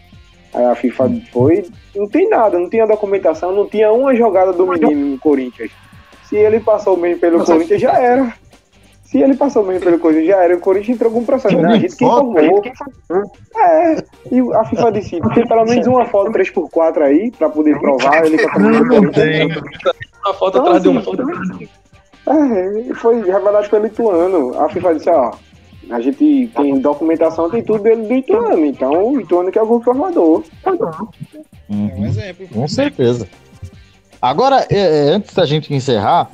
Aí 0.57 0.64
a 0.64 0.75
FIFA 0.75 1.11
foi, 1.31 1.66
não 1.95 2.09
tem 2.09 2.31
nada, 2.31 2.59
não 2.59 2.71
tinha 2.71 2.87
documentação, 2.87 3.55
não 3.55 3.69
tinha 3.69 3.92
uma 3.92 4.16
jogada 4.16 4.55
do 4.55 4.66
menino 4.66 5.11
no 5.11 5.19
Corinthians. 5.19 5.71
Se 6.25 6.37
ele 6.37 6.61
passou 6.61 6.97
bem 6.97 7.16
pelo 7.19 7.45
Corinthians, 7.45 7.81
já 7.81 7.92
era. 7.92 8.33
Se 9.05 9.19
ele 9.19 9.37
passou 9.37 9.64
mesmo 9.64 9.85
pelo 9.85 9.99
Corinthians, 9.99 10.29
já 10.29 10.42
era. 10.42 10.57
O 10.57 10.61
Corinthians 10.61 10.97
entrou 10.97 11.12
com 11.12 11.19
um 11.21 11.25
processo. 11.25 11.57
Né? 11.57 11.75
A 11.75 11.77
gente 11.77 11.95
que 11.95 12.05
informou. 12.05 12.62
É, 13.55 13.97
e 14.33 14.55
a 14.55 14.64
FIFA 14.64 14.92
disse: 14.92 15.21
tem 15.35 15.47
pelo 15.47 15.64
menos 15.66 15.87
uma 15.87 16.07
foto 16.07 16.33
3x4 16.33 17.03
aí, 17.03 17.31
pra 17.31 17.51
poder 17.51 17.79
provar. 17.79 18.25
Ele 18.25 18.37
não 18.83 19.11
tem. 19.12 19.49
Uma 20.25 20.35
foto 20.35 20.59
atrás 20.59 20.83
de 20.83 20.88
uma. 20.88 21.03
É, 22.29 22.95
foi 22.95 23.23
revelado 23.23 23.69
pelo 23.69 23.87
Ituano. 23.87 24.59
A 24.59 24.69
FIFA 24.71 24.95
disse: 24.95 25.11
ó, 25.11 25.33
a 25.90 26.01
gente 26.01 26.51
tem 26.57 26.79
documentação, 26.81 27.51
tem 27.51 27.62
tudo 27.62 27.83
dele 27.83 28.07
do 28.07 28.14
Ituano. 28.14 28.64
Então, 28.64 29.12
o 29.12 29.20
Ituano 29.20 29.53
que 29.53 29.59
é 29.59 29.62
o 29.62 29.81
formador. 29.81 30.42
Uhum. 31.68 31.90
É 31.90 31.94
um 31.94 32.07
exemplo. 32.07 32.49
Com 32.49 32.68
certeza. 32.68 33.29
Agora, 34.20 34.66
é, 34.70 34.79
é, 34.79 35.11
antes 35.11 35.35
da 35.35 35.44
gente 35.46 35.72
encerrar, 35.72 36.31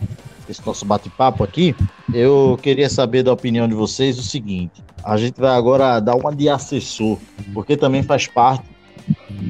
esse 0.49 0.65
nosso 0.65 0.85
bate-papo 0.85 1.45
aqui, 1.45 1.75
eu 2.13 2.59
queria 2.63 2.89
saber 2.89 3.23
da 3.23 3.33
opinião 3.33 3.69
de 3.69 3.75
vocês 3.75 4.19
o 4.19 4.23
seguinte: 4.23 4.83
a 5.05 5.17
gente 5.17 5.41
vai 5.41 5.55
agora 5.55 6.01
dar 6.01 6.15
uma 6.15 6.35
de 6.35 6.49
assessor, 6.49 7.19
porque 7.53 7.77
também 7.77 8.03
faz 8.03 8.27
parte 8.27 8.65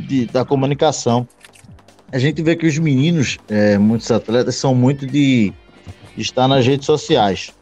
de, 0.09 0.27
da 0.27 0.45
comunicação. 0.45 1.27
A 2.11 2.19
gente 2.19 2.43
vê 2.43 2.57
que 2.57 2.67
os 2.67 2.79
meninos, 2.79 3.39
é, 3.49 3.79
muitos 3.79 4.11
atletas, 4.11 4.57
são 4.57 4.75
muito 4.75 5.07
de, 5.07 5.53
de 6.15 6.23
estar 6.23 6.47
nas 6.47 6.67
redes 6.67 6.87
sociais. 6.87 7.53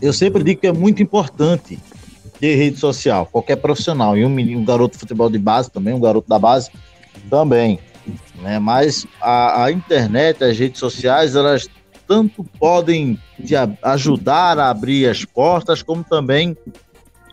Eu 0.00 0.12
sempre 0.12 0.42
digo 0.42 0.60
que 0.60 0.66
é 0.66 0.72
muito 0.72 1.02
importante 1.02 1.78
ter 2.40 2.54
rede 2.54 2.78
social, 2.78 3.26
qualquer 3.26 3.56
profissional, 3.56 4.16
e 4.16 4.24
um, 4.24 4.30
menino, 4.30 4.60
um 4.60 4.64
garoto 4.64 4.94
de 4.94 5.00
futebol 5.00 5.28
de 5.28 5.38
base 5.38 5.70
também, 5.70 5.92
um 5.92 6.00
garoto 6.00 6.28
da 6.28 6.38
base 6.38 6.70
também. 7.28 7.78
Né? 8.40 8.58
Mas 8.58 9.06
a, 9.20 9.64
a 9.64 9.72
internet, 9.72 10.42
as 10.44 10.58
redes 10.58 10.78
sociais, 10.78 11.34
elas 11.34 11.68
tanto 12.06 12.42
podem 12.58 13.18
te 13.44 13.54
ajudar 13.82 14.58
a 14.58 14.70
abrir 14.70 15.06
as 15.08 15.24
portas, 15.24 15.82
como 15.82 16.02
também 16.02 16.56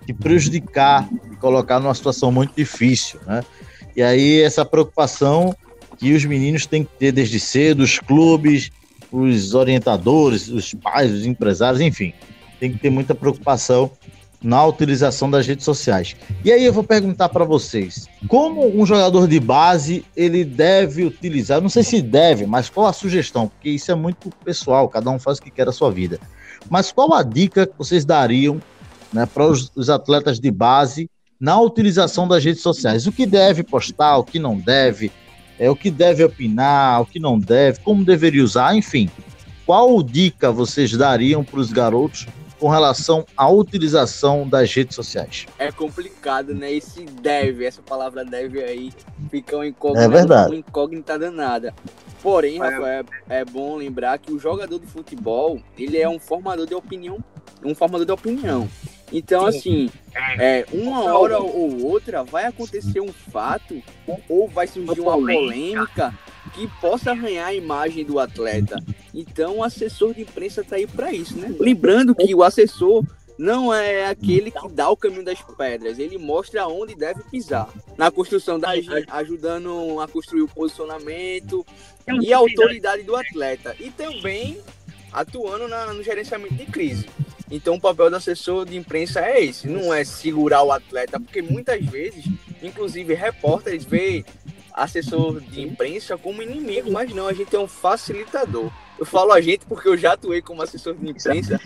te 0.06 0.14
prejudicar 0.14 1.08
e 1.32 1.36
colocar 1.38 1.80
numa 1.80 1.94
situação 1.94 2.32
muito 2.32 2.54
difícil, 2.56 3.20
né? 3.26 3.44
E 3.96 4.04
aí 4.04 4.42
essa 4.42 4.66
preocupação 4.66 5.56
que 5.98 6.14
os 6.14 6.26
meninos 6.26 6.66
têm 6.66 6.84
que 6.84 6.92
ter 7.00 7.14
desde 7.14 7.40
cedo, 7.40 7.82
os 7.82 7.98
clubes, 7.98 8.70
os 9.12 9.54
orientadores, 9.54 10.48
os 10.48 10.74
pais, 10.74 11.12
os 11.12 11.26
empresários, 11.26 11.82
enfim, 11.82 12.14
tem 12.60 12.72
que 12.72 12.78
ter 12.78 12.90
muita 12.90 13.14
preocupação 13.14 13.92
na 14.46 14.64
utilização 14.66 15.30
das 15.30 15.48
redes 15.48 15.66
sociais. 15.66 16.16
E 16.44 16.52
aí 16.52 16.64
eu 16.64 16.72
vou 16.72 16.84
perguntar 16.84 17.30
para 17.30 17.44
vocês, 17.44 18.08
como 18.28 18.80
um 18.80 18.86
jogador 18.86 19.28
de 19.28 19.40
base 19.40 20.06
ele 20.16 20.44
deve 20.44 21.04
utilizar, 21.04 21.60
não 21.60 21.70
sei 21.70 21.84
se 21.84 22.00
deve, 22.02 22.46
mas 22.46 22.70
qual 22.70 22.86
a 22.86 22.94
sugestão, 22.94 23.48
porque 23.48 23.70
isso 23.70 23.92
é 23.92 23.96
muito 23.96 24.30
pessoal, 24.44 24.88
cada 24.88 25.10
um 25.10 25.18
faz 25.18 25.40
o 25.40 25.42
que 25.42 25.50
quer 25.50 25.66
da 25.66 25.72
sua 25.72 25.92
vida. 25.92 26.20
Mas 26.70 26.92
qual 26.92 27.14
a 27.14 27.24
dica 27.24 27.66
que 27.66 27.74
vocês 27.76 28.06
dariam 28.06 28.62
né, 29.12 29.26
para 29.26 29.48
os, 29.48 29.72
os 29.76 29.90
atletas 29.90 30.40
de 30.40 30.52
base 30.52 31.10
na 31.40 31.60
utilização 31.60 32.28
das 32.28 32.44
redes 32.44 32.62
sociais? 32.62 33.08
O 33.08 33.12
que 33.12 33.26
deve 33.26 33.64
postar, 33.64 34.18
o 34.18 34.24
que 34.24 34.38
não 34.38 34.58
deve, 34.58 35.12
é, 35.60 35.70
o 35.70 35.76
que 35.76 35.90
deve 35.90 36.24
opinar, 36.24 37.02
o 37.02 37.06
que 37.06 37.20
não 37.20 37.40
deve, 37.40 37.80
como 37.80 38.04
deveria 38.04 38.44
usar, 38.44 38.76
enfim. 38.76 39.10
Qual 39.66 40.02
dica 40.04 40.52
vocês 40.52 40.92
dariam 40.92 41.44
para 41.44 41.60
os 41.60 41.72
garotos 41.72 42.28
com 42.60 42.70
relação 42.70 43.26
à 43.36 43.50
utilização 43.50 44.48
das 44.48 44.74
redes 44.74 44.96
sociais? 44.96 45.46
É 45.58 45.72
complicado, 45.72 46.54
né? 46.54 46.72
Esse 46.72 47.04
deve, 47.04 47.66
essa 47.66 47.82
palavra 47.82 48.24
deve 48.24 48.64
aí, 48.64 48.92
fica 49.30 49.56
uma 49.56 49.68
incógnita, 49.68 50.06
é 50.06 50.10
verdade. 50.10 50.50
uma 50.52 50.58
incógnita 50.58 51.18
danada. 51.18 51.74
Porém, 52.22 52.58
Rafael, 52.58 53.06
é, 53.30 53.40
é 53.40 53.46
bom 53.46 53.76
lembrar 53.76 54.18
que 54.18 54.32
o 54.32 54.40
jogador 54.40 54.80
de 54.80 54.88
futebol, 54.88 55.60
ele 55.78 55.98
é 55.98 56.10
um 56.10 56.20
formador 56.20 56.66
de 56.66 56.74
opinião, 56.74 57.20
um 57.64 57.76
formador 57.76 58.06
de 58.06 58.12
opinião. 58.12 58.68
Então, 59.12 59.46
assim, 59.46 59.90
é, 60.40 60.66
uma 60.72 61.18
hora 61.18 61.40
ou 61.40 61.84
outra 61.84 62.24
vai 62.24 62.46
acontecer 62.46 63.00
um 63.00 63.14
fato 63.14 63.82
ou 64.28 64.48
vai 64.48 64.68
surgir 64.68 65.00
uma 65.00 65.14
polêmica 65.14 66.14
que 66.54 66.68
possa 66.80 67.12
arranhar 67.12 67.48
a 67.48 67.54
imagem 67.54 68.04
do 68.04 68.20
atleta. 68.20 68.82
Então, 69.14 69.58
o 69.58 69.64
assessor 69.64 70.14
de 70.14 70.22
imprensa 70.22 70.62
está 70.62 70.76
aí 70.76 70.88
para 70.88 71.12
isso, 71.12 71.38
né? 71.38 71.54
Lembrando 71.60 72.16
que 72.16 72.34
o 72.34 72.44
assessor 72.44 73.04
não 73.38 73.74
é 73.74 74.06
aquele 74.06 74.50
que 74.50 74.70
dá 74.70 74.90
o 74.90 74.96
caminho 74.96 75.24
das 75.24 75.42
pedras, 75.58 76.00
ele 76.00 76.18
mostra 76.18 76.68
onde 76.68 76.96
deve 76.96 77.22
pisar. 77.24 77.70
Na 77.98 78.10
construção 78.10 78.60
da 78.60 78.70
ajudando 79.10 80.00
a 80.00 80.08
construir 80.08 80.42
o 80.42 80.48
posicionamento 80.48 81.66
e 82.22 82.34
a 82.34 82.38
autoridade 82.38 83.04
do 83.04 83.16
atleta. 83.16 83.76
E 83.80 83.92
também 83.92 84.58
atuando 85.12 85.68
na, 85.68 85.94
no 85.94 86.04
gerenciamento 86.04 86.56
de 86.56 86.66
crise. 86.66 87.08
Então 87.50 87.76
o 87.76 87.80
papel 87.80 88.10
do 88.10 88.16
assessor 88.16 88.66
de 88.66 88.76
imprensa 88.76 89.22
é 89.22 89.44
esse, 89.44 89.68
não 89.68 89.94
é 89.94 90.04
segurar 90.04 90.64
o 90.64 90.72
atleta, 90.72 91.20
porque 91.20 91.42
muitas 91.42 91.84
vezes, 91.86 92.26
inclusive 92.62 93.14
repórteres 93.14 93.86
veem 93.86 94.26
assessor 94.74 95.40
de 95.40 95.62
imprensa 95.62 96.18
como 96.18 96.42
inimigo, 96.42 96.92
mas 96.92 97.14
não, 97.14 97.28
a 97.28 97.34
gente 97.34 97.56
é 97.56 97.60
um 97.60 97.68
facilitador. 97.68 98.72
Eu 99.00 99.06
falo 99.06 99.32
a 99.32 99.40
gente 99.40 99.66
porque 99.66 99.88
eu 99.88 99.98
já 99.98 100.14
atuei 100.14 100.42
como 100.42 100.62
assessor 100.62 100.96
de 100.96 101.10
imprensa 101.10 101.60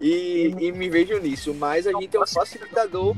e, 0.00 0.54
e 0.58 0.72
me 0.72 0.88
vejo 0.88 1.18
nisso, 1.18 1.54
mas 1.54 1.86
a 1.86 1.92
gente 1.92 2.16
é 2.16 2.20
um 2.20 2.26
facilitador 2.26 3.16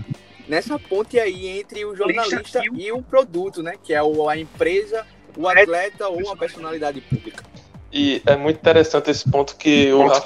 nessa 0.48 0.78
ponte 0.78 1.18
aí 1.18 1.46
entre 1.46 1.84
o 1.84 1.96
jornalista 1.96 2.60
e 2.74 2.92
o 2.92 3.02
produto, 3.02 3.62
né? 3.62 3.74
Que 3.82 3.94
é 3.94 3.98
a 3.98 4.36
empresa, 4.36 5.06
o 5.36 5.48
atleta 5.48 6.08
ou 6.08 6.18
uma 6.18 6.36
personalidade 6.36 7.00
pública. 7.00 7.51
E 7.92 8.22
é 8.24 8.36
muito 8.36 8.56
interessante 8.56 9.10
esse 9.10 9.30
ponto 9.30 9.54
que 9.56 9.92
o 9.92 10.06
Rafa 10.06 10.24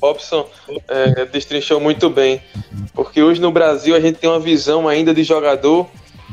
Robson 0.00 0.48
é, 0.88 1.26
destrinchou 1.26 1.78
muito 1.78 2.08
bem. 2.08 2.40
Porque 2.94 3.22
hoje 3.22 3.40
no 3.40 3.52
Brasil 3.52 3.94
a 3.94 4.00
gente 4.00 4.18
tem 4.18 4.30
uma 4.30 4.40
visão 4.40 4.88
ainda 4.88 5.12
de 5.12 5.22
jogador 5.22 5.86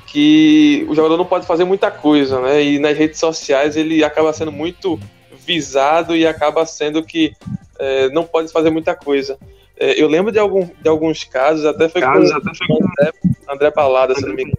que 0.07 0.85
o 0.89 0.95
jogador 0.95 1.17
não 1.17 1.25
pode 1.25 1.45
fazer 1.45 1.65
muita 1.65 1.91
coisa, 1.91 2.39
né? 2.39 2.63
E 2.63 2.79
nas 2.79 2.97
redes 2.97 3.19
sociais 3.19 3.75
ele 3.75 4.03
acaba 4.03 4.31
sendo 4.31 4.51
muito 4.51 4.97
visado 5.45 6.15
e 6.15 6.25
acaba 6.25 6.65
sendo 6.65 7.03
que 7.03 7.33
é, 7.77 8.09
não 8.09 8.23
pode 8.23 8.49
fazer 8.51 8.69
muita 8.69 8.95
coisa. 8.95 9.37
É, 9.77 10.01
eu 10.01 10.07
lembro 10.07 10.31
de, 10.31 10.39
algum, 10.39 10.65
de 10.81 10.89
alguns 10.89 11.23
casos, 11.25 11.65
até 11.65 11.89
foi 11.89 12.01
casos, 12.01 12.31
com 12.31 12.37
até 12.37 12.51
foi 12.55 12.77
André, 12.77 13.11
André 13.47 13.71
Palada, 13.71 14.15
se 14.15 14.25
não 14.25 14.33
me 14.33 14.43
engano 14.43 14.57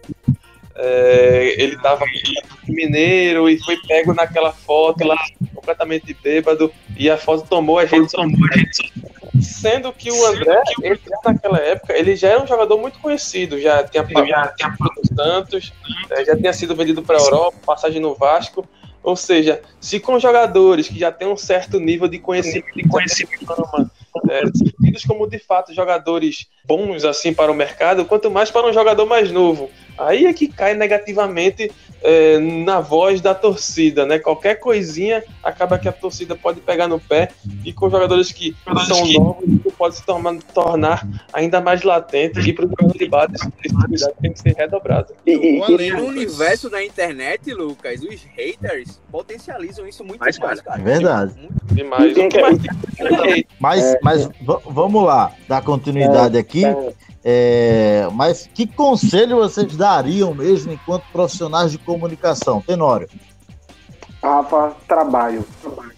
é, 0.75 1.55
ele 1.57 1.77
tava 1.77 2.05
mineiro 2.67 3.49
e 3.49 3.59
foi 3.59 3.77
pego 3.87 4.13
naquela 4.13 4.51
foto 4.51 5.05
lá, 5.05 5.17
completamente 5.53 6.15
bêbado, 6.21 6.71
e 6.97 7.09
a 7.09 7.17
foto 7.17 7.47
tomou 7.47 7.79
a 7.79 7.85
gente. 7.85 8.11
Sendo 9.41 9.91
que 9.93 10.11
o 10.11 10.25
André, 10.25 10.61
ele, 10.83 10.99
naquela 11.25 11.57
época, 11.57 11.97
ele 11.97 12.15
já 12.15 12.29
era 12.29 12.43
um 12.43 12.47
jogador 12.47 12.77
muito 12.77 12.99
conhecido, 12.99 13.59
já 13.59 13.83
tinha, 13.83 14.03
tinha 14.03 14.75
no 14.79 15.15
Santos, 15.15 15.73
é, 16.11 16.25
já 16.25 16.35
tinha 16.35 16.53
sido 16.53 16.75
vendido 16.75 17.01
para 17.01 17.17
a 17.17 17.21
Europa, 17.21 17.57
passagem 17.65 18.01
no 18.01 18.13
Vasco. 18.13 18.67
Ou 19.03 19.15
seja, 19.15 19.61
se 19.79 19.99
com 19.99 20.19
jogadores 20.19 20.87
que 20.87 20.99
já 20.99 21.11
têm 21.11 21.27
um 21.27 21.37
certo 21.37 21.79
nível 21.79 22.07
de 22.07 22.19
conhecimento, 22.19 22.71
de 22.75 22.87
conhecimento 22.87 23.45
é, 24.29 24.41
tidos 24.83 25.03
como 25.05 25.27
de 25.27 25.39
fato 25.39 25.73
jogadores 25.73 26.47
bons 26.65 27.03
assim 27.03 27.33
para 27.33 27.51
o 27.51 27.55
mercado, 27.55 28.05
quanto 28.05 28.29
mais 28.29 28.51
para 28.51 28.67
um 28.67 28.73
jogador 28.73 29.05
mais 29.05 29.31
novo. 29.31 29.71
Aí 29.97 30.25
é 30.25 30.33
que 30.33 30.47
cai 30.47 30.73
negativamente 30.73 31.71
é, 32.01 32.39
na 32.39 32.79
voz 32.79 33.21
da 33.21 33.35
torcida, 33.35 34.05
né? 34.05 34.17
Qualquer 34.19 34.55
coisinha 34.55 35.23
acaba 35.43 35.77
que 35.77 35.87
a 35.87 35.91
torcida 35.91 36.35
pode 36.35 36.59
pegar 36.59 36.87
no 36.87 36.99
pé 36.99 37.29
e 37.63 37.71
com 37.71 37.89
jogadores 37.89 38.31
que 38.31 38.55
são 38.87 39.05
novos 39.05 39.47
isso 39.47 39.71
pode 39.77 39.95
se 39.95 40.05
tornar, 40.05 40.35
tornar 40.53 41.07
ainda 41.31 41.61
mais 41.61 41.83
latente 41.83 42.39
e 42.39 42.53
para 42.53 42.65
o 42.65 42.69
jogador 42.69 42.97
de 42.97 43.07
base 43.07 43.33
essa 43.93 44.11
tem 44.21 44.33
que 44.33 44.39
ser 44.39 44.55
redobrado. 44.55 45.13
E, 45.25 45.31
e, 45.31 45.91
no 45.91 46.05
universo 46.05 46.69
da 46.69 46.83
internet, 46.83 47.53
Lucas, 47.53 48.01
os 48.01 48.21
haters 48.35 48.99
potencializam 49.11 49.87
isso 49.87 50.03
muito 50.03 50.19
mais, 50.19 50.37
mais 50.39 50.61
cara. 50.61 50.79
É 50.79 50.83
verdade. 50.83 51.35
Muito 51.37 51.75
demais. 51.75 52.13
Mas, 53.59 53.95
mas 54.01 54.29
vamos 54.41 55.03
lá, 55.03 55.33
dar 55.47 55.61
continuidade 55.61 56.37
aqui. 56.37 56.63
É, 57.23 58.07
mas 58.13 58.49
que 58.51 58.65
conselho 58.65 59.37
vocês 59.37 59.77
dariam 59.77 60.33
mesmo 60.33 60.73
enquanto 60.73 61.03
profissionais 61.11 61.71
de 61.71 61.77
comunicação? 61.77 62.61
Tenório. 62.61 63.07
Rafa, 64.23 64.73
trabalho. 64.87 65.43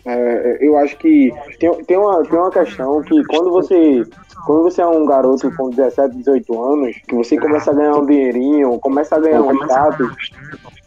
É, 0.05 0.57
eu 0.61 0.77
acho 0.77 0.97
que 0.97 1.33
tem, 1.59 1.71
tem, 1.83 1.97
uma, 1.97 2.23
tem 2.23 2.39
uma 2.39 2.51
questão 2.51 3.01
que 3.03 3.23
quando 3.25 3.51
você, 3.51 4.05
quando 4.45 4.63
você 4.63 4.81
é 4.81 4.87
um 4.87 5.05
garoto 5.05 5.53
com 5.55 5.69
17, 5.69 6.15
18 6.17 6.63
anos, 6.63 6.95
que 7.07 7.15
você 7.15 7.37
começa 7.37 7.71
a 7.71 7.73
ganhar 7.73 7.95
um 7.95 8.05
dinheirinho, 8.05 8.79
começa 8.79 9.15
a 9.15 9.19
ganhar 9.19 9.41
um 9.41 9.53
status, 9.63 10.31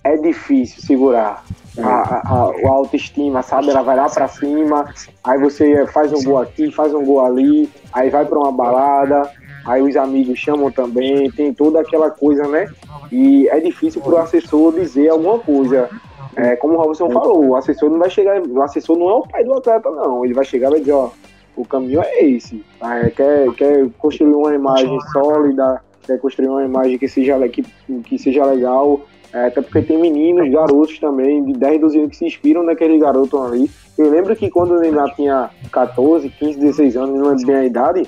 é 0.04 0.16
difícil 0.16 0.82
segurar. 0.82 1.44
A, 1.78 1.88
a, 1.88 2.50
a, 2.64 2.70
autoestima, 2.70 3.42
sabe? 3.42 3.68
Ela 3.68 3.82
vai 3.82 3.96
lá 3.96 4.08
pra 4.08 4.26
cima, 4.28 4.86
aí 5.22 5.38
você 5.38 5.86
faz 5.88 6.10
um 6.10 6.24
gol 6.24 6.38
aqui, 6.38 6.72
faz 6.72 6.94
um 6.94 7.04
gol 7.04 7.26
ali, 7.26 7.70
aí 7.92 8.08
vai 8.08 8.24
pra 8.24 8.38
uma 8.38 8.50
balada, 8.50 9.30
aí 9.66 9.82
os 9.82 9.96
amigos 9.96 10.38
chamam 10.38 10.70
também, 10.70 11.30
tem 11.30 11.52
toda 11.52 11.80
aquela 11.80 12.10
coisa, 12.10 12.46
né? 12.46 12.68
E 13.10 13.48
é 13.48 13.60
difícil 13.60 14.00
para 14.00 14.14
o 14.14 14.18
assessor 14.18 14.72
dizer 14.72 15.08
alguma 15.08 15.38
coisa. 15.38 15.90
É, 16.36 16.54
como 16.56 16.74
o 16.74 16.76
Robson 16.76 17.10
falou, 17.10 17.46
o 17.46 17.56
assessor 17.56 17.90
não 17.90 17.98
vai 17.98 18.10
chegar, 18.10 18.40
o 18.40 18.62
assessor 18.62 18.96
não 18.96 19.08
é 19.08 19.14
o 19.14 19.22
pai 19.22 19.42
do 19.42 19.54
atleta, 19.54 19.90
não. 19.90 20.24
Ele 20.24 20.34
vai 20.34 20.44
chegar 20.44 20.68
e 20.68 20.70
vai 20.72 20.80
dizer, 20.80 20.92
ó, 20.92 21.10
o 21.56 21.64
caminho 21.64 22.00
é 22.02 22.24
esse. 22.24 22.62
É, 22.80 23.10
quer, 23.10 23.52
quer 23.54 23.88
construir 23.98 24.34
uma 24.34 24.54
imagem 24.54 25.00
sólida, 25.12 25.80
quer 26.06 26.20
construir 26.20 26.48
uma 26.48 26.64
imagem 26.64 26.98
que 26.98 27.08
seja, 27.08 27.36
que, 27.48 27.62
que 28.04 28.18
seja 28.18 28.44
legal. 28.44 29.00
É, 29.32 29.46
até 29.46 29.60
porque 29.60 29.82
tem 29.82 30.00
meninos, 30.00 30.50
garotos 30.50 30.98
também, 30.98 31.44
de 31.44 31.52
10, 31.54 31.80
12 31.80 31.98
anos 31.98 32.10
que 32.10 32.16
se 32.16 32.26
inspiram 32.26 32.62
naquele 32.62 32.98
garoto 32.98 33.38
ali. 33.38 33.70
Eu 33.98 34.10
lembro 34.10 34.36
que 34.36 34.50
quando 34.50 34.72
o 34.72 34.80
Neymar 34.80 35.14
tinha 35.14 35.50
14, 35.72 36.28
15, 36.28 36.58
16 36.58 36.96
anos, 36.96 37.18
não 37.18 37.28
lembro 37.30 37.46
bem 37.46 37.56
a 37.56 37.64
idade, 37.64 38.06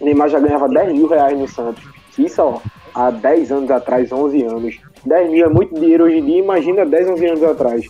Neymar 0.00 0.28
já 0.28 0.40
ganhava 0.40 0.68
10 0.68 0.92
mil 0.92 1.06
reais 1.06 1.38
no 1.38 1.48
Santos. 1.48 1.84
Isso, 2.18 2.42
ó, 2.42 2.60
há 2.94 3.10
10 3.10 3.52
anos 3.52 3.70
atrás, 3.70 4.10
11 4.10 4.42
anos. 4.44 4.78
10 5.04 5.30
mil 5.30 5.46
é 5.46 5.48
muito 5.48 5.74
dinheiro 5.74 6.04
hoje 6.04 6.18
em 6.18 6.24
dia, 6.24 6.38
imagina 6.38 6.84
10, 6.84 7.10
11 7.10 7.26
anos 7.26 7.42
atrás. 7.44 7.86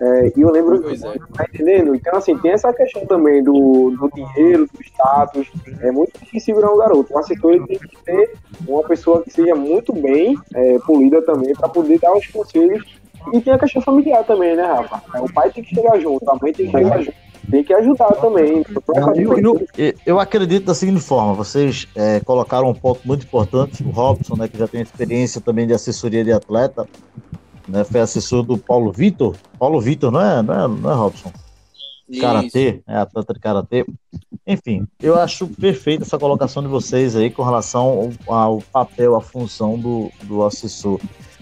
É, 0.00 0.32
e 0.36 0.40
eu 0.42 0.50
lembro, 0.50 0.82
pois 0.82 1.02
é. 1.02 1.12
tá 1.34 1.46
entendendo? 1.48 1.94
Então, 1.94 2.16
assim, 2.18 2.36
tem 2.38 2.50
essa 2.50 2.72
questão 2.72 3.06
também 3.06 3.42
do, 3.42 3.90
do 3.98 4.10
dinheiro, 4.14 4.66
do 4.66 4.82
status. 4.82 5.50
É 5.80 5.90
muito 5.90 6.12
difícil 6.20 6.54
segurar 6.54 6.72
um 6.72 6.78
garoto. 6.78 7.14
O 7.14 7.18
assessor 7.18 7.52
ele 7.52 7.66
tem 7.66 7.78
que 7.78 7.96
ter 8.04 8.32
uma 8.68 8.82
pessoa 8.82 9.22
que 9.22 9.30
seja 9.30 9.54
muito 9.54 9.94
bem 9.94 10.36
é, 10.54 10.78
polida 10.80 11.22
também, 11.22 11.54
para 11.54 11.68
poder 11.68 11.98
dar 11.98 12.14
os 12.14 12.26
conselhos. 12.26 12.84
E 13.32 13.40
tem 13.40 13.54
a 13.54 13.58
questão 13.58 13.82
familiar 13.82 14.22
também, 14.24 14.54
né, 14.54 14.64
Rafa? 14.64 15.02
O 15.20 15.32
pai 15.32 15.50
tem 15.50 15.64
que 15.64 15.74
chegar 15.74 15.98
junto, 15.98 16.30
a 16.30 16.34
mãe 16.40 16.52
tem 16.52 16.66
que 16.66 16.72
chegar 16.72 17.02
junto 17.02 17.25
tem 17.50 17.64
que 17.64 17.72
ajudar 17.72 18.12
também. 18.16 18.64
Eu, 19.76 19.94
eu 20.04 20.20
acredito 20.20 20.66
da 20.66 20.74
seguinte 20.74 21.00
forma: 21.00 21.34
vocês 21.34 21.86
é, 21.94 22.20
colocaram 22.20 22.68
um 22.68 22.74
ponto 22.74 23.00
muito 23.04 23.24
importante, 23.24 23.82
o 23.82 23.90
Robson, 23.90 24.36
né, 24.36 24.48
que 24.48 24.58
já 24.58 24.68
tem 24.68 24.80
experiência 24.80 25.40
também 25.40 25.66
de 25.66 25.72
assessoria 25.72 26.24
de 26.24 26.32
atleta, 26.32 26.86
né, 27.68 27.84
foi 27.84 28.00
assessor 28.00 28.42
do 28.42 28.58
Paulo 28.58 28.92
Vitor. 28.92 29.36
Paulo 29.58 29.80
Vitor, 29.80 30.10
não 30.10 30.20
é, 30.20 30.42
não 30.42 30.54
é, 30.54 30.68
não 30.68 30.90
é 30.90 30.94
Robson? 30.94 31.32
karatê, 32.20 32.82
é 32.86 32.96
atleta 32.96 33.34
de 33.34 33.40
karatê. 33.40 33.86
Enfim, 34.46 34.86
eu 35.00 35.18
acho 35.18 35.48
perfeita 35.48 36.04
essa 36.04 36.18
colocação 36.18 36.62
de 36.62 36.68
vocês 36.68 37.16
aí 37.16 37.30
com 37.30 37.42
relação 37.42 38.12
ao, 38.28 38.34
ao 38.34 38.62
papel, 38.72 39.16
à 39.16 39.20
função 39.20 39.76
do, 39.76 40.10
do 40.22 40.44
assessor. 40.44 41.00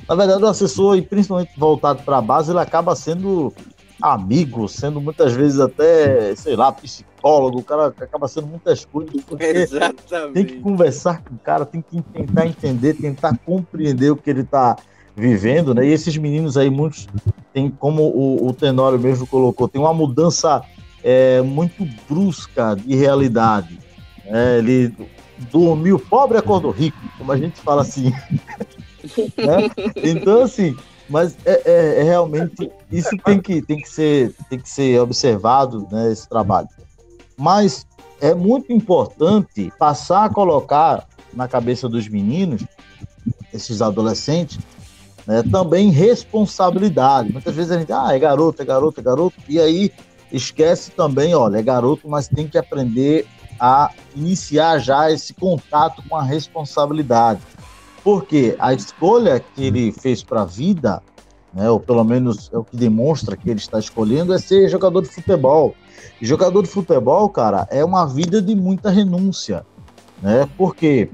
Na 0.08 0.14
verdade, 0.14 0.42
o 0.42 0.46
assessor, 0.46 0.96
e 0.96 1.02
principalmente 1.02 1.52
voltado 1.56 2.02
para 2.02 2.18
a 2.18 2.22
base, 2.22 2.50
ele 2.50 2.60
acaba 2.60 2.96
sendo 2.96 3.52
amigo, 4.00 4.68
sendo 4.68 5.00
muitas 5.00 5.32
vezes 5.32 5.60
até, 5.60 6.34
sei 6.36 6.56
lá, 6.56 6.72
psicólogo, 6.72 7.58
o 7.58 7.62
cara 7.62 7.86
acaba 7.86 8.28
sendo 8.28 8.46
muitas 8.46 8.84
coisas. 8.86 9.14
Exatamente. 9.40 10.34
Tem 10.34 10.44
que 10.44 10.60
conversar 10.60 11.22
com 11.22 11.34
o 11.34 11.38
cara, 11.38 11.64
tem 11.64 11.82
que 11.82 12.02
tentar 12.02 12.46
entender, 12.46 12.94
tentar 12.94 13.38
compreender 13.44 14.10
o 14.10 14.16
que 14.16 14.30
ele 14.30 14.42
está 14.42 14.76
vivendo, 15.16 15.74
né? 15.74 15.86
E 15.86 15.92
esses 15.92 16.16
meninos 16.16 16.56
aí, 16.56 16.68
muitos 16.68 17.06
tem, 17.52 17.70
como 17.70 18.02
o, 18.02 18.48
o 18.48 18.52
Tenório 18.52 18.98
mesmo 18.98 19.26
colocou, 19.26 19.68
tem 19.68 19.80
uma 19.80 19.94
mudança 19.94 20.62
é, 21.02 21.40
muito 21.42 21.86
brusca 22.08 22.74
de 22.74 22.96
realidade. 22.96 23.78
É, 24.26 24.58
ele 24.58 24.92
dormiu 25.52 25.98
pobre 25.98 26.38
acordou 26.38 26.70
rico, 26.70 26.98
como 27.18 27.30
a 27.30 27.36
gente 27.36 27.60
fala 27.60 27.82
assim. 27.82 28.10
né? 29.38 29.70
Então, 30.02 30.42
assim, 30.42 30.76
mas 31.08 31.36
é, 31.44 31.62
é, 31.64 32.00
é, 32.00 32.02
realmente 32.02 32.70
isso 32.90 33.16
tem 33.24 33.40
que, 33.40 33.60
tem 33.60 33.80
que, 33.80 33.88
ser, 33.88 34.34
tem 34.48 34.58
que 34.58 34.68
ser 34.68 35.00
observado, 35.00 35.86
né, 35.90 36.10
esse 36.10 36.28
trabalho. 36.28 36.68
Mas 37.36 37.86
é 38.20 38.34
muito 38.34 38.72
importante 38.72 39.72
passar 39.78 40.24
a 40.24 40.28
colocar 40.28 41.06
na 41.32 41.46
cabeça 41.48 41.88
dos 41.88 42.08
meninos, 42.08 42.64
esses 43.52 43.82
adolescentes, 43.82 44.58
né, 45.26 45.42
também 45.50 45.90
responsabilidade. 45.90 47.32
Muitas 47.32 47.54
vezes 47.54 47.70
a 47.70 47.78
gente, 47.78 47.92
ah, 47.92 48.14
é 48.14 48.18
garoto, 48.18 48.62
é 48.62 48.64
garoto, 48.64 49.00
é 49.00 49.02
garoto, 49.02 49.36
e 49.48 49.60
aí 49.60 49.92
esquece 50.32 50.90
também, 50.90 51.34
olha, 51.34 51.58
é 51.58 51.62
garoto, 51.62 52.08
mas 52.08 52.28
tem 52.28 52.48
que 52.48 52.58
aprender 52.58 53.26
a 53.60 53.90
iniciar 54.16 54.78
já 54.78 55.10
esse 55.10 55.32
contato 55.32 56.02
com 56.08 56.16
a 56.16 56.22
responsabilidade. 56.22 57.40
Porque 58.04 58.54
a 58.58 58.74
escolha 58.74 59.40
que 59.40 59.64
ele 59.64 59.90
fez 59.90 60.22
para 60.22 60.42
a 60.42 60.44
vida, 60.44 61.02
né, 61.52 61.68
ou 61.70 61.80
pelo 61.80 62.04
menos 62.04 62.50
é 62.52 62.58
o 62.58 62.62
que 62.62 62.76
demonstra 62.76 63.36
que 63.36 63.50
ele 63.50 63.58
está 63.58 63.78
escolhendo, 63.78 64.32
é 64.32 64.38
ser 64.38 64.68
jogador 64.68 65.00
de 65.00 65.08
futebol. 65.08 65.74
E 66.20 66.26
jogador 66.26 66.62
de 66.62 66.68
futebol, 66.68 67.28
cara, 67.30 67.66
é 67.70 67.84
uma 67.84 68.06
vida 68.06 68.40
de 68.42 68.54
muita 68.54 68.90
renúncia, 68.90 69.64
né? 70.22 70.48
Porque 70.56 71.10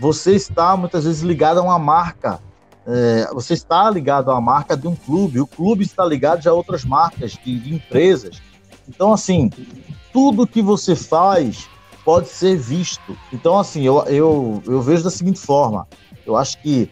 você 0.00 0.36
está 0.36 0.76
muitas 0.76 1.04
vezes 1.04 1.22
ligado 1.22 1.58
a 1.58 1.62
uma 1.62 1.78
marca 1.78 2.40
é, 2.90 3.28
você 3.34 3.52
está 3.52 3.90
ligado 3.90 4.30
à 4.30 4.40
marca 4.40 4.74
de 4.74 4.88
um 4.88 4.96
clube, 4.96 5.40
o 5.40 5.46
clube 5.46 5.84
está 5.84 6.06
ligado 6.06 6.46
a 6.46 6.52
outras 6.54 6.86
marcas 6.86 7.32
de, 7.32 7.60
de 7.60 7.74
empresas. 7.74 8.40
Então, 8.88 9.12
assim, 9.12 9.50
tudo 10.10 10.46
que 10.46 10.62
você 10.62 10.96
faz 10.96 11.68
pode 12.02 12.28
ser 12.28 12.56
visto. 12.56 13.14
Então, 13.30 13.58
assim, 13.58 13.82
eu, 13.82 14.02
eu, 14.04 14.62
eu 14.66 14.80
vejo 14.80 15.04
da 15.04 15.10
seguinte 15.10 15.38
forma: 15.38 15.86
eu 16.30 16.36
acho 16.36 16.60
que 16.62 16.90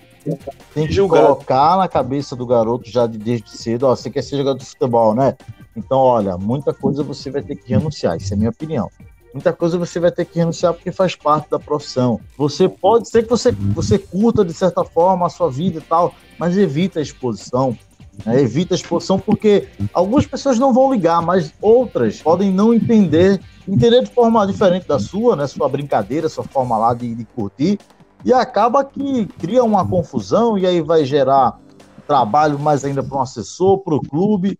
tem 0.74 0.87
que 0.87 0.93
Julgar. 0.93 1.22
colocar 1.22 1.76
na 1.76 1.89
cabeça 1.89 2.34
do 2.34 2.45
garoto 2.45 2.91
já 2.91 3.07
de, 3.07 3.16
desde 3.16 3.51
cedo, 3.51 3.87
ó, 3.87 3.95
você 3.95 4.11
quer 4.11 4.22
ser 4.22 4.37
jogador 4.37 4.59
de 4.59 4.64
futebol, 4.64 5.14
né? 5.14 5.37
Então, 5.76 5.99
olha, 5.99 6.37
muita 6.37 6.72
coisa 6.72 7.03
você 7.03 7.30
vai 7.30 7.43
ter 7.43 7.55
que 7.57 7.68
renunciar, 7.68 8.16
isso 8.16 8.32
é 8.32 8.34
a 8.34 8.39
minha 8.39 8.51
opinião. 8.51 8.91
Muita 9.32 9.53
coisa 9.53 9.76
você 9.76 10.01
vai 10.01 10.11
ter 10.11 10.24
que 10.24 10.39
renunciar 10.39 10.72
porque 10.72 10.91
faz 10.91 11.14
parte 11.14 11.51
da 11.51 11.59
profissão. 11.59 12.18
Você 12.39 12.68
pode 12.68 13.09
ser 13.09 13.22
que 13.22 13.28
você, 13.28 13.53
você 13.53 13.99
curta 13.99 14.43
de 14.43 14.55
certa 14.55 14.82
forma 14.82 15.26
a 15.26 15.28
sua 15.28 15.51
vida 15.51 15.78
e 15.78 15.82
tal, 15.82 16.14
mas 16.39 16.57
evita 16.57 16.99
a 16.99 17.03
exposição. 17.03 17.76
Né? 18.24 18.41
Evita 18.41 18.72
a 18.74 18.76
exposição 18.76 19.18
porque 19.18 19.68
algumas 19.93 20.24
pessoas 20.24 20.59
não 20.59 20.72
vão 20.72 20.91
ligar, 20.91 21.20
mas 21.20 21.53
outras 21.61 22.22
podem 22.22 22.51
não 22.51 22.72
entender, 22.72 23.39
entender 23.68 24.05
de 24.05 24.11
forma 24.11 24.47
diferente 24.47 24.89
da 24.89 24.99
sua, 24.99 25.37
né? 25.37 25.47
Sua 25.47 25.68
brincadeira, 25.68 26.30
sua 26.30 26.45
forma 26.45 26.78
lá 26.78 26.95
de, 26.95 27.14
de 27.14 27.24
curtir. 27.26 27.78
E 28.25 28.33
acaba 28.33 28.85
que 28.85 29.27
cria 29.39 29.62
uma 29.62 29.87
confusão 29.87 30.59
e 30.59 30.67
aí 30.67 30.81
vai 30.81 31.05
gerar 31.05 31.59
trabalho 32.07 32.59
mais 32.59 32.85
ainda 32.85 33.03
para 33.03 33.19
um 33.19 33.21
assessor, 33.21 33.79
para 33.79 33.95
o 33.95 34.01
clube, 34.01 34.59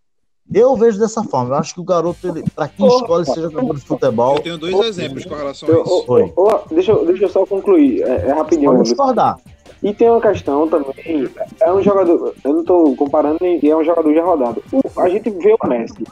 eu 0.53 0.77
vejo 0.77 0.99
dessa 0.99 1.25
forma. 1.25 1.55
Eu 1.55 1.59
acho 1.59 1.75
que 1.75 1.81
o 1.81 1.85
garoto, 1.85 2.19
para 2.55 2.69
quem 2.69 2.87
escolhe 2.87 3.25
ser 3.25 3.43
jogador 3.43 3.75
de 3.75 3.81
futebol. 3.81 4.37
Eu 4.37 4.43
tenho 4.43 4.59
dois 4.59 4.81
exemplos 4.87 5.25
com 5.25 5.35
relação 5.35 5.69
a 5.69 5.73
isso. 5.73 6.05
Eu, 6.07 6.35
eu, 6.37 6.63
deixa, 6.71 6.95
deixa 7.05 7.25
eu 7.25 7.29
só 7.29 7.47
concluir. 7.47 8.03
É, 8.03 8.29
é 8.29 8.33
rapidinho. 8.33 8.71
Pode 8.71 8.85
discordar. 8.85 9.39
E 9.83 9.93
tem 9.93 10.09
uma 10.09 10.21
questão 10.21 10.69
também. 10.69 11.29
É 11.61 11.73
um 11.73 11.83
jogador. 11.83 12.35
Eu 12.45 12.53
não 12.53 12.61
estou 12.61 12.97
comparando, 12.97 13.45
e 13.45 13.69
é 13.69 13.77
um 13.77 13.85
jogador 13.85 14.15
já 14.15 14.25
rodado. 14.25 14.63
A 14.97 15.09
gente 15.09 15.31
vê 15.31 15.55
o 15.61 15.69
Messi. 15.69 16.05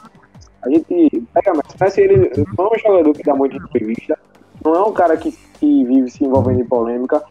A 0.63 0.69
gente 0.69 1.27
pega 1.33 1.53
o 1.53 1.57
Messi. 1.57 1.77
Messi 1.79 2.01
ele 2.01 2.45
não 2.57 2.65
é 2.65 2.75
um 2.75 2.79
jogador 2.79 3.13
que 3.13 3.23
dá 3.23 3.35
muita 3.35 3.55
entrevista. 3.55 4.19
Não 4.63 4.75
é 4.75 4.83
um 4.83 4.91
cara 4.91 5.15
que, 5.15 5.31
que 5.31 5.83
vive 5.85 6.09
se 6.09 6.23
envolvendo 6.23 6.61
em 6.61 6.65
polêmica. 6.65 7.23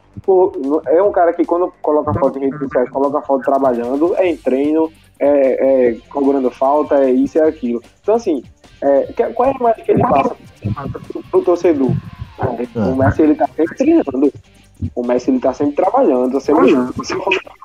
É 0.87 1.03
um 1.03 1.12
cara 1.12 1.33
que, 1.33 1.45
quando 1.45 1.73
coloca 1.83 2.15
foto 2.15 2.39
em 2.39 2.43
redes 2.43 2.59
sociais, 2.59 2.89
coloca 2.91 3.21
foto 3.23 3.45
trabalhando, 3.45 4.15
é 4.17 4.29
em 4.29 4.37
treino, 4.37 4.91
é, 5.19 5.89
é, 5.89 5.97
cobrando 6.11 6.51
falta, 6.51 6.97
é 6.97 7.11
isso 7.11 7.39
e 7.39 7.41
é 7.41 7.45
aquilo. 7.45 7.83
Então, 8.03 8.15
assim, 8.15 8.43
é, 8.81 9.12
qual 9.33 9.49
é 9.49 9.53
a 9.53 9.57
imagem 9.57 9.85
que 9.85 9.93
ele 9.93 10.03
passa 10.03 10.37
pro 11.31 11.43
torcedor? 11.43 11.91
É. 12.39 12.79
O 12.81 12.97
Messi, 12.97 13.23
ele 13.23 13.35
tá 13.35 13.49
sempre 13.57 13.77
treinando. 13.77 14.33
O 14.95 15.07
Messi, 15.07 15.31
ele 15.31 15.41
tá 15.41 15.53
sempre 15.55 15.77
trabalhando, 15.77 16.41
sempre 16.41 16.75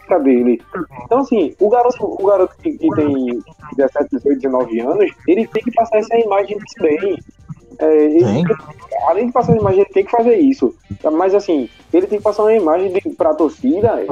a 0.09 0.17
dele. 0.17 0.61
Então, 1.03 1.19
assim, 1.19 1.53
o 1.59 1.69
garoto, 1.69 2.03
o 2.03 2.25
garoto 2.25 2.55
que, 2.61 2.71
que 2.71 2.89
tem 2.95 3.43
17, 3.75 4.09
18, 4.11 4.41
19 4.41 4.79
anos, 4.79 5.11
ele 5.27 5.47
tem 5.47 5.63
que 5.63 5.71
passar 5.71 5.97
essa 5.97 6.17
imagem 6.17 6.57
bem. 6.79 7.19
É, 7.77 8.05
ele, 8.05 8.43
além 9.07 9.27
de 9.27 9.31
passar 9.31 9.51
uma 9.53 9.61
imagem, 9.61 9.81
ele 9.81 9.89
tem 9.89 10.05
que 10.05 10.11
fazer 10.11 10.35
isso. 10.37 10.75
Mas 11.13 11.33
assim, 11.33 11.69
ele 11.93 12.07
tem 12.07 12.17
que 12.17 12.23
passar 12.23 12.43
uma 12.43 12.53
imagem 12.53 12.91
para 13.17 13.31
a 13.31 13.35
torcida, 13.35 14.05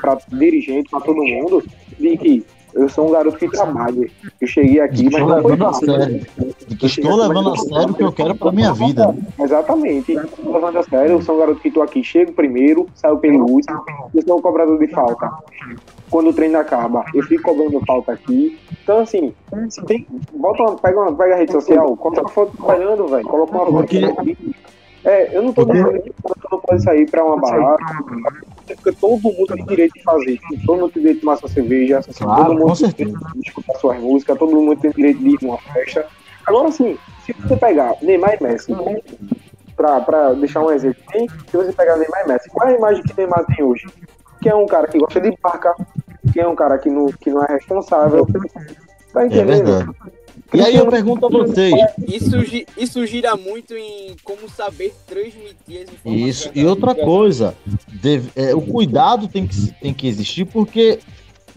para 0.00 0.18
dirigente, 0.28 0.90
para 0.90 1.00
todo 1.00 1.22
mundo, 1.22 1.62
de 1.98 2.16
que 2.16 2.44
eu 2.74 2.88
sou 2.88 3.08
um 3.08 3.12
garoto 3.12 3.38
que 3.38 3.48
trabalha. 3.48 4.08
Eu 4.40 4.46
cheguei 4.46 4.80
aqui, 4.80 5.04
mas 5.10 5.20
não 5.20 5.36
levando 5.36 5.66
a 5.66 5.72
sério. 5.72 6.26
De 6.66 6.76
que 6.76 6.86
estou 6.86 7.16
levando 7.16 7.50
a 7.50 7.56
sério 7.56 7.90
o 7.90 7.94
que 7.94 8.02
eu 8.04 8.12
quero 8.12 8.34
para 8.34 8.52
minha 8.52 8.72
vida. 8.72 9.14
Exatamente. 9.40 10.12
Estou 10.12 10.52
levando 10.52 10.78
a 10.78 10.82
sério, 10.82 11.12
eu 11.12 11.22
sou 11.22 11.36
um 11.36 11.38
garoto 11.38 11.60
que 11.60 11.68
estou 11.68 11.82
aqui, 11.82 12.04
chego 12.04 12.32
primeiro, 12.32 12.86
saio 12.94 13.18
pelo 13.18 13.50
último, 13.50 13.82
eu 14.14 14.22
sou 14.22 14.38
um 14.38 14.42
cobrador 14.42 14.78
de 14.78 14.88
falta 14.88 15.30
quando 16.10 16.30
o 16.30 16.32
treino 16.32 16.58
acaba, 16.58 17.04
eu 17.14 17.22
fico 17.24 17.42
cobrando 17.42 17.84
falta 17.86 18.12
aqui. 18.12 18.58
Então, 18.88 19.00
assim, 19.00 19.34
tem, 19.86 20.06
volta 20.32 20.62
uma, 20.62 20.78
pega, 20.78 20.98
uma, 20.98 21.14
pega 21.14 21.34
a 21.34 21.36
rede 21.36 21.52
social, 21.52 21.94
coloca 21.94 22.22
uma 22.22 22.30
foto 22.30 22.56
trabalhando, 22.56 23.06
velho. 23.06 23.28
Coloca 23.28 23.52
uma 23.52 23.66
foto 23.66 23.74
Porque... 23.74 24.46
É, 25.04 25.36
eu 25.36 25.42
não 25.42 25.52
tô 25.52 25.66
dizendo 25.66 26.02
que 26.02 26.12
você 26.22 26.48
não 26.50 26.58
pode 26.58 26.82
sair 26.82 27.10
pra 27.10 27.22
uma 27.22 27.36
balada, 27.36 27.76
porque 28.66 28.92
todo 28.92 29.20
mundo 29.22 29.46
tem 29.46 29.64
direito 29.66 29.92
de 29.92 30.02
fazer. 30.02 30.40
Todo 30.64 30.80
mundo 30.80 30.90
tem 30.90 31.02
direito 31.02 31.16
de 31.16 31.20
tomar 31.20 31.36
sua 31.36 31.50
cerveja, 31.50 32.00
claro, 32.16 32.44
todo 32.44 32.58
mundo 32.58 32.78
tem 32.78 33.06
direito 33.06 33.32
de 33.34 33.48
escutar 33.48 33.74
suas 33.74 34.00
músicas, 34.00 34.38
todo 34.38 34.56
mundo 34.56 34.80
tem 34.80 34.90
direito 34.90 35.18
de 35.20 35.28
ir 35.28 35.38
numa 35.42 35.58
festa. 35.58 36.06
Agora, 36.46 36.68
assim, 36.68 36.96
se 37.26 37.32
você 37.34 37.56
pegar 37.58 37.94
Neymar 38.00 38.38
e 38.40 38.42
Messi, 38.42 38.74
pra, 39.76 40.00
pra 40.00 40.32
deixar 40.32 40.60
um 40.62 40.70
exemplo, 40.70 41.02
se 41.46 41.56
você 41.56 41.72
pegar 41.72 41.96
Neymar 41.98 42.24
e 42.24 42.28
Messi, 42.28 42.48
qual 42.48 42.68
é 42.68 42.72
a 42.72 42.76
imagem 42.76 43.02
que 43.02 43.16
Neymar 43.16 43.44
tem 43.44 43.62
hoje? 43.62 43.86
que 44.40 44.48
é 44.48 44.54
um 44.54 44.66
cara 44.66 44.86
que 44.86 44.98
gosta 44.98 45.20
de 45.20 45.36
barca, 45.42 45.74
que 46.38 46.42
é 46.42 46.46
um 46.46 46.54
cara 46.54 46.78
que 46.78 46.88
não, 46.88 47.06
que 47.06 47.30
não 47.30 47.42
é 47.42 47.54
responsável. 47.54 48.24
Tá 49.12 49.26
entendendo? 49.26 49.92
É 50.52 50.56
e 50.56 50.60
aí 50.60 50.76
eu 50.76 50.86
pergunto 50.86 51.26
a 51.26 51.28
vocês. 51.28 51.74
Isso, 52.06 52.36
isso 52.76 53.06
gira 53.06 53.36
muito 53.36 53.74
em 53.74 54.14
como 54.22 54.48
saber 54.48 54.94
transmitir 55.04 55.82
as 55.82 55.92
informações. 55.92 56.28
Isso, 56.28 56.50
e 56.54 56.64
outra 56.64 56.94
coisa, 56.94 57.56
deve, 58.00 58.30
é, 58.36 58.54
o 58.54 58.60
cuidado 58.60 59.26
tem 59.26 59.48
que, 59.48 59.72
tem 59.80 59.92
que 59.92 60.06
existir 60.06 60.44
porque 60.44 61.00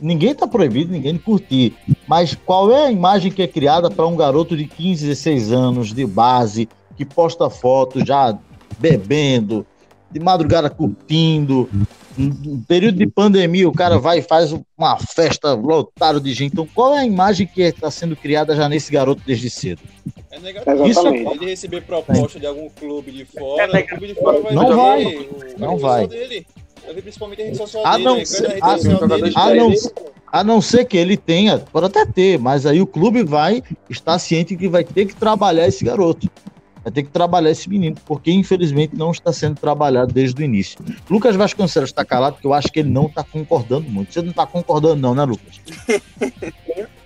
ninguém 0.02 0.32
está 0.32 0.48
proibido, 0.48 0.92
ninguém 0.92 1.16
curtir. 1.16 1.76
Mas 2.08 2.34
qual 2.34 2.72
é 2.72 2.88
a 2.88 2.92
imagem 2.92 3.32
que 3.32 3.44
é 3.44 3.48
criada 3.48 3.92
para 3.92 4.08
um 4.08 4.16
garoto 4.16 4.58
de 4.58 4.66
15, 4.66 5.06
16 5.06 5.52
anos, 5.52 5.94
de 5.94 6.08
base, 6.08 6.68
que 6.98 7.06
posta 7.06 7.52
fotos 7.52 8.04
já 8.04 8.36
bebendo, 8.80 9.64
de 10.10 10.20
madrugada 10.20 10.72
curtindo, 10.72 11.70
no 12.18 12.64
período 12.68 12.98
de 12.98 13.08
pandemia, 13.08 13.68
o 13.68 13.72
cara 13.72 13.98
vai 13.98 14.20
e 14.20 14.22
faz 14.22 14.54
uma 14.78 14.98
festa 14.98 15.54
lotada 15.54 16.20
de 16.20 16.34
gente. 16.34 16.54
Então, 16.54 16.68
qual 16.74 16.96
é 16.96 17.00
a 17.00 17.06
imagem 17.06 17.48
que 17.48 17.62
está 17.62 17.90
sendo 17.90 18.16
criada 18.16 18.56
já 18.56 18.68
nesse 18.68 18.92
garoto 18.92 19.22
desde 19.26 19.50
cedo? 19.50 19.82
É 20.32 20.40
negativo. 20.40 20.88
Isso 20.88 21.08
é... 21.08 21.18
ele 21.18 21.46
receber 21.46 21.82
proposta 21.82 22.40
de 22.40 22.46
algum 22.46 22.70
clube 22.70 23.12
de 23.12 23.26
fora, 23.26 23.80
é 23.80 23.84
o 23.84 23.88
clube 23.88 24.08
de 24.08 24.16
fora 24.16 24.42
vai 24.42 24.54
não 24.54 24.76
vai, 24.76 25.06
o, 25.06 25.60
não 25.60 25.78
vai. 25.78 26.08
Dele. 26.08 26.46
Principalmente 27.02 27.42
a 27.42 27.46
rede 27.46 27.58
social 27.58 27.86
a 27.86 27.98
não, 27.98 28.26
ser, 28.26 28.58
a, 28.62 28.76
dele, 28.76 29.34
a, 29.36 29.54
não, 29.54 29.74
a 30.28 30.44
não 30.44 30.62
ser 30.62 30.86
que 30.86 30.98
ele 30.98 31.16
tenha, 31.16 31.60
pode 31.60 31.86
até 31.86 32.06
ter, 32.06 32.40
mas 32.40 32.66
aí 32.66 32.82
o 32.82 32.88
clube 32.88 33.24
vai 33.24 33.64
estar 33.90 34.18
ciente 34.18 34.58
que 34.58 34.68
vai 34.68 34.84
ter 34.84 35.06
que 35.06 35.16
trabalhar 35.16 35.68
esse 35.68 35.86
garoto 35.86 36.30
vai 36.84 36.92
ter 36.92 37.04
que 37.04 37.10
trabalhar 37.10 37.52
esse 37.52 37.70
menino, 37.70 37.96
porque 38.06 38.32
infelizmente 38.32 38.96
não 38.96 39.12
está 39.12 39.32
sendo 39.32 39.56
trabalhado 39.56 40.14
desde 40.14 40.42
o 40.42 40.46
início. 40.46 40.80
Lucas 41.10 41.36
Vasconcelos 41.36 41.90
está 41.90 42.04
calado, 42.04 42.34
porque 42.34 42.48
eu 42.48 42.54
acho 42.54 42.72
que 42.72 42.80
ele 42.80 42.90
não 42.90 43.06
está 43.06 43.24
concordando 43.24 43.90
muito. 43.90 44.14
Você 44.14 44.22
não 44.22 44.32
está 44.32 44.46
concordando, 44.46 44.96
não, 44.96 45.16
né, 45.16 45.24
Lucas? 45.24 45.62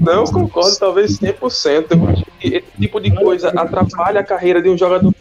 Não, 0.00 0.24
concordo, 0.24 0.78
talvez 0.78 1.18
100%. 1.18 1.88
Eu 1.90 2.08
acho 2.08 2.24
que 2.38 2.48
esse 2.48 2.64
tipo 2.80 2.98
de 2.98 3.14
coisa 3.14 3.50
atrapalha 3.50 4.20
a 4.20 4.24
carreira 4.24 4.62
de 4.62 4.70
um 4.70 4.78
jogador 4.78 5.14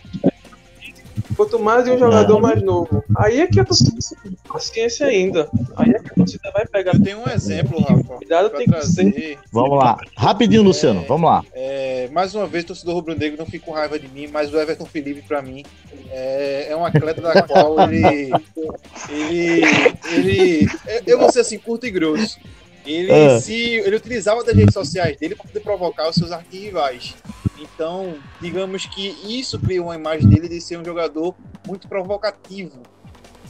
Quanto 1.40 1.58
mais 1.58 1.86
de 1.86 1.92
um 1.92 1.98
jogador 1.98 2.42
mais 2.42 2.62
novo. 2.62 3.02
Aí 3.16 3.40
é 3.40 3.48
que 3.48 3.62
a 3.62 3.64
torcida 3.64 3.96
tem 4.22 4.38
paciência 4.46 5.08
ainda. 5.08 5.48
Aí 5.78 5.90
é 5.92 6.00
que 6.00 6.12
a 6.12 6.14
torcida 6.14 6.52
vai 6.52 6.66
pegar. 6.68 6.96
Eu 6.96 7.02
tenho 7.02 7.20
um 7.20 7.30
exemplo, 7.30 7.80
Rafa. 7.80 8.16
Cuidado 8.16 8.50
tem 8.50 8.66
trazer. 8.66 9.10
que 9.10 9.22
ser. 9.22 9.40
Vamos 9.50 9.80
lá. 9.80 9.98
Rapidinho, 10.18 10.64
Luciano. 10.64 11.00
É, 11.00 11.06
vamos 11.06 11.30
lá. 11.30 11.46
É, 11.54 12.10
mais 12.12 12.36
uma 12.36 12.46
vez, 12.46 12.66
torcedor 12.66 12.96
rubro-negro 12.96 13.38
não 13.38 13.46
fica 13.46 13.66
com 13.66 13.72
raiva 13.72 13.98
de 13.98 14.10
mim, 14.10 14.28
mas 14.28 14.54
o 14.54 14.60
Everton 14.60 14.84
Felipe, 14.84 15.22
para 15.22 15.42
mim, 15.42 15.64
é, 16.12 16.68
é 16.72 16.76
um 16.76 16.84
atleta 16.84 17.22
da 17.22 17.42
qual 17.42 17.90
ele, 17.90 18.34
ele, 19.10 19.62
ele. 20.12 20.68
Eu 21.08 21.20
vou 21.20 21.32
ser 21.32 21.40
assim, 21.40 21.58
curto 21.58 21.86
e 21.86 21.90
grosso. 21.90 22.38
Ele, 22.86 23.12
é. 23.12 23.40
se, 23.40 23.54
ele 23.54 23.96
utilizava 23.96 24.44
das 24.44 24.56
redes 24.56 24.74
sociais 24.74 25.16
dele 25.16 25.36
para 25.36 25.46
poder 25.46 25.60
provocar 25.62 26.10
os 26.10 26.16
seus 26.16 26.34
arquirrivais. 26.34 27.16
Então, 27.62 28.16
digamos 28.40 28.86
que 28.86 29.16
isso 29.24 29.60
criou 29.60 29.88
uma 29.88 29.96
imagem 29.96 30.30
dele 30.30 30.48
de 30.48 30.62
ser 30.62 30.78
um 30.78 30.86
jogador 30.86 31.36
muito 31.68 31.88
provocativo, 31.88 32.80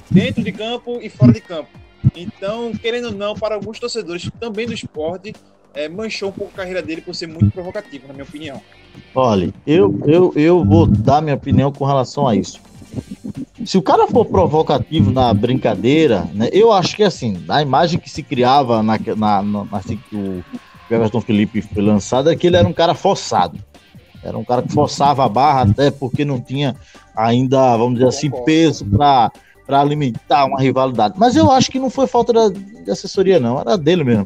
dentro 0.09 0.43
de 0.43 0.51
campo 0.51 0.99
e 1.01 1.09
fora 1.09 1.31
de 1.31 1.41
campo. 1.41 1.69
Então, 2.15 2.71
querendo 2.71 3.05
ou 3.05 3.13
não, 3.13 3.35
para 3.35 3.55
alguns 3.55 3.79
torcedores 3.79 4.29
também 4.39 4.65
do 4.65 4.73
esporte, 4.73 5.33
é, 5.73 5.87
manchou 5.87 6.29
um 6.29 6.31
pouco 6.31 6.51
a 6.53 6.57
carreira 6.57 6.81
dele 6.81 7.01
por 7.01 7.13
ser 7.13 7.27
muito 7.27 7.51
provocativo, 7.51 8.07
na 8.07 8.13
minha 8.13 8.25
opinião. 8.25 8.61
Olha, 9.13 9.53
eu, 9.67 9.99
eu, 10.05 10.33
eu 10.35 10.65
vou 10.65 10.87
dar 10.87 11.21
minha 11.21 11.35
opinião 11.35 11.71
com 11.71 11.85
relação 11.85 12.27
a 12.27 12.35
isso. 12.35 12.59
Se 13.65 13.77
o 13.77 13.81
cara 13.81 14.07
for 14.07 14.25
provocativo 14.25 15.11
na 15.11 15.33
brincadeira, 15.33 16.27
né, 16.33 16.49
eu 16.51 16.71
acho 16.71 16.95
que 16.95 17.03
assim, 17.03 17.43
a 17.47 17.61
imagem 17.61 17.99
que 17.99 18.09
se 18.09 18.23
criava 18.23 18.81
na, 18.81 18.97
na, 19.15 19.41
na 19.43 19.67
assim 19.71 19.97
que 20.09 20.15
o 20.15 20.43
Everton 20.89 21.21
Felipe 21.21 21.61
foi 21.61 21.83
lançado 21.83 22.31
é 22.31 22.35
que 22.35 22.47
ele 22.47 22.57
era 22.57 22.67
um 22.67 22.73
cara 22.73 22.95
forçado. 22.95 23.59
Era 24.23 24.37
um 24.37 24.43
cara 24.43 24.61
que 24.61 24.73
forçava 24.73 25.25
a 25.25 25.29
barra, 25.29 25.61
até 25.61 25.91
porque 25.91 26.25
não 26.25 26.39
tinha 26.41 26.75
ainda, 27.15 27.77
vamos 27.77 27.95
dizer 27.95 28.07
assim, 28.07 28.29
peso 28.45 28.85
para 28.85 29.31
para 29.69 29.81
alimentar 29.81 30.45
uma 30.45 30.59
rivalidade. 30.59 31.13
Mas 31.15 31.35
eu 31.35 31.51
acho 31.51 31.69
que 31.69 31.77
não 31.77 31.91
foi 31.91 32.07
falta 32.07 32.33
da, 32.33 32.49
de 32.49 32.89
assessoria, 32.89 33.39
não, 33.39 33.61
era 33.61 33.77
dele 33.77 34.03
mesmo. 34.03 34.25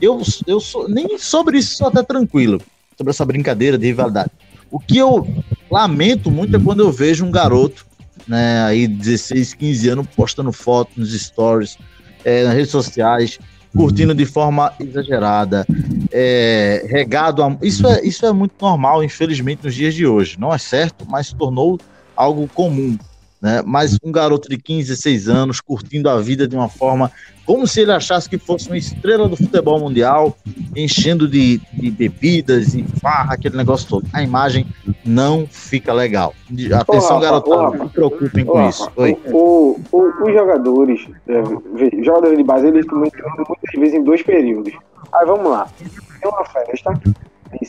Eu, 0.00 0.22
eu 0.46 0.60
sou, 0.60 0.88
nem 0.88 1.18
sobre 1.18 1.58
isso 1.58 1.76
sou 1.78 1.88
até 1.88 2.00
tranquilo, 2.00 2.62
sobre 2.96 3.10
essa 3.10 3.24
brincadeira 3.24 3.76
de 3.76 3.86
rivalidade. 3.86 4.30
O 4.70 4.78
que 4.78 4.96
eu 4.96 5.26
lamento 5.68 6.30
muito 6.30 6.54
é 6.54 6.60
quando 6.60 6.78
eu 6.78 6.92
vejo 6.92 7.24
um 7.24 7.30
garoto, 7.32 7.84
né, 8.28 8.62
aí 8.62 8.86
16, 8.86 9.54
15 9.54 9.88
anos, 9.88 10.06
postando 10.14 10.52
foto 10.52 10.92
nos 10.96 11.12
stories, 11.12 11.76
é, 12.24 12.44
nas 12.44 12.54
redes 12.54 12.70
sociais, 12.70 13.40
curtindo 13.74 14.14
de 14.14 14.24
forma 14.24 14.72
exagerada, 14.78 15.66
é, 16.12 16.86
regado 16.88 17.42
a... 17.42 17.56
Isso 17.60 17.86
é, 17.86 18.04
isso 18.04 18.24
é 18.24 18.32
muito 18.32 18.54
normal, 18.60 19.02
infelizmente, 19.02 19.64
nos 19.64 19.74
dias 19.74 19.94
de 19.94 20.06
hoje. 20.06 20.38
Não 20.38 20.52
é 20.52 20.58
certo, 20.58 21.04
mas 21.08 21.28
se 21.28 21.34
tornou 21.34 21.78
algo 22.16 22.48
comum. 22.54 22.96
Né? 23.44 23.62
Mas 23.62 23.98
um 24.02 24.10
garoto 24.10 24.48
de 24.48 24.56
15, 24.56 24.88
16 24.88 25.28
anos 25.28 25.60
curtindo 25.60 26.08
a 26.08 26.18
vida 26.18 26.48
de 26.48 26.56
uma 26.56 26.66
forma 26.66 27.12
como 27.44 27.66
se 27.66 27.82
ele 27.82 27.92
achasse 27.92 28.26
que 28.26 28.38
fosse 28.38 28.68
uma 28.68 28.78
estrela 28.78 29.28
do 29.28 29.36
futebol 29.36 29.78
mundial, 29.78 30.34
enchendo 30.74 31.28
de, 31.28 31.60
de 31.74 31.90
bebidas 31.90 32.74
e 32.74 32.82
farra, 33.02 33.34
aquele 33.34 33.54
negócio 33.54 33.86
todo. 33.86 34.06
A 34.14 34.22
imagem 34.22 34.66
não 35.04 35.46
fica 35.46 35.92
legal. 35.92 36.34
Atenção, 36.80 37.20
garotada, 37.20 37.76
não 37.76 37.86
se 37.86 37.92
preocupem 37.92 38.46
com 38.46 38.66
isso. 38.66 38.90
Oi. 38.96 39.14
O, 39.26 39.78
o, 39.92 40.24
os 40.26 40.32
jogadores, 40.32 41.06
é, 41.28 42.02
jogadores 42.02 42.38
de 42.38 42.44
base, 42.44 42.66
eles 42.68 42.80
estão 42.80 42.98
muitas 42.98 43.78
vezes 43.78 43.92
em 43.92 44.02
dois 44.02 44.22
períodos. 44.22 44.72
Aí 45.12 45.26
vamos 45.26 45.50
lá, 45.50 45.68
tem 45.78 46.30
uma 46.30 46.46
festa, 46.46 46.98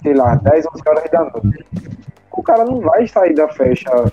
sei 0.02 0.14
lá, 0.14 0.36
10, 0.36 0.68
11 0.74 0.82
horas 0.88 1.12
da 1.12 1.20
noite 1.20 1.66
o 2.36 2.44
cara 2.44 2.66
não 2.66 2.80
vai 2.80 3.08
sair 3.08 3.34
da 3.34 3.48
festa 3.48 4.12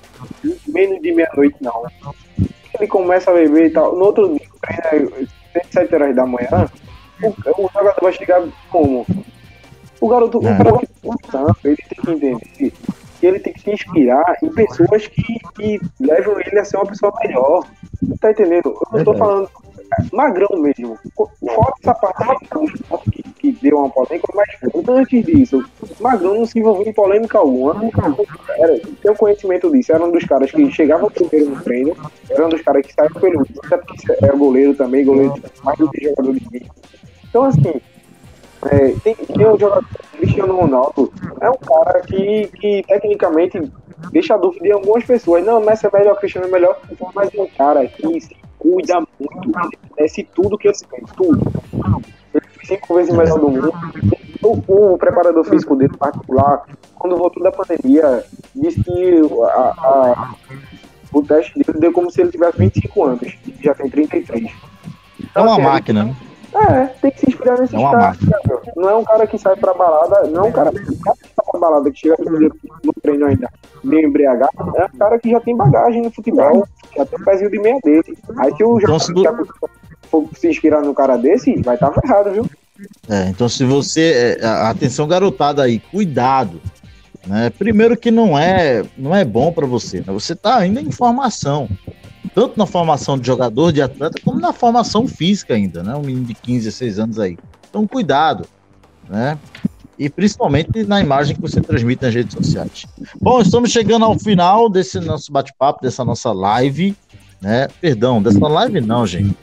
menos 0.69 1.01
de 1.01 1.13
meia-noite, 1.13 1.57
não. 1.61 1.85
Ele 2.75 2.87
começa 2.87 3.31
a 3.31 3.35
beber 3.35 3.67
e 3.67 3.71
tal. 3.71 3.97
No 3.97 4.07
outro 4.07 4.29
dia, 4.29 4.49
treino 4.89 5.13
7 5.71 5.95
horas 5.95 6.17
da 6.17 6.27
manhã, 6.27 6.71
o, 7.23 7.65
o, 7.65 7.71
jogador 7.73 8.01
vai 8.01 8.13
chegar 8.13 8.43
como? 8.71 9.07
O 10.01 10.09
garoto, 10.09 10.39
é. 10.47 10.53
o 11.03 11.17
garoto 11.31 11.59
ele 11.65 11.77
tem 11.77 11.87
que 11.89 12.11
entender 12.11 12.37
que 12.57 12.73
ele 13.27 13.39
tem 13.39 13.53
que 13.53 13.61
se 13.61 13.71
inspirar 13.71 14.37
em 14.43 14.51
pessoas 14.51 15.07
que, 15.07 15.39
que 15.55 15.81
levam 16.01 16.41
ele 16.41 16.59
a 16.59 16.65
ser 16.65 16.77
uma 16.77 16.87
pessoa 16.87 17.13
melhor. 17.23 17.65
Tá 18.21 18.31
entendendo? 18.31 18.77
Eu 18.93 18.99
não 18.99 19.05
tô 19.05 19.15
falando 19.15 19.49
magrão 20.13 20.49
mesmo. 20.59 20.99
Fora 21.17 21.73
essa 21.81 21.95
parte 21.95 22.49
que, 23.11 23.23
que 23.23 23.53
deu 23.53 23.79
uma 23.79 23.91
polêmica, 23.91 24.33
mas 24.35 24.49
antes 24.89 25.25
disso, 25.25 25.65
Magrão 26.01 26.35
não 26.35 26.47
se 26.47 26.59
envolveu 26.59 26.87
em 26.87 26.93
polêmica 26.93 27.39
alguma. 27.39 27.75
Era, 28.57 28.79
tem 28.79 29.11
um 29.11 29.17
conhecimento 29.17 29.71
disso. 29.71 29.93
Era 29.93 30.05
um 30.05 30.11
dos 30.11 30.25
caras 30.25 30.51
que 30.51 30.71
chegava 30.71 31.11
primeiro 31.11 31.51
no 31.51 31.61
treino, 31.63 31.97
era 32.31 32.47
um 32.47 32.49
dos 32.49 32.63
caras 32.63 32.87
que 32.87 32.93
saiu 32.93 33.15
pelo. 33.15 33.47
É 34.23 34.37
goleiro 34.37 34.75
também, 34.75 35.05
goleiro 35.05 35.35
mais 35.63 35.79
do 35.79 35.91
que 35.91 36.05
jogador 36.05 36.35
de. 36.35 36.67
Então, 37.29 37.45
assim, 37.45 37.81
é, 38.71 38.95
tem, 39.03 39.15
tem 39.15 39.47
um 39.47 39.59
jogador, 39.59 39.85
Cristiano 40.13 40.57
Ronaldo, 40.57 41.13
é 41.41 41.51
um 41.51 41.57
cara 41.57 42.01
que, 42.03 42.49
que 42.59 42.85
tecnicamente 42.87 43.61
deixa 44.13 44.37
dúvida 44.37 44.69
em 44.69 44.73
algumas 44.73 45.05
pessoas. 45.05 45.45
Não, 45.45 45.61
Messi 45.61 45.87
é 45.87 45.91
melhor, 45.93 46.19
Cristiano 46.19 46.47
é 46.47 46.51
melhor, 46.51 46.79
mas 47.15 47.35
é 47.35 47.41
um 47.41 47.49
cara 47.49 47.87
que 47.87 48.19
cuida 48.63 49.03
muito, 49.19 49.51
merece 49.97 50.23
tudo 50.33 50.57
que 50.57 50.69
ele 50.69 50.77
tem, 50.89 51.05
tudo. 51.17 51.41
Ele 52.33 52.45
foi 52.55 52.65
cinco 52.65 52.95
vezes 52.95 53.15
melhor 53.15 53.41
do 53.41 53.49
mundo. 53.49 53.73
O, 54.41 54.93
o, 54.93 54.99
preparador 54.99 55.45
físico 55.45 55.75
dele 55.75 55.97
particular, 55.97 56.65
quando 56.95 57.17
voltou 57.17 57.43
da 57.43 57.51
pandemia, 57.51 58.25
disse 58.55 58.83
que 58.83 59.21
a, 59.51 59.59
a, 59.59 60.35
o 61.13 61.23
teste 61.23 61.59
dele 61.59 61.81
deu 61.81 61.93
como 61.93 62.11
se 62.11 62.21
ele 62.21 62.31
tivesse 62.31 62.59
25 62.59 63.05
anos, 63.05 63.39
já 63.61 63.75
tem 63.75 63.91
33. 63.91 64.51
Então, 65.21 65.31
é 65.35 65.41
uma 65.41 65.53
assim, 65.53 65.63
máquina, 65.63 66.05
né? 66.05 66.17
É, 66.55 66.85
tem 67.01 67.11
que 67.11 67.21
se 67.21 67.31
inspirar 67.31 67.59
nesse 67.59 67.75
é 67.75 67.79
cara. 67.79 68.17
Não 68.77 68.91
é 68.91 68.97
um 68.97 69.05
cara 69.05 69.27
que 69.27 69.39
sai 69.39 69.57
pra 69.57 69.75
balada, 69.75 70.29
não 70.29 70.45
é 70.45 70.49
um 70.49 70.53
cara, 70.53 70.71
que 70.71 70.85
sai 70.85 71.15
pra 71.51 71.61
balada 71.61 71.91
que 71.91 71.99
chega 71.99 72.17
no 72.19 72.93
treino 73.01 73.27
ainda 73.27 73.49
meio 73.83 74.09
embriagado, 74.09 74.53
é 74.77 74.85
um 74.85 74.99
cara 74.99 75.19
que 75.19 75.31
já 75.31 75.41
tem 75.41 75.57
bagagem 75.57 76.03
no 76.03 76.11
futebol, 76.11 76.67
já 76.97 77.05
tem 77.05 77.21
um 77.21 77.25
pezinho 77.25 77.51
de 77.51 77.59
meia 77.59 77.79
dele. 77.83 78.19
Aí 78.39 78.55
se 78.57 78.65
o 78.65 78.79
então, 78.79 78.99
se 78.99 79.13
for 80.05 80.29
se 80.37 80.49
inspirar 80.49 80.83
no 80.83 80.95
cara 80.95 81.17
desse, 81.17 81.61
vai 81.63 81.75
estar 81.75 81.91
tá 81.91 82.01
ferrado, 82.01 82.31
viu? 82.31 82.47
É, 83.09 83.29
então 83.29 83.49
se 83.49 83.65
você. 83.65 84.39
É, 84.41 84.47
atenção, 84.47 85.07
garotada 85.07 85.63
aí, 85.63 85.79
cuidado. 85.79 86.61
Né? 87.27 87.51
Primeiro 87.51 87.97
que 87.97 88.11
não 88.11 88.37
é, 88.37 88.85
não 88.99 89.15
é 89.15 89.25
bom 89.25 89.53
para 89.53 89.67
você, 89.67 89.99
né? 89.99 90.07
Você 90.09 90.35
tá 90.35 90.57
ainda 90.57 90.81
em 90.81 90.91
formação 90.91 91.69
tanto 92.35 92.59
na 92.59 92.67
formação 92.67 93.19
de 93.19 93.27
jogador, 93.27 93.73
de 93.73 93.83
atleta, 93.83 94.21
como 94.25 94.41
na 94.41 94.53
formação 94.53 95.07
física 95.07 95.55
ainda, 95.55 95.83
né? 95.83 95.95
Um 95.95 96.03
menino 96.03 96.25
de 96.25 96.35
15, 96.35 96.65
16 96.65 96.99
anos 96.99 97.19
aí. 97.19 97.37
Então, 97.69 97.87
cuidado, 97.87 98.47
né? 99.09 99.39
E 99.99 100.09
principalmente 100.09 100.85
na 100.85 101.01
imagem 101.01 101.37
que 101.37 101.43
você 101.43 101.61
transmite 101.61 102.03
nas 102.03 102.15
redes 102.15 102.35
sociais. 102.35 102.87
Bom, 103.21 103.41
estamos 103.41 103.71
chegando 103.71 104.05
ao 104.05 104.19
final 104.19 104.69
desse 104.69 104.99
nosso 105.01 105.31
bate-papo, 105.31 105.83
dessa 105.83 106.05
nossa 106.05 106.33
live, 106.33 106.97
né? 107.41 107.69
Perdão, 107.81 108.23
dessa 108.23 108.47
live 108.49 108.81
não, 108.81 109.07
gente. 109.07 109.37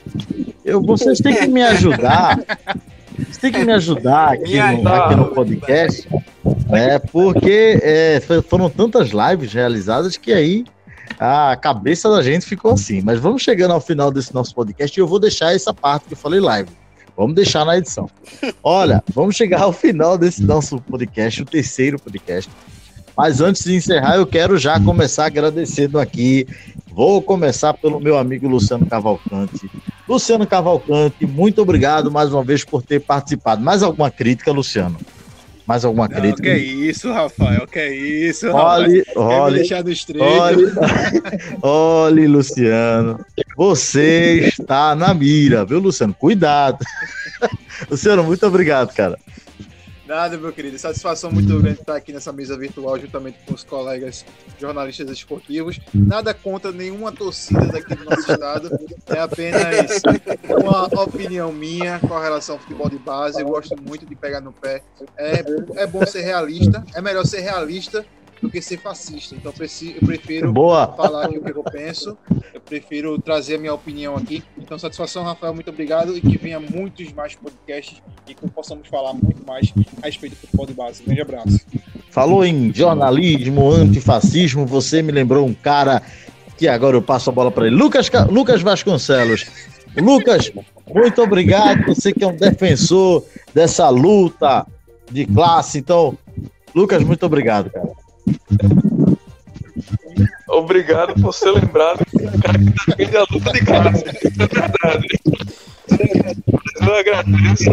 Eu, 0.64 0.82
vocês 0.82 1.18
têm 1.18 1.34
que 1.34 1.46
me 1.46 1.62
ajudar. 1.62 2.38
Vocês 3.16 3.36
têm 3.36 3.52
que 3.52 3.64
me 3.64 3.72
ajudar 3.72 4.32
aqui 4.32 4.56
no, 4.56 4.88
aqui 4.88 5.14
no 5.14 5.26
podcast, 5.26 6.08
né? 6.68 6.98
Porque 6.98 7.78
é, 7.82 8.20
foram 8.48 8.70
tantas 8.70 9.10
lives 9.10 9.52
realizadas 9.52 10.16
que 10.16 10.32
aí 10.32 10.64
a 11.18 11.54
cabeça 11.56 12.08
da 12.08 12.22
gente 12.22 12.46
ficou 12.46 12.72
assim. 12.72 13.02
Mas 13.02 13.18
vamos 13.20 13.42
chegando 13.42 13.72
ao 13.72 13.80
final 13.80 14.10
desse 14.10 14.34
nosso 14.34 14.54
podcast 14.54 14.98
e 14.98 15.00
eu 15.00 15.06
vou 15.06 15.18
deixar 15.18 15.54
essa 15.54 15.74
parte 15.74 16.06
que 16.06 16.14
eu 16.14 16.18
falei 16.18 16.40
live. 16.40 16.70
Vamos 17.20 17.34
deixar 17.34 17.66
na 17.66 17.76
edição. 17.76 18.08
Olha, 18.64 19.04
vamos 19.12 19.36
chegar 19.36 19.60
ao 19.60 19.74
final 19.74 20.16
desse 20.16 20.42
nosso 20.42 20.80
podcast, 20.80 21.42
o 21.42 21.44
terceiro 21.44 21.98
podcast. 21.98 22.50
Mas 23.14 23.42
antes 23.42 23.62
de 23.62 23.76
encerrar, 23.76 24.16
eu 24.16 24.26
quero 24.26 24.56
já 24.56 24.80
começar 24.80 25.26
agradecendo 25.26 25.98
aqui. 25.98 26.48
Vou 26.90 27.20
começar 27.20 27.74
pelo 27.74 28.00
meu 28.00 28.16
amigo 28.16 28.48
Luciano 28.48 28.86
Cavalcante. 28.86 29.70
Luciano 30.08 30.46
Cavalcante, 30.46 31.26
muito 31.26 31.60
obrigado 31.60 32.10
mais 32.10 32.32
uma 32.32 32.42
vez 32.42 32.64
por 32.64 32.82
ter 32.82 33.00
participado. 33.00 33.62
Mais 33.62 33.82
alguma 33.82 34.10
crítica, 34.10 34.50
Luciano? 34.50 34.96
Mais 35.70 35.84
alguma 35.84 36.08
Não, 36.08 36.20
crítica? 36.20 36.52
Que 36.52 36.56
isso, 36.56 37.12
Rafael, 37.12 37.64
que 37.64 37.86
isso. 37.90 38.48
Olhe, 38.48 39.04
olhe, 39.14 39.58
deixar 39.60 39.84
no 39.84 39.92
olhe, 40.20 40.64
olhe, 41.62 42.26
Luciano, 42.26 43.24
você 43.56 44.48
está 44.48 44.96
na 44.96 45.14
mira, 45.14 45.64
viu, 45.64 45.78
Luciano? 45.78 46.12
Cuidado. 46.12 46.84
Luciano, 47.88 48.24
muito 48.24 48.44
obrigado, 48.44 48.92
cara. 48.92 49.16
Nada, 50.10 50.36
meu 50.36 50.52
querido. 50.52 50.76
Satisfação 50.76 51.30
muito 51.30 51.56
grande 51.60 51.78
estar 51.78 51.94
aqui 51.94 52.12
nessa 52.12 52.32
mesa 52.32 52.58
virtual 52.58 52.98
juntamente 52.98 53.38
com 53.46 53.54
os 53.54 53.62
colegas 53.62 54.26
jornalistas 54.58 55.08
esportivos. 55.08 55.78
Nada 55.94 56.34
contra 56.34 56.72
nenhuma 56.72 57.12
torcida 57.12 57.64
daqui 57.66 57.94
do 57.94 58.04
nosso 58.04 58.32
estado. 58.32 58.76
É 59.06 59.20
apenas 59.20 60.02
uma 60.48 60.86
opinião 61.04 61.52
minha 61.52 62.00
com 62.00 62.18
relação 62.18 62.56
ao 62.56 62.60
futebol 62.60 62.90
de 62.90 62.98
base. 62.98 63.40
Eu 63.40 63.46
gosto 63.46 63.80
muito 63.80 64.04
de 64.04 64.16
pegar 64.16 64.40
no 64.40 64.52
pé. 64.52 64.82
É, 65.16 65.44
é 65.76 65.86
bom 65.86 66.04
ser 66.04 66.22
realista. 66.22 66.84
É 66.92 67.00
melhor 67.00 67.24
ser 67.24 67.42
realista 67.42 68.04
do 68.40 68.50
que 68.50 68.60
ser 68.62 68.78
fascista. 68.78 69.34
Então 69.34 69.52
eu 69.52 70.06
prefiro 70.06 70.52
Boa. 70.52 70.86
falar 70.96 71.26
aqui 71.26 71.38
o 71.38 71.42
que 71.42 71.50
eu 71.50 71.64
penso, 71.64 72.16
eu 72.54 72.60
prefiro 72.60 73.20
trazer 73.20 73.56
a 73.56 73.58
minha 73.58 73.74
opinião 73.74 74.16
aqui. 74.16 74.42
Então, 74.56 74.78
satisfação, 74.78 75.24
Rafael, 75.24 75.54
muito 75.54 75.70
obrigado 75.70 76.16
e 76.16 76.20
que 76.20 76.38
venha 76.38 76.58
muitos 76.58 77.12
mais 77.12 77.34
podcasts 77.34 78.02
e 78.26 78.34
que 78.34 78.48
possamos 78.50 78.88
falar 78.88 79.12
muito 79.12 79.46
mais 79.46 79.72
a 80.02 80.06
respeito 80.06 80.34
do 80.34 80.40
futebol 80.40 80.66
de 80.66 80.74
base. 80.74 81.02
Um 81.02 81.06
grande 81.06 81.22
abraço. 81.22 81.60
Falou 82.10 82.44
em 82.44 82.72
jornalismo, 82.72 83.70
antifascismo, 83.70 84.66
você 84.66 85.02
me 85.02 85.12
lembrou 85.12 85.46
um 85.46 85.54
cara 85.54 86.02
que 86.56 86.68
agora 86.68 86.96
eu 86.96 87.02
passo 87.02 87.30
a 87.30 87.32
bola 87.32 87.50
para 87.50 87.66
ele. 87.66 87.76
Lucas, 87.76 88.10
Lucas 88.28 88.62
Vasconcelos. 88.62 89.46
Lucas, 89.96 90.52
muito 90.92 91.22
obrigado. 91.22 91.86
Você 91.86 92.12
que 92.12 92.22
é 92.22 92.26
um 92.26 92.36
defensor 92.36 93.24
dessa 93.54 93.88
luta 93.88 94.66
de 95.10 95.26
classe. 95.26 95.78
Então, 95.78 96.16
Lucas, 96.74 97.02
muito 97.02 97.24
obrigado, 97.26 97.70
cara. 97.70 97.89
Obrigado 100.48 101.14
por 101.20 101.32
ser 101.32 101.52
lembrado 101.52 102.04
do 102.12 102.42
cara 102.42 102.58
que 102.58 102.64
defende 102.64 103.16
a 103.16 103.26
luta 103.30 103.52
de 103.52 103.64
classe. 103.64 104.04
É 104.04 104.46
verdade. 104.46 105.20
Eu 106.80 106.94
agradeço 106.94 107.70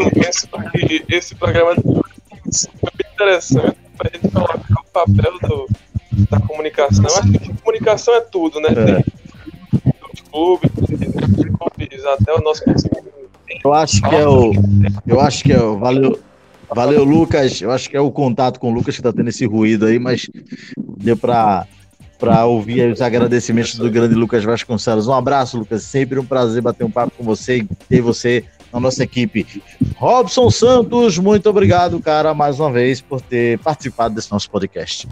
porque 0.52 1.06
esse 1.10 1.36
programa 1.36 1.76
foi 1.76 2.92
bem 2.96 3.12
interessante 3.14 3.78
para 3.98 4.10
a 4.10 4.18
gente 4.18 4.32
colocar 4.32 4.82
o 4.82 4.86
papel 4.92 5.40
do, 5.42 5.68
da 6.30 6.40
comunicação. 6.40 7.06
Acho 7.06 7.32
que 7.32 7.54
comunicação 7.62 8.14
é 8.16 8.22
tudo, 8.22 8.60
né? 8.60 8.70
É. 8.70 9.04
Dos 10.12 10.22
clubes, 10.32 10.72
clubes, 10.72 12.06
até 12.06 12.34
o 12.34 12.42
nosso 12.42 12.64
eu 13.64 13.74
acho 13.74 14.02
que 14.02 14.16
é 14.16 14.28
o. 14.28 14.52
Eu 15.06 15.20
acho 15.20 15.44
que 15.44 15.52
é 15.52 15.62
o. 15.62 15.78
Valeu, 15.78 16.20
Valeu, 16.70 17.04
Lucas. 17.04 17.62
Eu 17.62 17.72
acho 17.72 17.90
que 17.90 17.98
é 17.98 18.02
o 18.02 18.12
contato 18.12 18.60
com 18.60 18.72
o 18.72 18.74
Lucas 18.74 18.96
que 18.96 19.02
está 19.02 19.14
tendo 19.14 19.30
esse 19.30 19.46
ruído 19.46 19.86
aí, 19.86 20.00
mas 20.00 20.30
deu 20.78 21.18
para 21.18 21.66
para 22.18 22.46
ouvir 22.46 22.92
os 22.92 23.00
agradecimentos 23.00 23.76
do 23.76 23.92
grande 23.92 24.16
Lucas 24.16 24.44
Vasconcelos. 24.44 25.08
Um 25.08 25.14
abraço, 25.14 25.60
Lucas. 25.60 25.84
Sempre 25.84 26.20
um 26.20 26.26
prazer 26.26 26.64
bater 26.64 26.84
um 26.84 26.90
papo 26.90 27.14
com 27.16 27.24
você 27.24 27.58
e 27.60 27.68
ter 27.88 28.02
você 28.02 28.44
na 28.74 28.80
nossa 28.80 29.04
equipe. 29.04 29.62
Robson 29.98 30.50
Santos, 30.50 31.18
muito 31.18 31.48
obrigado, 31.48 32.00
cara, 32.00 32.34
mais 32.34 32.60
uma 32.60 32.72
vez 32.72 33.02
por 33.02 33.22
ter 33.22 33.60
participado 33.60 34.16
desse 34.16 34.32
nosso 34.32 34.50
podcast. 34.50 35.08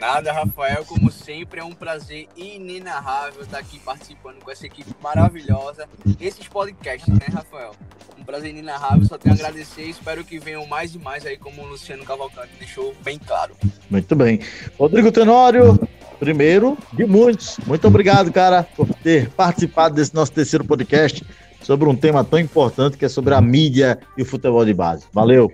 Nada, 0.00 0.32
Rafael, 0.32 0.84
como 0.84 1.10
sempre, 1.10 1.60
é 1.60 1.64
um 1.64 1.72
prazer 1.72 2.28
inenarrável 2.36 3.42
estar 3.42 3.58
aqui 3.58 3.78
participando 3.78 4.42
com 4.42 4.50
essa 4.50 4.66
equipe 4.66 4.90
maravilhosa 5.02 5.88
nesses 6.18 6.46
podcasts, 6.48 7.08
né, 7.08 7.26
Rafael? 7.32 7.72
Um 8.18 8.24
prazer 8.24 8.50
inenarrável, 8.50 9.06
só 9.06 9.16
tenho 9.16 9.34
a 9.34 9.38
agradecer 9.38 9.86
e 9.86 9.90
espero 9.90 10.24
que 10.24 10.38
venham 10.38 10.66
mais 10.66 10.94
e 10.94 10.98
mais 10.98 11.24
aí, 11.24 11.36
como 11.36 11.62
o 11.62 11.66
Luciano 11.66 12.04
Cavalcante 12.04 12.52
deixou 12.58 12.94
bem 13.04 13.18
claro. 13.18 13.54
Muito 13.90 14.14
bem. 14.16 14.40
Rodrigo 14.78 15.12
Tenório, 15.12 15.78
primeiro 16.18 16.76
de 16.92 17.06
muitos. 17.06 17.58
Muito 17.66 17.86
obrigado, 17.86 18.32
cara, 18.32 18.64
por 18.76 18.88
ter 18.94 19.30
participado 19.30 19.94
desse 19.94 20.14
nosso 20.14 20.32
terceiro 20.32 20.64
podcast 20.64 21.24
sobre 21.62 21.88
um 21.88 21.96
tema 21.96 22.24
tão 22.24 22.38
importante 22.38 22.96
que 22.96 23.04
é 23.04 23.08
sobre 23.08 23.34
a 23.34 23.40
mídia 23.40 23.98
e 24.16 24.22
o 24.22 24.26
futebol 24.26 24.64
de 24.64 24.74
base. 24.74 25.06
Valeu! 25.12 25.52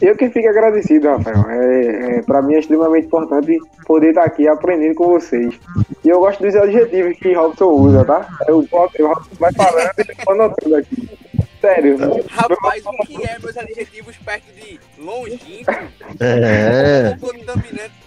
Eu 0.00 0.16
que 0.16 0.30
fico 0.30 0.48
agradecido, 0.48 1.08
Rafael. 1.08 1.48
É, 1.50 2.18
é, 2.18 2.22
para 2.22 2.42
mim 2.42 2.54
é 2.54 2.58
extremamente 2.58 3.06
importante 3.06 3.58
poder 3.86 4.10
estar 4.10 4.24
aqui 4.24 4.46
aprendendo 4.46 4.94
com 4.94 5.08
vocês. 5.08 5.58
E 6.04 6.08
eu 6.08 6.20
gosto 6.20 6.42
dos 6.42 6.54
adjetivos 6.54 7.18
que 7.18 7.32
Robson 7.32 7.66
usa, 7.66 8.04
tá? 8.04 8.28
Eu, 8.46 8.66
eu, 8.98 9.08
Robson 9.08 9.30
vai 9.38 9.52
falando 9.52 9.92
e 9.98 10.26
eu 10.26 10.32
anotando 10.32 10.76
aqui. 10.76 11.08
Sério. 11.60 11.96
Rapaz, 12.28 12.84
o 12.86 13.06
que 13.06 13.28
é 13.28 13.38
meus 13.40 13.56
adjetivos 13.56 14.16
perto 14.18 14.44
de 14.54 14.78
longínquo? 14.98 15.72
É. 16.20 17.16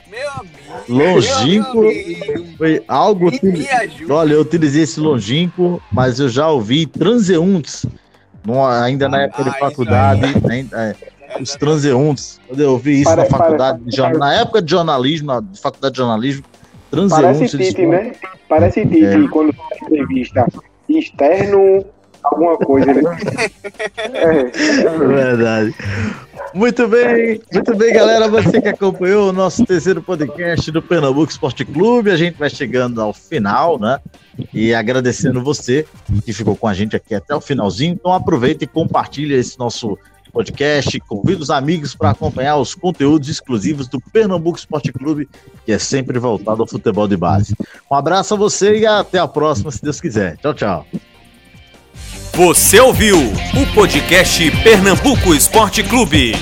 Meu 0.10 0.30
amigo. 0.30 0.54
Longínquo 0.90 2.58
foi 2.58 2.84
algo. 2.88 3.32
Me, 3.32 3.68
Olha, 4.10 4.34
eu 4.34 4.42
utilizei 4.42 4.84
esse 4.84 5.00
longínquo, 5.00 5.82
mas 5.92 6.20
eu 6.20 6.30
já 6.30 6.50
ouvi 6.50 6.86
transeuntes. 6.86 7.86
ainda 8.84 9.10
na 9.10 9.24
época 9.24 9.42
ah, 9.42 9.50
de 9.50 9.60
faculdade. 9.60 10.26
Ainda, 10.50 10.96
os 11.40 11.56
transeuntes. 11.56 12.40
Quando 12.48 12.60
eu 12.62 12.72
ouvi 12.72 13.02
isso 13.02 13.06
Pare, 13.06 13.22
na 13.22 13.28
faculdade, 13.28 13.82
na 14.18 14.34
época 14.34 14.62
de 14.62 14.72
jornalismo, 14.72 15.28
na 15.28 15.44
faculdade 15.62 15.94
de 15.94 15.98
jornalismo, 15.98 16.44
transeuntes. 16.90 17.52
Parece 17.52 17.58
Tite, 17.58 17.86
né? 17.86 18.12
Parece 18.50 18.86
Tite 18.86 19.06
é. 19.06 19.28
quando 19.30 19.54
faz 19.54 19.82
entrevista 19.82 20.46
externo, 20.90 21.86
alguma 22.24 22.58
coisa. 22.58 22.94
Né? 22.94 23.02
é. 24.14 24.44
Verdade. 24.98 25.76
Muito 26.54 26.86
bem, 26.88 27.40
muito 27.54 27.76
bem, 27.76 27.94
galera. 27.94 28.28
Você 28.28 28.62
que 28.62 28.68
acompanhou 28.68 29.30
o 29.30 29.34
nosso 29.34 29.66
terceiro 29.66 30.02
podcast 30.02 30.70
do 30.70 30.82
Pernambuco 30.82 31.32
Esporte 31.32 31.64
Clube, 31.64 32.12
a 32.12 32.18
gente 32.18 32.38
vai 32.38 32.50
chegando 32.50 33.02
ao 33.02 33.14
final, 33.14 33.80
né? 33.80 34.00
E 34.54 34.74
agradecendo 34.74 35.42
você 35.42 35.86
que 36.26 36.34
ficou 36.34 36.56
com 36.58 36.68
a 36.68 36.74
gente 36.74 36.96
aqui 36.96 37.16
até 37.16 37.34
o 37.34 37.40
finalzinho. 37.40 37.94
Então 37.94 38.12
aproveita 38.12 38.66
e 38.66 38.68
compartilha 38.68 39.36
esse 39.36 39.58
nosso 39.58 39.98
podcast. 40.32 41.00
Convido 41.02 41.44
os 41.44 41.50
amigos 41.50 41.94
para 41.94 42.12
acompanhar 42.12 42.58
os 42.58 42.74
conteúdos 42.74 43.30
exclusivos 43.30 43.88
do 43.88 44.00
Pernambuco 44.00 44.58
Esporte 44.58 44.92
Clube, 44.92 45.30
que 45.66 45.72
é 45.72 45.78
sempre 45.78 46.18
voltado 46.18 46.62
ao 46.62 46.68
futebol 46.68 47.08
de 47.08 47.18
base. 47.18 47.56
Um 47.90 47.96
abraço 47.96 48.34
a 48.34 48.38
você 48.38 48.80
e 48.80 48.86
até 48.86 49.20
a 49.20 49.28
próxima, 49.28 49.72
se 49.72 49.82
Deus 49.82 50.00
quiser. 50.00 50.38
Tchau, 50.38 50.54
tchau. 50.54 50.88
Você 52.34 52.80
ouviu 52.80 53.18
o 53.18 53.74
podcast 53.74 54.50
Pernambuco 54.64 55.36
Esporte 55.36 55.84
Clube. 55.84 56.34